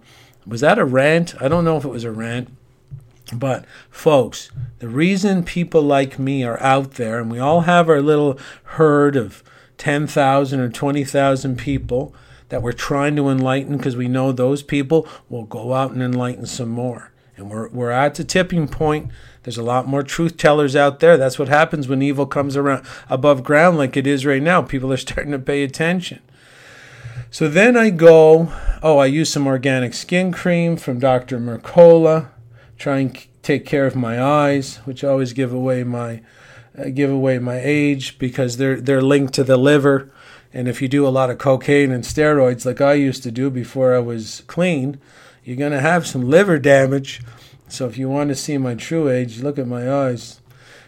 was 0.46 0.62
that 0.62 0.80
a 0.80 0.86
rant? 0.86 1.36
I 1.42 1.48
don't 1.48 1.66
know 1.66 1.78
if 1.78 1.86
it 1.86 1.90
was 1.90 2.04
a 2.04 2.12
rant. 2.12 2.50
But, 3.34 3.66
folks, 3.90 4.52
the 4.80 4.90
reason 4.90 5.44
people 5.44 5.82
like 5.82 6.20
me 6.20 6.44
are 6.44 6.62
out 6.62 6.96
there, 6.96 7.20
and 7.20 7.32
we 7.32 7.40
all 7.40 7.62
have 7.62 7.88
our 7.88 8.02
little 8.02 8.38
herd 8.64 9.16
of 9.16 9.42
10,000 9.78 10.60
or 10.60 10.70
20,000 10.70 11.58
people 11.58 12.14
that 12.50 12.62
we're 12.62 12.74
trying 12.74 13.16
to 13.16 13.30
enlighten 13.30 13.78
because 13.78 13.96
we 13.96 14.10
know 14.10 14.32
those 14.32 14.62
people 14.62 15.08
will 15.30 15.46
go 15.46 15.74
out 15.74 15.92
and 15.92 16.04
enlighten 16.04 16.46
some 16.46 16.70
more. 16.70 17.12
And 17.38 17.50
we're, 17.50 17.70
we're 17.70 17.92
at 17.92 18.16
the 18.16 18.26
tipping 18.26 18.68
point. 18.68 19.10
There's 19.44 19.58
a 19.58 19.64
lot 19.64 19.88
more 19.88 20.04
truth 20.04 20.38
tellers 20.38 20.76
out 20.76 21.00
there. 21.00 21.18
That's 21.18 21.40
what 21.40 21.48
happens 21.48 21.88
when 21.88 22.02
evil 22.02 22.26
comes 22.26 22.56
around 22.56 22.86
above 23.10 23.44
ground 23.44 23.78
like 23.78 23.98
it 23.98 24.06
is 24.06 24.26
right 24.26 24.42
now. 24.42 24.62
People 24.62 24.94
are 24.94 24.98
starting 25.06 25.32
to 25.32 25.40
pay 25.40 25.64
attention. 25.64 26.20
So 27.32 27.48
then 27.48 27.78
I 27.78 27.90
go, 27.90 28.52
oh, 28.84 28.98
I 28.98 29.06
use 29.06 29.30
some 29.30 29.48
organic 29.48 29.94
skin 29.94 30.32
cream 30.32 30.76
from 30.76 31.00
Dr. 31.00 31.40
Mercola 31.40 32.30
try 32.82 32.98
and 32.98 33.28
take 33.44 33.66
care 33.66 33.86
of 33.86 33.96
my 33.96 34.22
eyes, 34.22 34.78
which 34.78 35.04
always 35.04 35.34
give 35.34 35.54
away 35.54 35.84
my 35.84 36.22
uh, 36.78 36.86
give 36.86 37.12
away 37.12 37.38
my 37.38 37.60
age 37.62 38.18
because 38.18 38.58
they're 38.58 38.82
they're 38.82 39.02
linked 39.02 39.34
to 39.36 39.44
the 39.44 39.58
liver. 39.58 40.12
And 40.54 40.68
if 40.68 40.82
you 40.82 40.90
do 40.90 41.08
a 41.08 41.10
lot 41.10 41.30
of 41.30 41.38
cocaine 41.38 41.92
and 41.92 42.04
steroids 42.04 42.66
like 42.66 42.82
I 42.82 42.94
used 42.94 43.24
to 43.24 43.32
do 43.32 43.50
before 43.50 43.96
I 43.96 44.00
was 44.00 44.44
clean, 44.48 45.00
you're 45.46 45.56
going 45.56 45.72
to 45.72 45.80
have 45.80 46.06
some 46.06 46.30
liver 46.30 46.60
damage. 46.60 47.22
So 47.72 47.88
if 47.88 47.98
you 47.98 48.10
want 48.10 48.30
to 48.30 48.36
see 48.36 48.58
my 48.58 48.76
true 48.76 49.10
age, 49.10 49.42
look 49.42 49.58
at 49.58 49.66
my 49.66 49.90
eyes. 49.90 50.42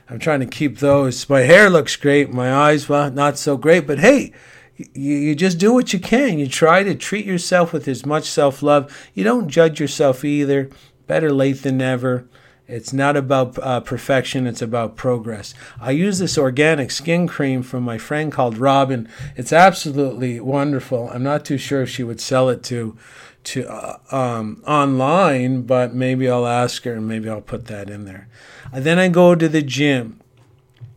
I'm 0.09 0.19
trying 0.19 0.41
to 0.41 0.45
keep 0.45 0.79
those. 0.79 1.29
My 1.29 1.41
hair 1.41 1.69
looks 1.69 1.95
great. 1.95 2.33
My 2.33 2.53
eyes, 2.53 2.89
well, 2.89 3.09
not 3.09 3.37
so 3.37 3.55
great. 3.55 3.87
But 3.87 3.99
hey, 3.99 4.33
you, 4.75 5.15
you 5.15 5.35
just 5.35 5.57
do 5.57 5.73
what 5.73 5.93
you 5.93 5.99
can. 5.99 6.39
You 6.39 6.47
try 6.47 6.83
to 6.83 6.93
treat 6.93 7.25
yourself 7.25 7.71
with 7.71 7.87
as 7.87 8.05
much 8.05 8.25
self 8.25 8.61
love. 8.61 8.93
You 9.13 9.23
don't 9.23 9.47
judge 9.47 9.79
yourself 9.79 10.25
either 10.25 10.69
better 11.07 11.31
late 11.31 11.63
than 11.63 11.77
never. 11.77 12.27
It's 12.67 12.93
not 12.93 13.17
about 13.17 13.59
uh, 13.59 13.81
perfection, 13.81 14.47
it's 14.47 14.61
about 14.61 14.95
progress. 14.95 15.53
I 15.81 15.91
use 15.91 16.19
this 16.19 16.37
organic 16.37 16.91
skin 16.91 17.27
cream 17.27 17.61
from 17.61 17.83
my 17.83 17.97
friend 17.97 18.31
called 18.31 18.57
Robin. 18.57 19.09
It's 19.35 19.51
absolutely 19.51 20.39
wonderful. 20.39 21.09
I'm 21.09 21.23
not 21.23 21.43
too 21.43 21.57
sure 21.57 21.81
if 21.81 21.89
she 21.89 22.03
would 22.03 22.21
sell 22.21 22.49
it 22.49 22.63
to 22.63 22.97
to 23.45 23.67
uh, 23.69 23.97
um, 24.11 24.63
online, 24.65 25.63
but 25.63 25.93
maybe 25.93 26.29
I'll 26.29 26.47
ask 26.47 26.83
her 26.85 26.93
and 26.93 27.05
maybe 27.05 27.29
I'll 27.29 27.41
put 27.41 27.65
that 27.65 27.89
in 27.89 28.05
there. 28.05 28.29
And 28.71 28.85
then 28.85 28.97
I 28.97 29.09
go 29.09 29.35
to 29.35 29.49
the 29.49 29.61
gym, 29.61 30.21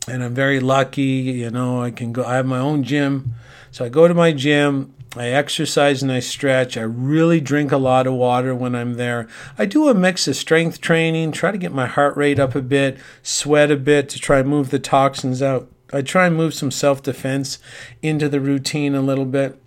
and 0.07 0.23
I'm 0.23 0.33
very 0.33 0.61
lucky. 0.61 1.01
You 1.01 1.51
know, 1.51 1.83
I 1.83 1.91
can 1.91 2.13
go. 2.13 2.23
I 2.23 2.35
have 2.35 2.45
my 2.45 2.59
own 2.59 2.83
gym, 2.83 3.33
so 3.71 3.83
I 3.83 3.89
go 3.89 4.07
to 4.07 4.13
my 4.13 4.31
gym 4.31 4.93
I 5.15 5.27
exercise 5.27 6.03
and 6.03 6.11
I 6.11 6.19
stretch. 6.19 6.77
I 6.77 6.81
really 6.81 7.39
drink 7.39 7.71
a 7.71 7.77
lot 7.77 8.07
of 8.07 8.13
water 8.13 8.53
when 8.53 8.75
I'm 8.75 8.95
there. 8.95 9.27
I 9.57 9.65
do 9.65 9.87
a 9.87 9.93
mix 9.93 10.27
of 10.27 10.35
strength 10.35 10.81
training, 10.81 11.31
try 11.31 11.51
to 11.51 11.57
get 11.57 11.71
my 11.71 11.87
heart 11.87 12.17
rate 12.17 12.39
up 12.39 12.55
a 12.55 12.61
bit, 12.61 12.97
sweat 13.23 13.71
a 13.71 13.77
bit 13.77 14.09
to 14.09 14.19
try 14.19 14.39
and 14.39 14.49
move 14.49 14.69
the 14.69 14.79
toxins 14.79 15.41
out. 15.41 15.71
I 15.93 16.01
try 16.01 16.27
and 16.27 16.35
move 16.35 16.53
some 16.53 16.71
self 16.71 17.01
defense 17.01 17.59
into 18.01 18.27
the 18.27 18.41
routine 18.41 18.93
a 18.93 19.01
little 19.01 19.25
bit 19.25 19.61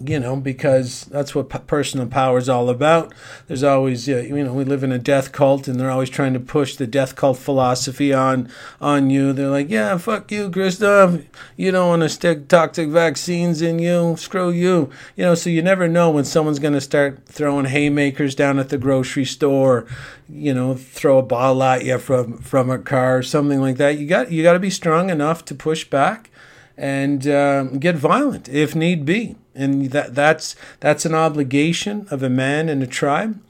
you 0.00 0.20
know, 0.20 0.36
because 0.36 1.04
that's 1.06 1.34
what 1.34 1.48
personal 1.66 2.06
power 2.06 2.38
is 2.38 2.48
all 2.48 2.70
about. 2.70 3.12
There's 3.48 3.62
always, 3.64 4.06
you 4.06 4.44
know, 4.44 4.52
we 4.52 4.64
live 4.64 4.84
in 4.84 4.92
a 4.92 4.98
death 4.98 5.32
cult, 5.32 5.66
and 5.66 5.78
they're 5.78 5.90
always 5.90 6.10
trying 6.10 6.34
to 6.34 6.40
push 6.40 6.76
the 6.76 6.86
death 6.86 7.16
cult 7.16 7.38
philosophy 7.38 8.12
on 8.12 8.48
on 8.80 9.10
you. 9.10 9.32
They're 9.32 9.48
like, 9.48 9.70
yeah, 9.70 9.96
fuck 9.98 10.30
you, 10.30 10.50
Christoff. 10.50 11.24
You 11.56 11.72
don't 11.72 11.88
want 11.88 12.02
to 12.02 12.08
stick 12.08 12.48
toxic 12.48 12.88
vaccines 12.88 13.60
in 13.60 13.78
you. 13.78 14.16
Screw 14.16 14.50
you. 14.50 14.90
You 15.16 15.24
know, 15.24 15.34
so 15.34 15.50
you 15.50 15.62
never 15.62 15.88
know 15.88 16.10
when 16.10 16.24
someone's 16.24 16.60
going 16.60 16.74
to 16.74 16.80
start 16.80 17.26
throwing 17.26 17.66
haymakers 17.66 18.34
down 18.34 18.58
at 18.58 18.68
the 18.68 18.78
grocery 18.78 19.24
store. 19.24 19.86
You 20.28 20.54
know, 20.54 20.74
throw 20.74 21.18
a 21.18 21.22
bottle 21.22 21.62
at 21.62 21.84
you 21.84 21.98
from 21.98 22.38
from 22.38 22.70
a 22.70 22.78
car 22.78 23.18
or 23.18 23.22
something 23.22 23.60
like 23.60 23.76
that. 23.78 23.98
You 23.98 24.06
got 24.06 24.30
you 24.30 24.42
got 24.42 24.52
to 24.52 24.60
be 24.60 24.70
strong 24.70 25.10
enough 25.10 25.44
to 25.46 25.54
push 25.54 25.84
back 25.84 26.30
and 26.76 27.26
uh, 27.26 27.64
get 27.64 27.96
violent 27.96 28.48
if 28.48 28.74
need 28.74 29.04
be 29.04 29.36
and 29.54 29.90
that 29.90 30.14
that's 30.14 30.56
that's 30.80 31.04
an 31.04 31.14
obligation 31.14 32.06
of 32.10 32.22
a 32.22 32.30
man 32.30 32.68
in 32.68 32.82
a 32.82 32.86
tribe 32.86 33.40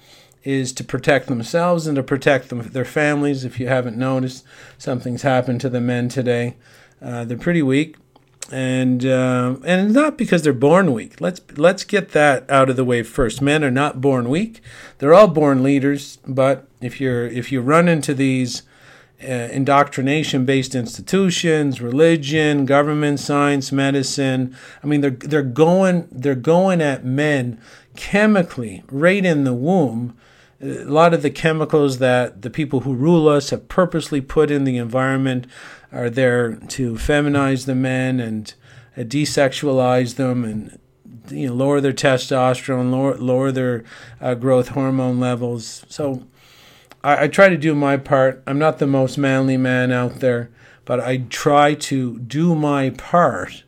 is 0.44 0.72
to 0.72 0.84
protect 0.84 1.28
themselves 1.28 1.86
and 1.86 1.96
to 1.96 2.02
protect 2.02 2.48
them, 2.48 2.62
their 2.70 2.84
families. 2.84 3.44
If 3.44 3.60
you 3.60 3.68
haven't 3.68 3.96
noticed, 3.96 4.44
something's 4.76 5.22
happened 5.22 5.60
to 5.60 5.68
the 5.68 5.80
men 5.80 6.08
today. 6.08 6.56
Uh, 7.00 7.24
they're 7.24 7.38
pretty 7.38 7.62
weak, 7.62 7.96
and 8.50 9.04
uh, 9.04 9.56
and 9.64 9.86
it's 9.86 9.94
not 9.94 10.18
because 10.18 10.42
they're 10.42 10.52
born 10.52 10.92
weak. 10.92 11.20
Let's 11.20 11.40
let's 11.56 11.84
get 11.84 12.10
that 12.10 12.48
out 12.50 12.70
of 12.70 12.76
the 12.76 12.84
way 12.84 13.02
first. 13.02 13.40
Men 13.40 13.64
are 13.64 13.70
not 13.70 14.00
born 14.00 14.28
weak; 14.28 14.60
they're 14.98 15.14
all 15.14 15.28
born 15.28 15.62
leaders. 15.62 16.18
But 16.26 16.66
if 16.80 17.00
you're 17.00 17.26
if 17.26 17.52
you 17.52 17.60
run 17.60 17.88
into 17.88 18.14
these 18.14 18.62
uh, 19.22 19.48
indoctrination 19.52 20.44
based 20.44 20.74
institutions, 20.74 21.80
religion, 21.80 22.66
government, 22.66 23.20
science, 23.20 23.72
medicine. 23.72 24.56
I 24.82 24.86
mean, 24.86 25.00
they're 25.00 25.10
they're 25.10 25.42
going 25.42 26.08
they're 26.10 26.34
going 26.34 26.80
at 26.80 27.04
men 27.04 27.60
chemically 27.96 28.82
right 28.90 29.24
in 29.24 29.44
the 29.44 29.54
womb. 29.54 30.16
a 30.60 30.84
lot 30.84 31.12
of 31.14 31.22
the 31.22 31.30
chemicals 31.30 31.98
that 31.98 32.42
the 32.42 32.50
people 32.50 32.80
who 32.80 32.94
rule 32.94 33.28
us 33.28 33.50
have 33.50 33.68
purposely 33.68 34.20
put 34.20 34.50
in 34.50 34.64
the 34.64 34.76
environment 34.76 35.46
are 35.92 36.08
there 36.08 36.56
to 36.56 36.94
feminize 36.94 37.66
the 37.66 37.74
men 37.74 38.18
and 38.20 38.54
uh, 38.96 39.00
desexualize 39.00 40.16
them 40.16 40.44
and 40.44 40.78
you 41.30 41.48
know 41.48 41.54
lower 41.54 41.80
their 41.80 41.92
testosterone, 41.92 42.90
lower 42.90 43.16
lower 43.16 43.52
their 43.52 43.84
uh, 44.20 44.34
growth 44.34 44.68
hormone 44.68 45.20
levels. 45.20 45.84
So 45.88 46.26
I, 47.02 47.24
I 47.24 47.28
try 47.28 47.48
to 47.48 47.56
do 47.56 47.74
my 47.74 47.96
part. 47.96 48.42
I'm 48.46 48.58
not 48.58 48.78
the 48.78 48.86
most 48.86 49.18
manly 49.18 49.56
man 49.56 49.92
out 49.92 50.20
there, 50.20 50.50
but 50.84 51.00
I 51.00 51.18
try 51.18 51.74
to 51.74 52.18
do 52.18 52.54
my 52.54 52.90
part 52.90 53.64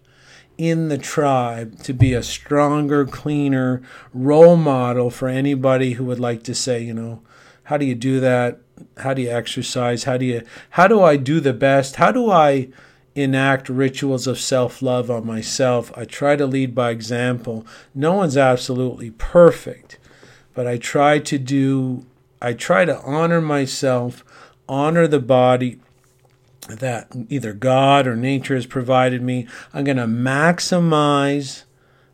in 0.57 0.89
the 0.89 0.99
tribe 0.99 1.81
to 1.81 1.93
be 1.93 2.13
a 2.13 2.23
stronger, 2.23 3.05
cleaner 3.05 3.83
role 4.13 4.57
model 4.57 5.11
for 5.11 5.29
anybody 5.29 5.95
who 5.95 6.05
would 6.05 6.21
like 6.21 6.43
to 6.45 6.55
say, 6.55 6.83
you 6.83 6.95
know, 6.95 7.23
how 7.65 7.77
do 7.77 7.85
you 7.85 7.95
do 7.95 8.21
that? 8.21 8.61
How 8.99 9.15
do 9.15 9.23
you 9.23 9.31
exercise? 9.31 10.05
How 10.05 10.17
do 10.17 10.25
you 10.25 10.43
how 10.71 10.87
do 10.87 11.03
I 11.03 11.17
do 11.17 11.41
the 11.41 11.53
best? 11.53 11.97
How 11.97 12.13
do 12.13 12.31
I 12.31 12.69
enact 13.15 13.69
rituals 13.69 14.27
of 14.27 14.39
self-love 14.39 15.11
on 15.11 15.27
myself? 15.27 15.93
I 15.97 16.05
try 16.05 16.37
to 16.37 16.47
lead 16.47 16.75
by 16.75 16.91
example. 16.91 17.67
No 17.95 18.13
one's 18.13 18.37
absolutely 18.37 19.11
perfect, 19.13 19.99
but 20.53 20.67
I 20.67 20.77
try 20.77 21.19
to 21.21 21.39
do 21.39 22.05
I 22.45 22.53
try 22.53 22.85
to 22.85 23.01
honor 23.01 23.41
myself, 23.41 24.23
honor 24.69 25.07
the 25.07 25.19
body, 25.19 25.81
that 26.69 27.11
either 27.31 27.55
God 27.55 28.07
or 28.07 28.17
nature 28.17 28.55
has 28.55 28.67
provided 28.67 29.23
me. 29.23 29.49
I'm 29.73 29.85
going 29.85 29.97
to 29.97 30.05
maximize 30.05 31.65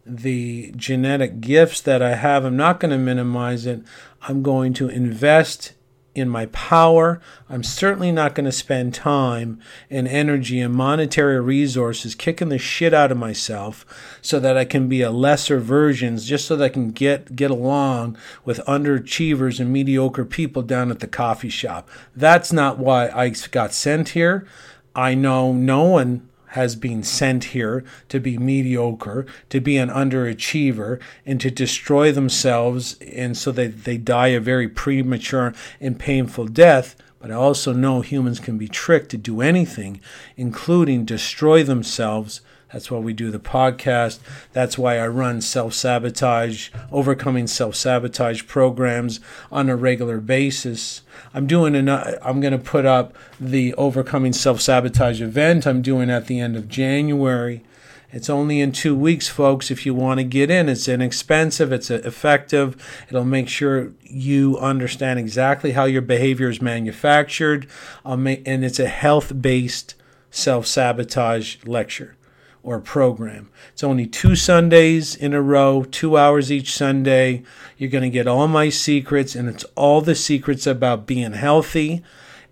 the 0.07 0.72
genetic 0.76 1.41
gifts 1.41 1.81
that 1.81 2.01
I 2.01 2.14
have. 2.14 2.45
I'm 2.45 2.57
not 2.57 2.78
going 2.78 2.93
to 2.93 2.99
minimize 2.99 3.66
it. 3.66 3.83
I'm 4.22 4.43
going 4.45 4.72
to 4.74 4.89
invest 4.89 5.72
in 6.15 6.29
my 6.29 6.47
power. 6.47 7.21
I'm 7.49 7.63
certainly 7.63 8.11
not 8.11 8.35
going 8.35 8.45
to 8.45 8.53
spend 8.53 8.95
time 8.95 9.61
and 9.89 10.09
energy 10.09 10.61
and 10.61 10.75
monetary 10.75 11.41
resources 11.41 12.15
kicking 12.15 12.49
the 12.49 12.59
shit 12.59 12.93
out 12.93 13.13
of 13.13 13.19
myself 13.19 14.19
so 14.21 14.41
that 14.41 14.57
I 14.57 14.65
can 14.65 14.89
be 14.89 15.03
a 15.03 15.11
lesser 15.11 15.61
version, 15.61 16.19
just 16.19 16.47
so 16.47 16.57
that 16.57 16.65
I 16.65 16.69
can 16.69 16.91
get 16.91 17.37
get 17.37 17.51
along 17.51 18.17
with 18.45 18.59
underachievers 18.67 19.61
and 19.61 19.73
mediocre 19.73 20.25
people 20.25 20.63
down 20.63 20.91
at 20.91 21.01
the 21.01 21.07
coffee 21.07 21.49
shop. 21.49 21.89
That's 22.17 22.53
not 22.53 22.79
why 22.79 23.09
I 23.09 23.33
got 23.51 23.73
sent 23.73 24.11
here. 24.11 24.47
I 24.95 25.15
know 25.15 25.53
no 25.53 25.85
one 25.85 26.29
has 26.51 26.74
been 26.74 27.03
sent 27.03 27.44
here 27.44 27.84
to 28.09 28.18
be 28.18 28.36
mediocre, 28.36 29.24
to 29.48 29.61
be 29.61 29.76
an 29.76 29.88
underachiever, 29.88 31.01
and 31.24 31.40
to 31.40 31.51
destroy 31.51 32.11
themselves, 32.11 32.98
and 33.01 33.36
so 33.36 33.53
that 33.53 33.84
they 33.84 33.96
die 33.96 34.28
a 34.28 34.40
very 34.40 34.68
premature 34.68 35.55
and 35.80 35.98
painful 35.98 36.46
death. 36.46 36.96
But 37.20 37.30
I 37.30 37.34
also 37.34 37.72
know 37.72 38.01
humans 38.01 38.40
can 38.40 38.59
be 38.59 38.66
tricked 38.66 39.11
to 39.11 39.16
do 39.16 39.40
anything, 39.40 40.01
including 40.36 41.05
destroy 41.05 41.62
themselves 41.62 42.40
that's 42.73 42.91
why 42.91 42.99
we 42.99 43.12
do 43.12 43.31
the 43.31 43.41
podcast. 43.41 44.21
That's 44.53 44.79
why 44.79 44.99
I 44.99 45.09
run 45.09 45.41
self 45.41 45.75
sabotage, 45.75 46.71
overcoming 46.93 47.47
self 47.47 47.75
sabotage 47.75 48.47
programs 48.47 49.21
on 49.51 49.68
a 49.68 49.77
regular 49.77 50.21
basis. 50.21 51.03
I'm 51.35 51.47
doing 51.47 51.75
an, 51.75 51.89
I'm 51.89 52.41
going 52.41 52.53
to 52.53 52.59
put 52.59 52.87
up 52.87 53.14
the 53.41 53.75
overcoming 53.75 54.33
self 54.33 54.61
sabotage 54.61 55.21
event 55.21 55.66
I'm 55.66 55.83
doing 55.83 56.11
at 56.11 56.27
the 56.27 56.39
end 56.39 56.57
of 56.57 56.68
January. 56.68 57.64
It's 58.12 58.31
only 58.31 58.61
in 58.61 58.73
two 58.73 58.97
weeks, 58.97 59.29
folks. 59.29 59.71
If 59.71 59.87
you 59.87 59.95
want 59.95 60.18
to 60.18 60.25
get 60.25 60.51
in, 60.51 60.68
it's 60.68 60.89
inexpensive, 60.89 61.73
it's 61.73 61.91
effective. 61.91 62.77
It'll 63.09 63.25
make 63.25 63.49
sure 63.49 63.93
you 64.03 64.59
understand 64.59 65.21
exactly 65.21 65.73
how 65.73 65.85
your 65.85 66.03
behavior 66.03 66.49
is 66.49 66.61
manufactured, 66.61 67.68
um, 68.05 68.27
and 68.27 68.64
it's 68.64 68.81
a 68.81 68.89
health 68.89 69.41
based 69.41 69.95
self 70.31 70.66
sabotage 70.66 71.64
lecture 71.64 72.16
or 72.63 72.81
program. 72.81 73.51
It's 73.73 73.85
only 73.85 74.07
two 74.07 74.37
Sundays 74.37 75.15
in 75.15 75.33
a 75.33 75.43
row, 75.43 75.85
two 75.85 76.17
hours 76.17 76.53
each 76.53 76.75
Sunday. 76.75 77.43
You're 77.79 77.91
going 77.91 78.05
to 78.05 78.11
get 78.11 78.27
all 78.27 78.49
my 78.49 78.69
secrets, 78.69 79.35
and 79.35 79.49
it's 79.49 79.65
all 79.75 80.01
the 80.01 80.15
secrets 80.15 80.67
about 80.67 81.07
being 81.07 81.33
healthy. 81.33 82.03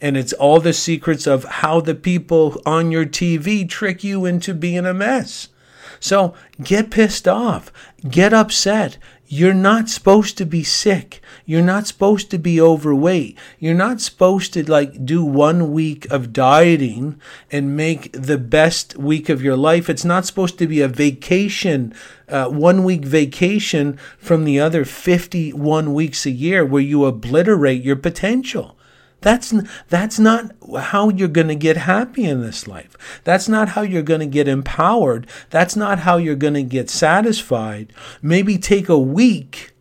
And 0.01 0.17
it's 0.17 0.33
all 0.33 0.61
the 0.61 0.73
secrets 0.73 1.27
of 1.27 1.45
how 1.45 1.81
the 1.81 1.95
people 1.95 2.63
on 2.65 2.93
your 2.93 3.05
TV 3.05 3.69
trick 3.69 4.05
you 4.05 4.25
into 4.25 4.55
being 4.55 4.87
a 4.87 4.95
mess. 4.95 5.49
So 6.01 6.35
get 6.63 6.91
pissed 6.91 7.27
off, 7.27 7.73
get 8.09 8.33
upset, 8.33 8.99
you're 9.31 9.53
not 9.53 9.91
supposed 9.91 10.39
to 10.39 10.47
be 10.47 10.65
sick. 10.65 11.21
You're 11.45 11.61
not 11.61 11.87
supposed 11.87 12.31
to 12.31 12.39
be 12.39 12.59
overweight. 12.59 13.39
You're 13.59 13.75
not 13.75 14.01
supposed 14.01 14.55
to 14.55 14.69
like 14.69 15.05
do 15.05 15.23
one 15.23 15.71
week 15.71 16.11
of 16.11 16.33
dieting 16.33 17.21
and 17.53 17.77
make 17.77 18.11
the 18.13 18.39
best 18.39 18.97
week 18.97 19.29
of 19.29 19.43
your 19.43 19.57
life. 19.57 19.91
It's 19.91 20.05
not 20.05 20.25
supposed 20.25 20.59
to 20.59 20.67
be 20.67 20.81
a 20.81 20.89
vacation, 20.89 21.95
uh, 22.27 22.49
one 22.49 22.85
week 22.85 23.05
vacation 23.05 23.99
from 24.17 24.45
the 24.45 24.59
other 24.59 24.87
51 24.87 25.93
weeks 25.93 26.25
a 26.25 26.31
year 26.31 26.65
where 26.65 26.83
you 26.83 27.05
obliterate 27.05 27.83
your 27.83 27.97
potential. 27.97 28.78
That's 29.21 29.53
that's 29.89 30.19
not 30.19 30.53
how 30.79 31.09
you're 31.09 31.29
going 31.29 31.49
to 31.49 31.57
get 31.57 31.77
happy 31.77 32.25
in 32.25 32.41
this 32.41 32.69
life. 32.69 32.97
That's 33.25 33.49
not 33.49 33.71
how 33.71 33.83
you're 33.83 34.03
going 34.03 34.21
to 34.21 34.27
get 34.27 34.47
empowered. 34.47 35.27
That's 35.51 35.75
not 35.75 36.01
how 36.01 36.19
you're 36.19 36.37
going 36.37 36.55
to 36.55 36.63
get 36.63 36.89
satisfied. 36.89 37.93
Maybe 38.23 38.59
take 38.59 38.89
a 38.89 38.99
week 38.99 39.73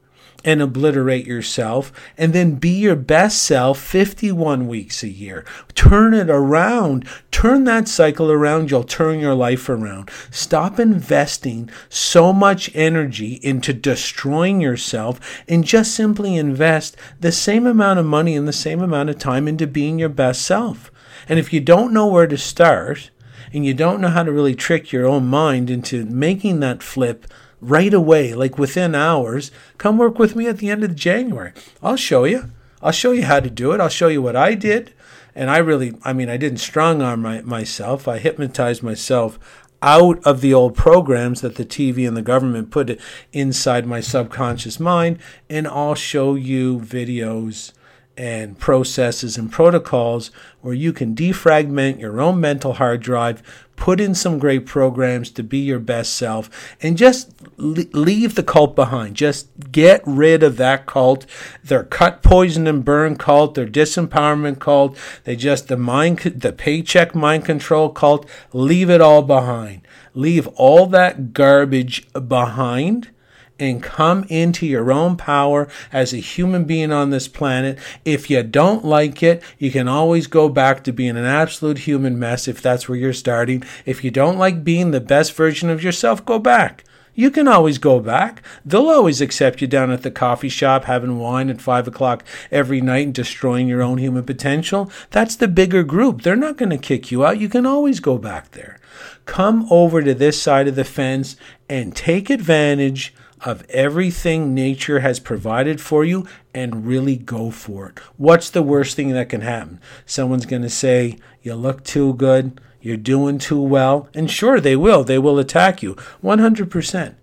and 0.43 0.61
obliterate 0.61 1.25
yourself 1.25 1.91
and 2.17 2.33
then 2.33 2.55
be 2.55 2.69
your 2.69 2.95
best 2.95 3.41
self 3.41 3.79
51 3.79 4.67
weeks 4.67 5.03
a 5.03 5.09
year. 5.09 5.45
Turn 5.75 6.13
it 6.13 6.29
around. 6.29 7.07
Turn 7.31 7.63
that 7.65 7.87
cycle 7.87 8.31
around. 8.31 8.71
You'll 8.71 8.83
turn 8.83 9.19
your 9.19 9.35
life 9.35 9.69
around. 9.69 10.09
Stop 10.31 10.79
investing 10.79 11.69
so 11.89 12.31
much 12.33 12.73
energy 12.75 13.39
into 13.43 13.73
destroying 13.73 14.61
yourself 14.61 15.19
and 15.47 15.63
just 15.63 15.93
simply 15.93 16.35
invest 16.35 16.97
the 17.19 17.31
same 17.31 17.65
amount 17.65 17.99
of 17.99 18.05
money 18.05 18.35
and 18.35 18.47
the 18.47 18.53
same 18.53 18.81
amount 18.81 19.09
of 19.09 19.19
time 19.19 19.47
into 19.47 19.67
being 19.67 19.99
your 19.99 20.09
best 20.09 20.41
self. 20.41 20.91
And 21.29 21.39
if 21.39 21.51
you 21.51 21.59
don't 21.59 21.93
know 21.93 22.07
where 22.07 22.27
to 22.27 22.37
start, 22.37 23.11
and 23.53 23.65
you 23.65 23.73
don't 23.73 24.01
know 24.01 24.09
how 24.09 24.23
to 24.23 24.31
really 24.31 24.55
trick 24.55 24.91
your 24.91 25.05
own 25.05 25.25
mind 25.25 25.69
into 25.69 26.05
making 26.05 26.59
that 26.59 26.83
flip 26.83 27.25
right 27.61 27.93
away, 27.93 28.33
like 28.33 28.57
within 28.57 28.95
hours, 28.95 29.51
come 29.77 29.97
work 29.97 30.19
with 30.19 30.35
me 30.35 30.47
at 30.47 30.57
the 30.57 30.69
end 30.69 30.83
of 30.83 30.95
January. 30.95 31.53
I'll 31.81 31.97
show 31.97 32.23
you. 32.23 32.51
I'll 32.81 32.91
show 32.91 33.11
you 33.11 33.23
how 33.23 33.39
to 33.39 33.49
do 33.49 33.71
it. 33.71 33.81
I'll 33.81 33.89
show 33.89 34.07
you 34.07 34.21
what 34.21 34.35
I 34.35 34.53
did. 34.53 34.93
And 35.35 35.49
I 35.49 35.57
really, 35.57 35.93
I 36.03 36.13
mean, 36.13 36.29
I 36.29 36.37
didn't 36.37 36.59
strong 36.59 37.01
arm 37.01 37.21
my, 37.21 37.41
myself. 37.41 38.07
I 38.07 38.17
hypnotized 38.17 38.81
myself 38.81 39.39
out 39.81 40.23
of 40.25 40.41
the 40.41 40.53
old 40.53 40.75
programs 40.75 41.41
that 41.41 41.55
the 41.55 41.65
TV 41.65 42.07
and 42.07 42.17
the 42.17 42.23
government 42.23 42.71
put 42.71 42.99
inside 43.31 43.85
my 43.85 44.01
subconscious 44.01 44.79
mind. 44.79 45.19
And 45.49 45.67
I'll 45.67 45.95
show 45.95 46.35
you 46.35 46.79
videos 46.79 47.71
and 48.17 48.57
processes 48.57 49.37
and 49.37 49.51
protocols 49.51 50.31
where 50.61 50.73
you 50.73 50.91
can 50.91 51.15
defragment 51.15 51.99
your 51.99 52.19
own 52.19 52.41
mental 52.41 52.73
hard 52.73 53.01
drive, 53.01 53.43
put 53.75 54.01
in 54.01 54.15
some 54.15 54.39
great 54.39 54.65
programs 54.65 55.29
to 55.29 55.43
be 55.43 55.59
your 55.59 55.79
best 55.79 56.13
self, 56.15 56.49
and 56.81 56.97
just 56.97 57.31
leave 57.57 58.33
the 58.33 58.43
cult 58.43 58.75
behind. 58.75 59.15
Just 59.15 59.71
get 59.71 60.01
rid 60.05 60.41
of 60.41 60.57
that 60.57 60.87
cult. 60.87 61.27
Their 61.63 61.83
cut, 61.83 62.23
poison, 62.23 62.65
and 62.65 62.83
burn 62.83 63.17
cult, 63.17 63.53
their 63.53 63.67
disempowerment 63.67 64.59
cult, 64.59 64.97
they 65.23 65.35
just 65.35 65.67
the 65.67 65.77
mind, 65.77 66.19
the 66.19 66.51
paycheck 66.51 67.13
mind 67.13 67.45
control 67.45 67.89
cult. 67.89 68.27
Leave 68.51 68.89
it 68.89 68.99
all 68.99 69.21
behind. 69.21 69.87
Leave 70.15 70.47
all 70.55 70.87
that 70.87 71.33
garbage 71.33 72.11
behind 72.13 73.11
and 73.59 73.83
come 73.83 74.25
into 74.29 74.65
your 74.65 74.91
own 74.91 75.17
power 75.17 75.67
as 75.91 76.13
a 76.13 76.17
human 76.17 76.65
being 76.65 76.91
on 76.91 77.09
this 77.09 77.27
planet. 77.27 77.77
If 78.05 78.29
you 78.29 78.43
don't 78.43 78.85
like 78.85 79.23
it, 79.23 79.43
you 79.57 79.71
can 79.71 79.87
always 79.87 80.27
go 80.27 80.49
back 80.49 80.83
to 80.83 80.91
being 80.91 81.17
an 81.17 81.25
absolute 81.25 81.79
human 81.79 82.19
mess 82.19 82.47
if 82.47 82.61
that's 82.61 82.87
where 82.87 82.97
you're 82.97 83.13
starting. 83.13 83.63
If 83.85 84.03
you 84.03 84.11
don't 84.11 84.37
like 84.37 84.63
being 84.63 84.91
the 84.91 85.01
best 85.01 85.33
version 85.33 85.69
of 85.69 85.83
yourself, 85.83 86.25
go 86.25 86.39
back. 86.39 86.83
You 87.17 87.31
can 87.31 87.47
always 87.47 87.79
go 87.79 87.99
back. 87.99 88.43
They'll 88.63 88.89
always 88.89 89.21
accept 89.21 89.59
you 89.59 89.65
down 89.65 89.89
at 89.89 90.03
the 90.03 90.11
coffee 90.11 90.49
shop 90.49 90.83
having 90.83 91.17
wine 91.17 91.49
at 91.49 91.59
five 91.59 91.87
o'clock 91.87 92.23
every 92.51 92.79
night 92.79 93.07
and 93.07 93.13
destroying 93.13 93.67
your 93.67 93.81
own 93.81 93.97
human 93.97 94.23
potential. 94.23 94.91
That's 95.09 95.35
the 95.35 95.47
bigger 95.47 95.81
group. 95.81 96.21
They're 96.21 96.35
not 96.35 96.57
going 96.57 96.69
to 96.69 96.77
kick 96.77 97.11
you 97.11 97.25
out. 97.25 97.39
You 97.39 97.49
can 97.49 97.65
always 97.65 97.99
go 97.99 98.19
back 98.19 98.51
there. 98.51 98.79
Come 99.25 99.67
over 99.71 100.03
to 100.03 100.13
this 100.13 100.39
side 100.39 100.67
of 100.67 100.75
the 100.75 100.83
fence 100.83 101.37
and 101.67 101.95
take 101.95 102.29
advantage 102.29 103.15
of 103.41 103.65
everything 103.69 104.53
nature 104.53 104.99
has 104.99 105.19
provided 105.19 105.79
for 105.79 106.03
you 106.03 106.27
and 106.53 106.87
really 106.87 107.15
go 107.15 107.51
for 107.51 107.89
it. 107.89 107.99
What's 108.17 108.49
the 108.49 108.63
worst 108.63 108.95
thing 108.95 109.11
that 109.11 109.29
can 109.29 109.41
happen? 109.41 109.79
Someone's 110.05 110.45
going 110.45 110.63
to 110.63 110.69
say, 110.69 111.17
You 111.41 111.55
look 111.55 111.83
too 111.83 112.13
good, 112.15 112.59
you're 112.81 112.97
doing 112.97 113.37
too 113.37 113.61
well. 113.61 114.09
And 114.13 114.29
sure, 114.29 114.59
they 114.59 114.75
will. 114.75 115.03
They 115.03 115.19
will 115.19 115.39
attack 115.39 115.83
you 115.83 115.95
100%. 116.23 117.15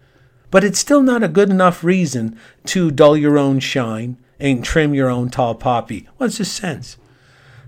But 0.50 0.62
it's 0.62 0.78
still 0.78 1.02
not 1.02 1.22
a 1.22 1.28
good 1.28 1.50
enough 1.50 1.82
reason 1.82 2.38
to 2.66 2.90
dull 2.90 3.16
your 3.16 3.38
own 3.38 3.60
shine 3.60 4.18
and 4.38 4.64
trim 4.64 4.94
your 4.94 5.08
own 5.08 5.30
tall 5.30 5.54
poppy. 5.54 6.08
What's 6.16 6.38
the 6.38 6.44
sense? 6.44 6.96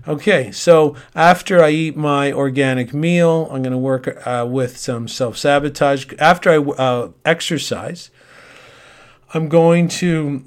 Okay, 0.07 0.51
so 0.53 0.95
after 1.15 1.61
I 1.61 1.71
eat 1.71 1.97
my 1.97 2.31
organic 2.31 2.93
meal, 2.93 3.49
I'm 3.51 3.61
going 3.61 3.73
to 3.73 3.77
work 3.77 4.25
uh, 4.25 4.45
with 4.49 4.77
some 4.77 5.09
self 5.09 5.37
sabotage. 5.37 6.13
After 6.17 6.49
I 6.49 6.57
uh, 6.59 7.11
exercise, 7.25 8.09
I'm 9.33 9.49
going 9.49 9.87
to 9.89 10.43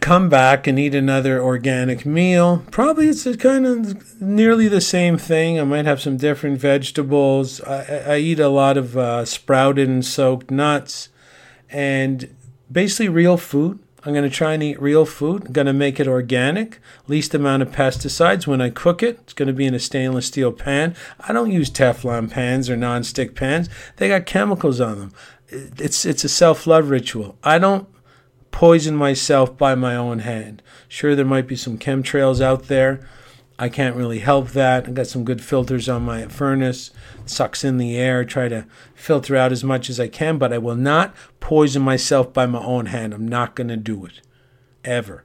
come 0.00 0.28
back 0.28 0.66
and 0.66 0.78
eat 0.78 0.94
another 0.94 1.42
organic 1.42 2.06
meal. 2.06 2.64
Probably 2.70 3.08
it's 3.08 3.24
kind 3.36 3.66
of 3.66 4.20
nearly 4.20 4.68
the 4.68 4.80
same 4.80 5.18
thing. 5.18 5.60
I 5.60 5.64
might 5.64 5.84
have 5.84 6.00
some 6.00 6.16
different 6.16 6.58
vegetables. 6.58 7.60
I, 7.62 8.14
I 8.14 8.16
eat 8.18 8.40
a 8.40 8.48
lot 8.48 8.76
of 8.76 8.96
uh, 8.96 9.24
sprouted 9.24 9.88
and 9.88 10.04
soaked 10.04 10.50
nuts 10.50 11.08
and 11.70 12.34
basically 12.70 13.08
real 13.08 13.36
food. 13.36 13.78
I'm 14.04 14.12
going 14.12 14.28
to 14.28 14.34
try 14.34 14.54
and 14.54 14.62
eat 14.62 14.82
real 14.82 15.06
food. 15.06 15.46
I'm 15.46 15.52
going 15.52 15.68
to 15.68 15.72
make 15.72 16.00
it 16.00 16.08
organic, 16.08 16.80
least 17.06 17.34
amount 17.34 17.62
of 17.62 17.70
pesticides. 17.70 18.48
When 18.48 18.60
I 18.60 18.70
cook 18.70 19.02
it, 19.02 19.20
it's 19.22 19.32
going 19.32 19.46
to 19.46 19.52
be 19.52 19.66
in 19.66 19.74
a 19.74 19.78
stainless 19.78 20.26
steel 20.26 20.52
pan. 20.52 20.96
I 21.20 21.32
don't 21.32 21.52
use 21.52 21.70
Teflon 21.70 22.28
pans 22.28 22.68
or 22.68 22.76
non-stick 22.76 23.36
pans. 23.36 23.68
They 23.96 24.08
got 24.08 24.26
chemicals 24.26 24.80
on 24.80 24.98
them. 24.98 25.12
It's 25.48 26.04
it's 26.04 26.24
a 26.24 26.28
self-love 26.28 26.88
ritual. 26.88 27.36
I 27.44 27.58
don't 27.58 27.86
poison 28.52 28.94
myself 28.94 29.58
by 29.58 29.74
my 29.74 29.96
own 29.96 30.20
hand. 30.20 30.62
Sure, 30.86 31.16
there 31.16 31.24
might 31.24 31.48
be 31.48 31.56
some 31.56 31.76
chemtrails 31.76 32.40
out 32.40 32.68
there. 32.68 33.00
I 33.58 33.68
can't 33.68 33.96
really 33.96 34.20
help 34.20 34.50
that. 34.50 34.88
I 34.88 34.92
got 34.92 35.08
some 35.08 35.24
good 35.24 35.42
filters 35.42 35.88
on 35.88 36.02
my 36.02 36.26
furnace. 36.26 36.90
sucks 37.26 37.64
in 37.64 37.78
the 37.78 37.96
air. 37.96 38.24
Try 38.24 38.48
to 38.48 38.66
filter 38.94 39.36
out 39.36 39.52
as 39.52 39.64
much 39.64 39.90
as 39.90 39.98
I 39.98 40.08
can, 40.08 40.38
but 40.38 40.52
I 40.52 40.58
will 40.58 40.76
not 40.76 41.14
poison 41.40 41.82
myself 41.82 42.32
by 42.32 42.46
my 42.46 42.62
own 42.62 42.86
hand. 42.86 43.12
I'm 43.12 43.26
not 43.26 43.54
going 43.56 43.68
to 43.68 43.76
do 43.76 44.04
it 44.04 44.20
ever. 44.84 45.24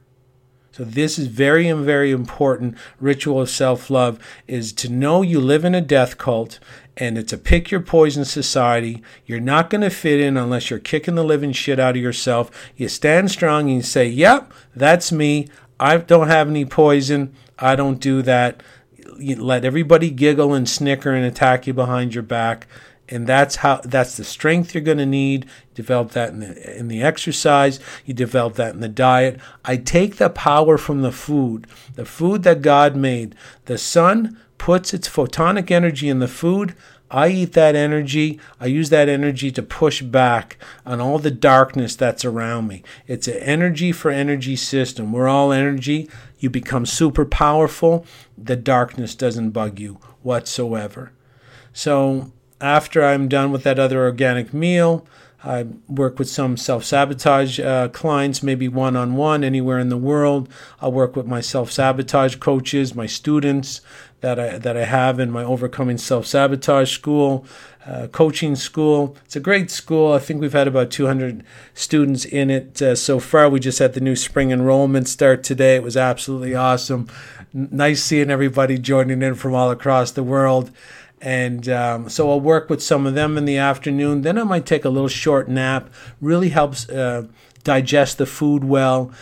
So 0.70 0.84
this 0.84 1.18
is 1.18 1.26
very 1.26 1.72
very 1.72 2.12
important 2.12 2.76
ritual 3.00 3.40
of 3.40 3.50
self-love 3.50 4.20
is 4.46 4.72
to 4.74 4.88
know 4.88 5.22
you 5.22 5.40
live 5.40 5.64
in 5.64 5.74
a 5.74 5.80
death 5.80 6.18
cult 6.18 6.60
and 6.98 7.16
it's 7.16 7.32
a 7.32 7.38
pick 7.38 7.70
your 7.70 7.80
poison 7.80 8.24
society. 8.24 9.02
You're 9.24 9.40
not 9.40 9.70
going 9.70 9.82
to 9.82 9.90
fit 9.90 10.20
in 10.20 10.36
unless 10.36 10.68
you're 10.68 10.80
kicking 10.80 11.14
the 11.14 11.24
living 11.24 11.52
shit 11.52 11.78
out 11.78 11.96
of 11.96 12.02
yourself. 12.02 12.50
You 12.76 12.88
stand 12.88 13.30
strong 13.30 13.68
and 13.68 13.76
you 13.76 13.82
say, 13.82 14.08
"Yep, 14.08 14.52
that's 14.74 15.12
me. 15.12 15.48
I 15.80 15.96
don't 15.98 16.28
have 16.28 16.48
any 16.48 16.64
poison. 16.64 17.32
I 17.58 17.76
don't 17.76 18.00
do 18.00 18.20
that. 18.22 18.62
You 19.18 19.36
let 19.36 19.64
everybody 19.64 20.10
giggle 20.10 20.52
and 20.52 20.68
snicker 20.68 21.12
and 21.12 21.24
attack 21.24 21.66
you 21.66 21.72
behind 21.72 22.14
your 22.14 22.22
back. 22.24 22.66
And 23.10 23.26
that's 23.26 23.56
how 23.56 23.80
that's 23.84 24.16
the 24.16 24.24
strength 24.24 24.74
you're 24.74 24.82
going 24.82 24.98
to 24.98 25.06
need. 25.06 25.46
Develop 25.74 26.10
that 26.12 26.30
in 26.30 26.40
the 26.40 26.78
in 26.78 26.88
the 26.88 27.02
exercise. 27.02 27.80
You 28.04 28.14
develop 28.14 28.54
that 28.54 28.74
in 28.74 28.80
the 28.80 28.88
diet. 28.88 29.40
I 29.64 29.76
take 29.76 30.16
the 30.16 30.30
power 30.30 30.76
from 30.76 31.02
the 31.02 31.12
food, 31.12 31.66
the 31.94 32.04
food 32.04 32.42
that 32.42 32.62
God 32.62 32.96
made. 32.96 33.34
The 33.64 33.78
sun 33.78 34.38
puts 34.58 34.92
its 34.92 35.08
photonic 35.08 35.70
energy 35.70 36.08
in 36.08 36.18
the 36.18 36.28
food. 36.28 36.74
I 37.10 37.28
eat 37.28 37.52
that 37.54 37.74
energy. 37.74 38.38
I 38.60 38.66
use 38.66 38.90
that 38.90 39.08
energy 39.08 39.50
to 39.52 39.62
push 39.62 40.02
back 40.02 40.58
on 40.84 41.00
all 41.00 41.18
the 41.18 41.30
darkness 41.30 41.96
that's 41.96 42.24
around 42.24 42.68
me. 42.68 42.82
It's 43.06 43.26
an 43.28 43.38
energy 43.38 43.92
for 43.92 44.10
energy 44.10 44.56
system. 44.56 45.12
We're 45.12 45.28
all 45.28 45.52
energy. 45.52 46.10
You 46.38 46.50
become 46.50 46.84
super 46.84 47.24
powerful. 47.24 48.04
The 48.36 48.56
darkness 48.56 49.14
doesn't 49.14 49.50
bug 49.50 49.80
you 49.80 49.98
whatsoever. 50.22 51.12
So, 51.72 52.32
after 52.60 53.04
I'm 53.04 53.28
done 53.28 53.52
with 53.52 53.62
that 53.64 53.78
other 53.78 54.02
organic 54.02 54.52
meal, 54.52 55.06
I 55.44 55.66
work 55.86 56.18
with 56.18 56.28
some 56.28 56.56
self 56.56 56.84
sabotage 56.84 57.60
uh, 57.60 57.88
clients, 57.88 58.42
maybe 58.42 58.66
one 58.66 58.96
on 58.96 59.14
one, 59.14 59.44
anywhere 59.44 59.78
in 59.78 59.88
the 59.88 59.96
world. 59.96 60.48
I 60.80 60.88
work 60.88 61.14
with 61.14 61.26
my 61.26 61.40
self 61.40 61.70
sabotage 61.70 62.36
coaches, 62.36 62.94
my 62.94 63.06
students 63.06 63.80
that 64.20 64.40
I 64.40 64.58
that 64.58 64.76
I 64.76 64.84
have 64.84 65.20
in 65.20 65.30
my 65.30 65.44
overcoming 65.44 65.96
self 65.96 66.26
sabotage 66.26 66.92
school, 66.92 67.46
uh, 67.86 68.08
coaching 68.08 68.56
school. 68.56 69.16
It's 69.24 69.36
a 69.36 69.40
great 69.40 69.70
school. 69.70 70.12
I 70.12 70.18
think 70.18 70.40
we've 70.40 70.52
had 70.52 70.66
about 70.66 70.90
200 70.90 71.44
students 71.72 72.24
in 72.24 72.50
it 72.50 72.82
uh, 72.82 72.96
so 72.96 73.20
far. 73.20 73.48
We 73.48 73.60
just 73.60 73.78
had 73.78 73.94
the 73.94 74.00
new 74.00 74.16
spring 74.16 74.50
enrollment 74.50 75.06
start 75.06 75.44
today. 75.44 75.76
It 75.76 75.84
was 75.84 75.96
absolutely 75.96 76.56
awesome. 76.56 77.06
N- 77.54 77.68
nice 77.70 78.02
seeing 78.02 78.30
everybody 78.30 78.76
joining 78.76 79.22
in 79.22 79.36
from 79.36 79.54
all 79.54 79.70
across 79.70 80.10
the 80.10 80.24
world. 80.24 80.72
And 81.20 81.68
um, 81.68 82.08
so 82.08 82.30
I'll 82.30 82.40
work 82.40 82.70
with 82.70 82.82
some 82.82 83.06
of 83.06 83.14
them 83.14 83.36
in 83.36 83.44
the 83.44 83.56
afternoon. 83.56 84.22
Then 84.22 84.38
I 84.38 84.44
might 84.44 84.66
take 84.66 84.84
a 84.84 84.90
little 84.90 85.08
short 85.08 85.48
nap. 85.48 85.90
Really 86.20 86.50
helps 86.50 86.88
uh, 86.88 87.26
digest 87.64 88.16
the 88.18 88.24
food 88.24 88.64
well, 88.64 89.12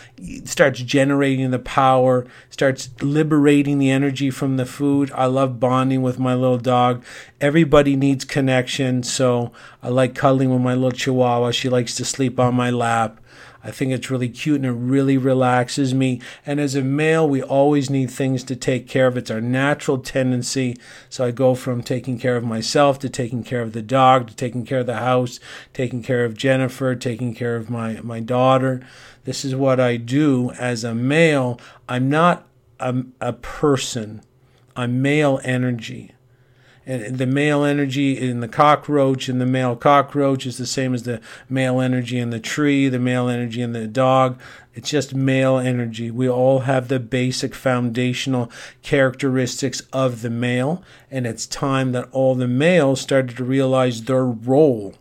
starts 0.44 0.80
generating 0.80 1.50
the 1.50 1.58
power, 1.58 2.26
starts 2.48 2.90
liberating 3.00 3.78
the 3.78 3.90
energy 3.90 4.30
from 4.30 4.56
the 4.56 4.66
food. 4.66 5.10
I 5.14 5.26
love 5.26 5.58
bonding 5.58 6.02
with 6.02 6.18
my 6.18 6.34
little 6.34 6.58
dog. 6.58 7.04
Everybody 7.40 7.96
needs 7.96 8.24
connection, 8.24 9.02
so 9.02 9.52
I 9.82 9.88
like 9.88 10.14
cuddling 10.14 10.50
with 10.50 10.60
my 10.60 10.74
little 10.74 10.92
chihuahua. 10.92 11.50
She 11.50 11.68
likes 11.68 11.96
to 11.96 12.04
sleep 12.04 12.38
on 12.38 12.54
my 12.54 12.70
lap. 12.70 13.20
I 13.66 13.72
think 13.72 13.90
it's 13.90 14.12
really 14.12 14.28
cute 14.28 14.56
and 14.56 14.64
it 14.64 14.70
really 14.70 15.18
relaxes 15.18 15.92
me. 15.92 16.20
And 16.46 16.60
as 16.60 16.76
a 16.76 16.82
male, 16.82 17.28
we 17.28 17.42
always 17.42 17.90
need 17.90 18.12
things 18.12 18.44
to 18.44 18.54
take 18.54 18.86
care 18.86 19.08
of. 19.08 19.16
It's 19.16 19.30
our 19.30 19.40
natural 19.40 19.98
tendency. 19.98 20.76
So 21.10 21.24
I 21.24 21.32
go 21.32 21.56
from 21.56 21.82
taking 21.82 22.16
care 22.16 22.36
of 22.36 22.44
myself 22.44 23.00
to 23.00 23.08
taking 23.08 23.42
care 23.42 23.62
of 23.62 23.72
the 23.72 23.82
dog 23.82 24.28
to 24.28 24.36
taking 24.36 24.64
care 24.64 24.78
of 24.78 24.86
the 24.86 24.98
house, 24.98 25.40
taking 25.74 26.00
care 26.00 26.24
of 26.24 26.36
Jennifer, 26.36 26.94
taking 26.94 27.34
care 27.34 27.56
of 27.56 27.68
my, 27.68 28.00
my 28.02 28.20
daughter. 28.20 28.86
This 29.24 29.44
is 29.44 29.56
what 29.56 29.80
I 29.80 29.96
do 29.96 30.52
as 30.52 30.84
a 30.84 30.94
male. 30.94 31.60
I'm 31.88 32.08
not 32.08 32.46
a, 32.78 33.02
a 33.20 33.32
person, 33.32 34.22
I'm 34.76 35.02
male 35.02 35.40
energy 35.42 36.12
and 36.86 37.18
the 37.18 37.26
male 37.26 37.64
energy 37.64 38.16
in 38.16 38.40
the 38.40 38.48
cockroach 38.48 39.28
and 39.28 39.40
the 39.40 39.46
male 39.46 39.74
cockroach 39.74 40.46
is 40.46 40.56
the 40.56 40.66
same 40.66 40.94
as 40.94 41.02
the 41.02 41.20
male 41.48 41.80
energy 41.80 42.18
in 42.18 42.30
the 42.30 42.38
tree, 42.38 42.88
the 42.88 43.00
male 43.00 43.28
energy 43.28 43.60
in 43.60 43.72
the 43.72 43.88
dog. 43.88 44.38
It's 44.72 44.90
just 44.90 45.14
male 45.14 45.58
energy. 45.58 46.10
We 46.12 46.28
all 46.28 46.60
have 46.60 46.86
the 46.88 47.00
basic 47.00 47.54
foundational 47.54 48.52
characteristics 48.82 49.82
of 49.92 50.22
the 50.22 50.30
male, 50.30 50.84
and 51.10 51.26
it's 51.26 51.46
time 51.46 51.92
that 51.92 52.08
all 52.12 52.34
the 52.34 52.46
males 52.46 53.00
started 53.00 53.36
to 53.36 53.44
realize 53.44 54.02
their 54.02 54.24
role 54.24 54.94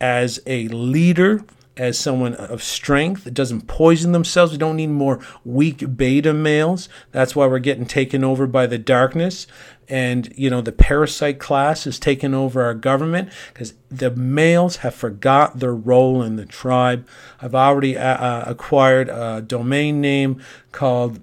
as 0.00 0.40
a 0.46 0.68
leader 0.68 1.44
as 1.76 1.98
someone 1.98 2.34
of 2.34 2.62
strength 2.62 3.24
that 3.24 3.34
doesn't 3.34 3.66
poison 3.66 4.12
themselves. 4.12 4.52
We 4.52 4.58
don't 4.58 4.76
need 4.76 4.90
more 4.90 5.18
weak 5.44 5.96
beta 5.96 6.32
males. 6.34 6.88
That's 7.10 7.34
why 7.34 7.46
we're 7.46 7.60
getting 7.60 7.86
taken 7.86 8.22
over 8.22 8.46
by 8.46 8.66
the 8.66 8.76
darkness. 8.78 9.46
And, 9.88 10.32
you 10.36 10.50
know, 10.50 10.60
the 10.60 10.72
parasite 10.72 11.38
class 11.38 11.86
is 11.86 11.98
taking 11.98 12.34
over 12.34 12.62
our 12.62 12.74
government 12.74 13.30
because 13.52 13.72
the 13.90 14.10
males 14.10 14.76
have 14.76 14.94
forgot 14.94 15.58
their 15.58 15.74
role 15.74 16.22
in 16.22 16.36
the 16.36 16.46
tribe. 16.46 17.06
I've 17.40 17.54
already 17.54 17.98
uh, 17.98 18.16
uh 18.16 18.44
acquired 18.46 19.08
a 19.08 19.42
domain 19.42 20.00
name 20.00 20.40
called 20.70 21.18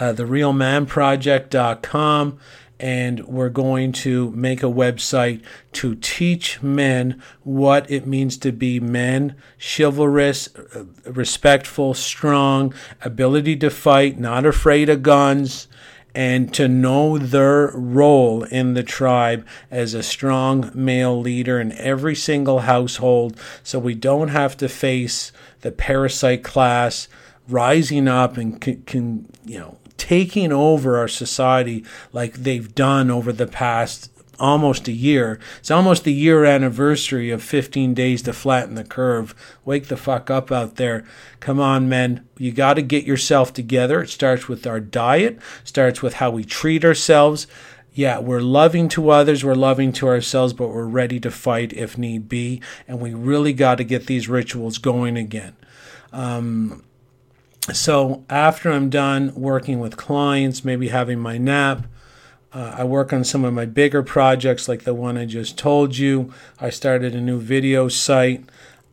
uh, 0.00 0.12
therealmanproject.com 0.12 2.38
and 2.80 3.26
we're 3.26 3.48
going 3.48 3.92
to 3.92 4.30
make 4.30 4.62
a 4.62 4.66
website 4.66 5.42
to 5.72 5.94
teach 5.96 6.62
men 6.62 7.20
what 7.42 7.90
it 7.90 8.06
means 8.06 8.36
to 8.38 8.52
be 8.52 8.78
men. 8.78 9.34
Chivalrous, 9.58 10.48
uh, 10.56 10.84
respectful, 11.04 11.94
strong, 11.94 12.72
ability 13.02 13.56
to 13.56 13.70
fight, 13.70 14.18
not 14.18 14.46
afraid 14.46 14.88
of 14.88 15.02
guns, 15.02 15.66
and 16.14 16.52
to 16.54 16.68
know 16.68 17.18
their 17.18 17.70
role 17.74 18.42
in 18.44 18.74
the 18.74 18.82
tribe 18.82 19.46
as 19.70 19.94
a 19.94 20.02
strong 20.02 20.70
male 20.74 21.18
leader 21.20 21.60
in 21.60 21.72
every 21.72 22.14
single 22.14 22.60
household. 22.60 23.38
So 23.62 23.78
we 23.78 23.94
don't 23.94 24.28
have 24.28 24.56
to 24.58 24.68
face 24.68 25.32
the 25.60 25.70
parasite 25.72 26.42
class 26.42 27.08
rising 27.48 28.08
up 28.08 28.36
and 28.36 28.60
can, 28.60 28.82
can 28.82 29.26
you 29.44 29.58
know 29.58 29.78
taking 29.98 30.52
over 30.52 30.96
our 30.96 31.08
society 31.08 31.84
like 32.12 32.34
they've 32.34 32.74
done 32.74 33.10
over 33.10 33.32
the 33.32 33.46
past 33.46 34.10
almost 34.38 34.88
a 34.88 34.92
year. 34.92 35.38
It's 35.58 35.70
almost 35.70 36.04
the 36.04 36.12
year 36.12 36.44
anniversary 36.44 37.30
of 37.30 37.42
15 37.42 37.94
days 37.94 38.22
to 38.22 38.32
flatten 38.32 38.74
the 38.74 38.84
curve. 38.84 39.34
Wake 39.64 39.88
the 39.88 39.96
fuck 39.96 40.30
up 40.30 40.50
out 40.50 40.76
there. 40.76 41.04
Come 41.40 41.60
on, 41.60 41.88
men. 41.88 42.26
You 42.36 42.52
got 42.52 42.74
to 42.74 42.82
get 42.82 43.04
yourself 43.04 43.52
together. 43.52 44.02
It 44.02 44.10
starts 44.10 44.48
with 44.48 44.66
our 44.66 44.80
diet, 44.80 45.38
starts 45.64 46.02
with 46.02 46.14
how 46.14 46.30
we 46.30 46.44
treat 46.44 46.84
ourselves. 46.84 47.46
Yeah, 47.92 48.20
we're 48.20 48.40
loving 48.40 48.88
to 48.90 49.10
others, 49.10 49.44
we're 49.44 49.56
loving 49.56 49.92
to 49.94 50.06
ourselves, 50.06 50.52
but 50.52 50.68
we're 50.68 50.84
ready 50.84 51.18
to 51.18 51.32
fight 51.32 51.72
if 51.72 51.98
need 51.98 52.28
be. 52.28 52.62
And 52.86 53.00
we 53.00 53.12
really 53.12 53.52
got 53.52 53.78
to 53.78 53.84
get 53.84 54.06
these 54.06 54.28
rituals 54.28 54.78
going 54.78 55.16
again. 55.16 55.56
Um, 56.12 56.84
so 57.76 58.24
after 58.30 58.70
I'm 58.70 58.90
done 58.90 59.34
working 59.34 59.80
with 59.80 59.96
clients, 59.96 60.64
maybe 60.64 60.88
having 60.88 61.18
my 61.18 61.38
nap, 61.38 61.86
uh, 62.52 62.76
I 62.78 62.84
work 62.84 63.12
on 63.12 63.24
some 63.24 63.44
of 63.44 63.52
my 63.52 63.66
bigger 63.66 64.02
projects 64.02 64.68
like 64.68 64.84
the 64.84 64.94
one 64.94 65.18
I 65.18 65.26
just 65.26 65.58
told 65.58 65.98
you. 65.98 66.32
I 66.58 66.70
started 66.70 67.14
a 67.14 67.20
new 67.20 67.38
video 67.38 67.88
site. 67.88 68.44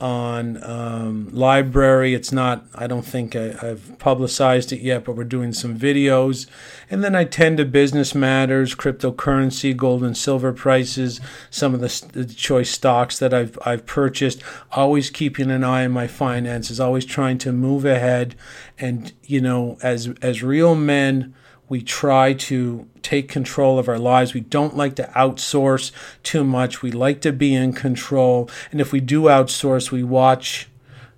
On 0.06 0.64
um, 0.64 1.32
LBRY. 1.32 2.16
It's 2.16 2.32
not, 2.32 2.64
I 2.76 2.86
don't 2.86 3.04
think 3.04 3.36
I, 3.36 3.54
have 3.54 3.98
publicized 3.98 4.72
it 4.72 4.82
yet, 4.82 5.04
but 5.04 5.16
we're 5.16 5.24
doing 5.24 5.52
some 5.52 5.76
videos. 5.76 6.46
And 6.92 7.04
then 7.04 7.16
I 7.16 7.24
tend 7.24 7.58
to 7.58 7.66
business 7.66 8.14
matters, 8.14 8.76
cryptocurrency, 8.76 9.76
gold 9.76 10.04
and 10.04 10.16
silver 10.16 10.54
prices, 10.54 11.20
some 11.50 11.74
of 11.74 11.80
the, 11.80 12.06
the 12.14 12.26
choice 12.26 12.70
stocks 12.70 13.18
that 13.18 13.34
I've, 13.34 13.58
I've 13.66 13.88
purchased, 13.88 14.44
always 14.74 15.10
keeping 15.10 15.50
an 15.50 15.64
eye 15.64 15.86
on 15.86 15.92
my 15.92 16.06
finances, 16.06 16.80
always 16.80 17.06
trying 17.06 17.40
to 17.40 17.52
move 17.52 17.84
ahead. 17.84 18.36
And, 18.78 19.12
you 19.24 19.42
know, 19.42 19.80
as, 19.82 20.10
as 20.22 20.44
real 20.44 20.76
men, 20.76 21.34
we 21.68 21.82
try 21.82 22.34
to 22.34 22.88
take 23.02 23.28
control 23.28 23.80
of 23.80 23.88
our 23.88 24.00
lives. 24.00 24.34
We 24.34 24.42
don't 24.42 24.78
like 24.78 24.96
to 24.96 25.12
outsource 25.16 25.92
too 26.24 26.44
much. 26.44 26.82
We 26.82 26.92
like 26.92 27.22
to 27.22 27.32
be 27.32 27.54
in 27.54 27.74
control. 27.74 28.50
And 28.72 28.80
if 28.80 28.92
we 28.92 29.00
do 29.00 29.24
outsource, 29.24 29.92
we 29.92 30.04
watch, 30.04 30.70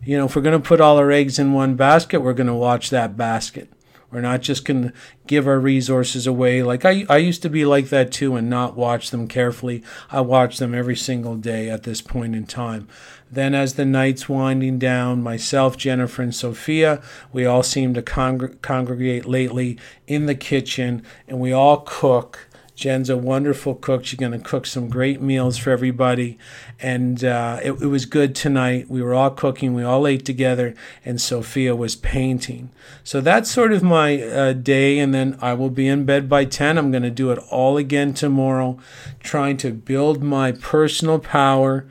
you 0.04 0.18
know, 0.18 0.26
if 0.26 0.36
we're 0.36 0.42
going 0.42 0.60
to 0.60 0.68
put 0.68 0.82
all 0.82 0.98
our 0.98 1.12
eggs 1.12 1.40
in 1.40 1.54
one 1.54 1.76
basket, 1.76 2.22
we're 2.22 2.34
going 2.34 2.48
to 2.48 2.54
watch 2.54 2.90
that 2.90 3.18
basket. 3.18 3.70
We're 4.10 4.22
not 4.22 4.42
just 4.42 4.64
going 4.64 4.84
to 4.84 4.94
give 5.26 5.48
our 5.48 5.60
resources 5.60 6.26
away. 6.26 6.64
Like 6.64 6.86
I, 6.86 7.06
I 7.10 7.18
used 7.18 7.42
to 7.42 7.50
be 7.50 7.66
like 7.66 7.90
that 7.90 8.12
too 8.12 8.38
and 8.38 8.50
not 8.50 8.78
watch 8.78 9.12
them 9.12 9.28
carefully. 9.28 9.84
I 10.10 10.22
watch 10.22 10.60
them 10.60 10.74
every 10.74 10.96
single 10.96 11.36
day 11.36 11.70
at 11.70 11.84
this 11.84 12.02
point 12.02 12.34
in 12.34 12.46
time. 12.46 12.88
Then, 13.32 13.54
as 13.54 13.76
the 13.76 13.86
night's 13.86 14.30
winding 14.30 14.80
down, 14.80 15.22
myself, 15.22 15.78
Jennifer, 15.78 16.22
and 16.22 16.34
Sophia, 16.34 17.02
we 17.34 17.46
all 17.46 17.64
seem 17.64 17.94
to 17.94 18.02
congr- 18.02 18.62
congregate 18.62 19.26
lately 19.26 19.78
in 20.08 20.26
the 20.26 20.36
kitchen 20.36 21.04
and 21.28 21.40
we 21.40 21.52
all 21.52 21.82
cook 21.86 22.48
Jen's 22.78 23.10
a 23.10 23.18
wonderful 23.18 23.74
cook. 23.74 24.06
She's 24.06 24.20
going 24.20 24.34
to 24.34 24.40
cook 24.40 24.68
some 24.68 24.88
great 24.88 25.20
meals 25.20 25.58
for 25.58 25.72
everybody. 25.72 26.38
And 26.80 27.24
uh, 27.24 27.60
it, 27.64 27.72
it, 27.72 27.88
was 27.88 28.06
good 28.06 28.36
tonight. 28.36 28.88
We 28.88 29.02
were 29.02 29.16
all 29.16 29.32
cooking, 29.32 29.74
we 29.74 29.82
all 29.82 30.06
ate 30.06 30.26
together, 30.26 30.76
and 31.04 31.20
Sophia 31.20 31.76
was 31.76 31.96
painting. 31.96 32.70
So 33.04 33.20
that's 33.20 33.50
sort 33.50 33.74
of 33.74 33.82
my 33.82 34.22
uh, 34.22 34.54
day. 34.54 35.00
And 35.00 35.12
then 35.12 35.40
I 35.42 35.56
will 35.56 35.72
be 35.72 35.88
in 35.88 36.06
bed 36.06 36.30
by 36.30 36.46
10. 36.46 36.78
I'm 36.78 36.92
going 36.92 37.02
to 37.02 37.10
do 37.10 37.32
it 37.32 37.40
all 37.50 37.78
again 37.78 38.14
tomorrow, 38.14 38.78
trying 39.20 39.58
to 39.58 39.72
build 39.74 40.22
my 40.22 40.52
personal 40.52 41.18
power 41.18 41.88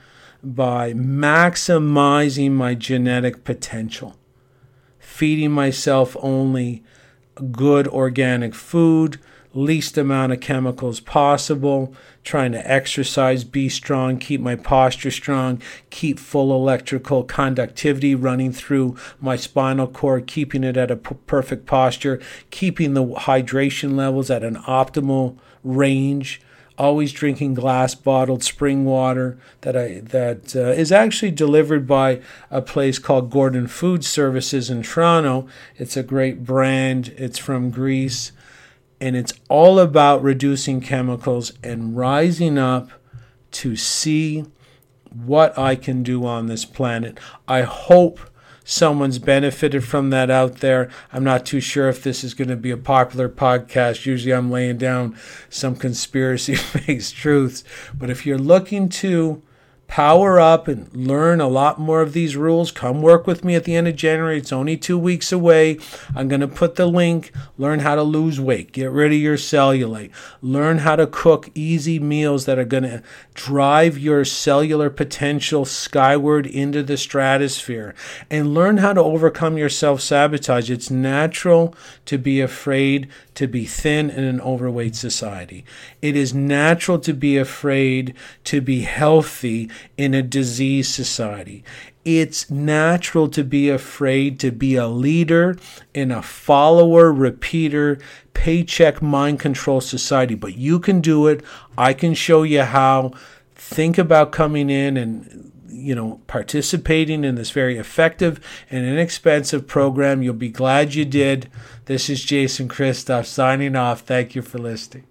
by 0.55 0.93
maximizing 0.93 2.53
my 2.53 2.75
genetic 2.75 3.45
potential, 3.45 4.17
feeding 4.99 5.51
myself 5.51 6.17
only 6.21 6.83
good 7.53 7.89
organic 7.89 8.55
food 8.55 9.19
least 9.57 9.97
amount 9.97 10.33
of 10.33 10.41
chemicals 10.41 11.01
possible, 11.01 11.95
trying 12.23 12.53
to 12.53 12.71
exercise, 12.71 13.43
be 13.43 13.69
strong, 13.69 14.19
keep 14.19 14.41
my 14.41 14.55
posture 14.55 15.11
strong, 15.11 15.61
keep 15.91 16.19
full 16.19 16.55
electrical 16.55 17.25
conductivity 17.25 18.15
running 18.15 18.53
through 18.53 18.95
my 19.19 19.35
spinal 19.35 19.87
cord, 19.87 20.27
keeping 20.27 20.63
it 20.63 20.77
at 20.77 20.91
a 20.91 20.97
p- 20.97 21.17
perfect 21.27 21.67
posture, 21.67 22.21
keeping 22.51 22.95
the 22.95 23.05
hydration 23.05 23.97
levels 23.97 24.31
at 24.31 24.45
an 24.45 24.57
optimal 24.57 25.37
range. 25.65 26.41
Always 26.79 27.13
drinking 27.13 27.55
glass 27.55 27.95
bottled 27.95 28.45
spring 28.45 28.85
water 28.85 29.39
that 29.63 29.77
I 29.77 30.01
that 30.01 30.55
uh, 30.55 30.73
is 30.73 30.93
actually 30.93 31.31
delivered 31.31 31.87
by 31.87 32.21
a 32.51 32.61
place 32.61 32.99
called 32.99 33.31
Gordon 33.31 33.67
Food 33.67 34.05
Services 34.05 34.69
in 34.69 34.83
Toronto. 34.83 35.49
It's 35.77 35.97
a 35.97 36.03
great 36.03 36.45
brand. 36.45 37.15
It's 37.17 37.39
from 37.39 37.71
Greece 37.71 38.33
and 39.01 39.17
it's 39.17 39.35
all 39.49 39.79
about 39.79 40.23
reducing 40.23 40.81
chemicals 40.81 41.53
and 41.63 41.97
rising 41.97 42.59
up 42.59 42.91
to 43.53 43.77
see 43.77 44.45
what 45.11 45.57
I 45.59 45.77
can 45.77 46.03
do 46.03 46.27
on 46.27 46.47
this 46.47 46.65
planet. 46.65 47.19
I 47.47 47.63
hope 47.63 48.21
someone's 48.67 49.21
benefited 49.21 49.85
from 49.85 50.11
that 50.11 50.29
out 50.29 50.57
there. 50.57 50.91
I'm 51.13 51.25
not 51.25 51.47
too 51.47 51.61
sure 51.61 51.89
if 51.89 52.03
this 52.03 52.25
is 52.25 52.35
going 52.35 52.49
to 52.49 52.57
be 52.57 52.73
a 52.73 52.77
popular 52.77 53.29
podcast. 53.29 54.05
Usually 54.05 54.35
I'm 54.35 54.51
laying 54.51 54.77
down 54.77 55.17
some 55.49 55.77
conspiracy 55.77 56.57
based 56.87 57.15
truths. 57.15 57.63
But 57.97 58.11
if 58.11 58.27
you're 58.27 58.37
looking 58.37 58.89
to 58.91 59.41
power 59.89 60.41
up 60.41 60.69
and 60.69 60.93
learn 60.95 61.41
a 61.41 61.49
lot 61.49 61.79
more 61.79 62.03
of 62.03 62.13
these 62.13 62.37
rules, 62.37 62.71
come 62.71 63.03
work 63.03 63.27
with 63.27 63.45
me 63.45 63.55
at 63.55 63.65
the 63.65 63.75
end 63.75 63.89
of 63.89 63.97
January. 63.97 64.39
It's 64.39 64.53
only 64.53 64.77
two 64.77 64.99
weeks 64.99 65.33
away. 65.33 65.79
I'm 66.15 66.29
going 66.29 66.41
to 66.41 66.49
put 66.49 66.77
the 66.77 66.87
link. 66.87 67.33
Learn 67.57 67.81
how 67.81 67.95
to 67.95 68.03
lose 68.03 68.41
weight, 68.41 68.73
get 68.73 68.91
rid 68.91 69.13
of 69.13 69.19
your 69.19 69.37
cellulite, 69.37 70.11
learn 70.43 70.79
how 70.79 70.97
to 70.97 71.07
cook 71.07 71.51
easy 71.55 71.99
meals 71.99 72.45
that 72.45 72.59
are 72.59 72.65
going 72.65 72.83
to 72.83 73.03
drive 73.35 73.99
your 73.99 74.25
cellular 74.25 74.91
potential 74.91 75.65
skyward 75.65 76.47
into 76.47 76.83
the 76.83 76.97
stratosphere, 76.97 77.95
and 78.31 78.55
learn 78.55 78.79
how 78.79 78.93
to 78.93 79.01
overcome 79.01 79.57
your 79.57 79.69
self 79.69 80.01
sabotage. 80.01 80.71
It's 80.71 80.91
natural 80.91 81.75
to 82.07 82.19
be 82.19 82.41
afraid 82.41 83.09
to 83.37 83.47
be 83.47 83.65
thin 83.65 84.11
in 84.11 84.25
an 84.25 84.41
overweight 84.41 84.97
society. 84.97 85.65
It 86.03 86.17
is 86.17 86.35
natural 86.35 86.99
to 87.01 87.15
be 87.15 87.37
afraid 87.37 88.15
to 88.45 88.61
be 88.61 88.83
healthy 88.83 89.71
in 89.97 90.15
a 90.15 90.23
disease 90.23 90.89
society. 90.89 91.65
It's 92.05 92.51
natural 92.51 93.29
to 93.31 93.43
be 93.43 93.69
afraid 93.69 94.39
to 94.41 94.53
be 94.53 94.77
a 94.77 94.87
leader 94.87 95.57
in 95.93 96.11
a 96.11 96.23
follower, 96.23 97.13
repeater, 97.13 97.99
paycheck 98.33 99.03
mind 99.03 99.41
control 99.41 99.81
society. 99.81 100.35
But 100.35 100.57
you 100.57 100.79
can 100.79 101.01
do 101.01 101.27
it. 101.27 101.43
I 101.77 101.93
can 101.95 102.15
show 102.15 102.43
you 102.43 102.63
how. 102.63 103.13
Think 103.59 103.99
about 103.99 104.33
coming 104.33 104.71
in 104.71 104.97
and 104.97 105.51
you 105.69 105.95
know, 105.95 106.21
participating 106.27 107.23
in 107.23 107.35
this 107.35 107.51
very 107.51 107.77
effective 107.77 108.41
and 108.71 108.87
inexpensive 108.87 109.67
program. 109.67 110.23
You'll 110.23 110.35
be 110.35 110.49
glad 110.49 110.95
you 110.95 111.05
did. 111.05 111.51
This 111.87 112.11
is 112.11 112.25
Jason 112.25 112.69
Christoff 112.69 113.27
signing 113.27 113.77
off. 113.77 114.01
Thank 114.01 114.35
you 114.35 114.43
for 114.43 114.59
listening. 114.59 115.05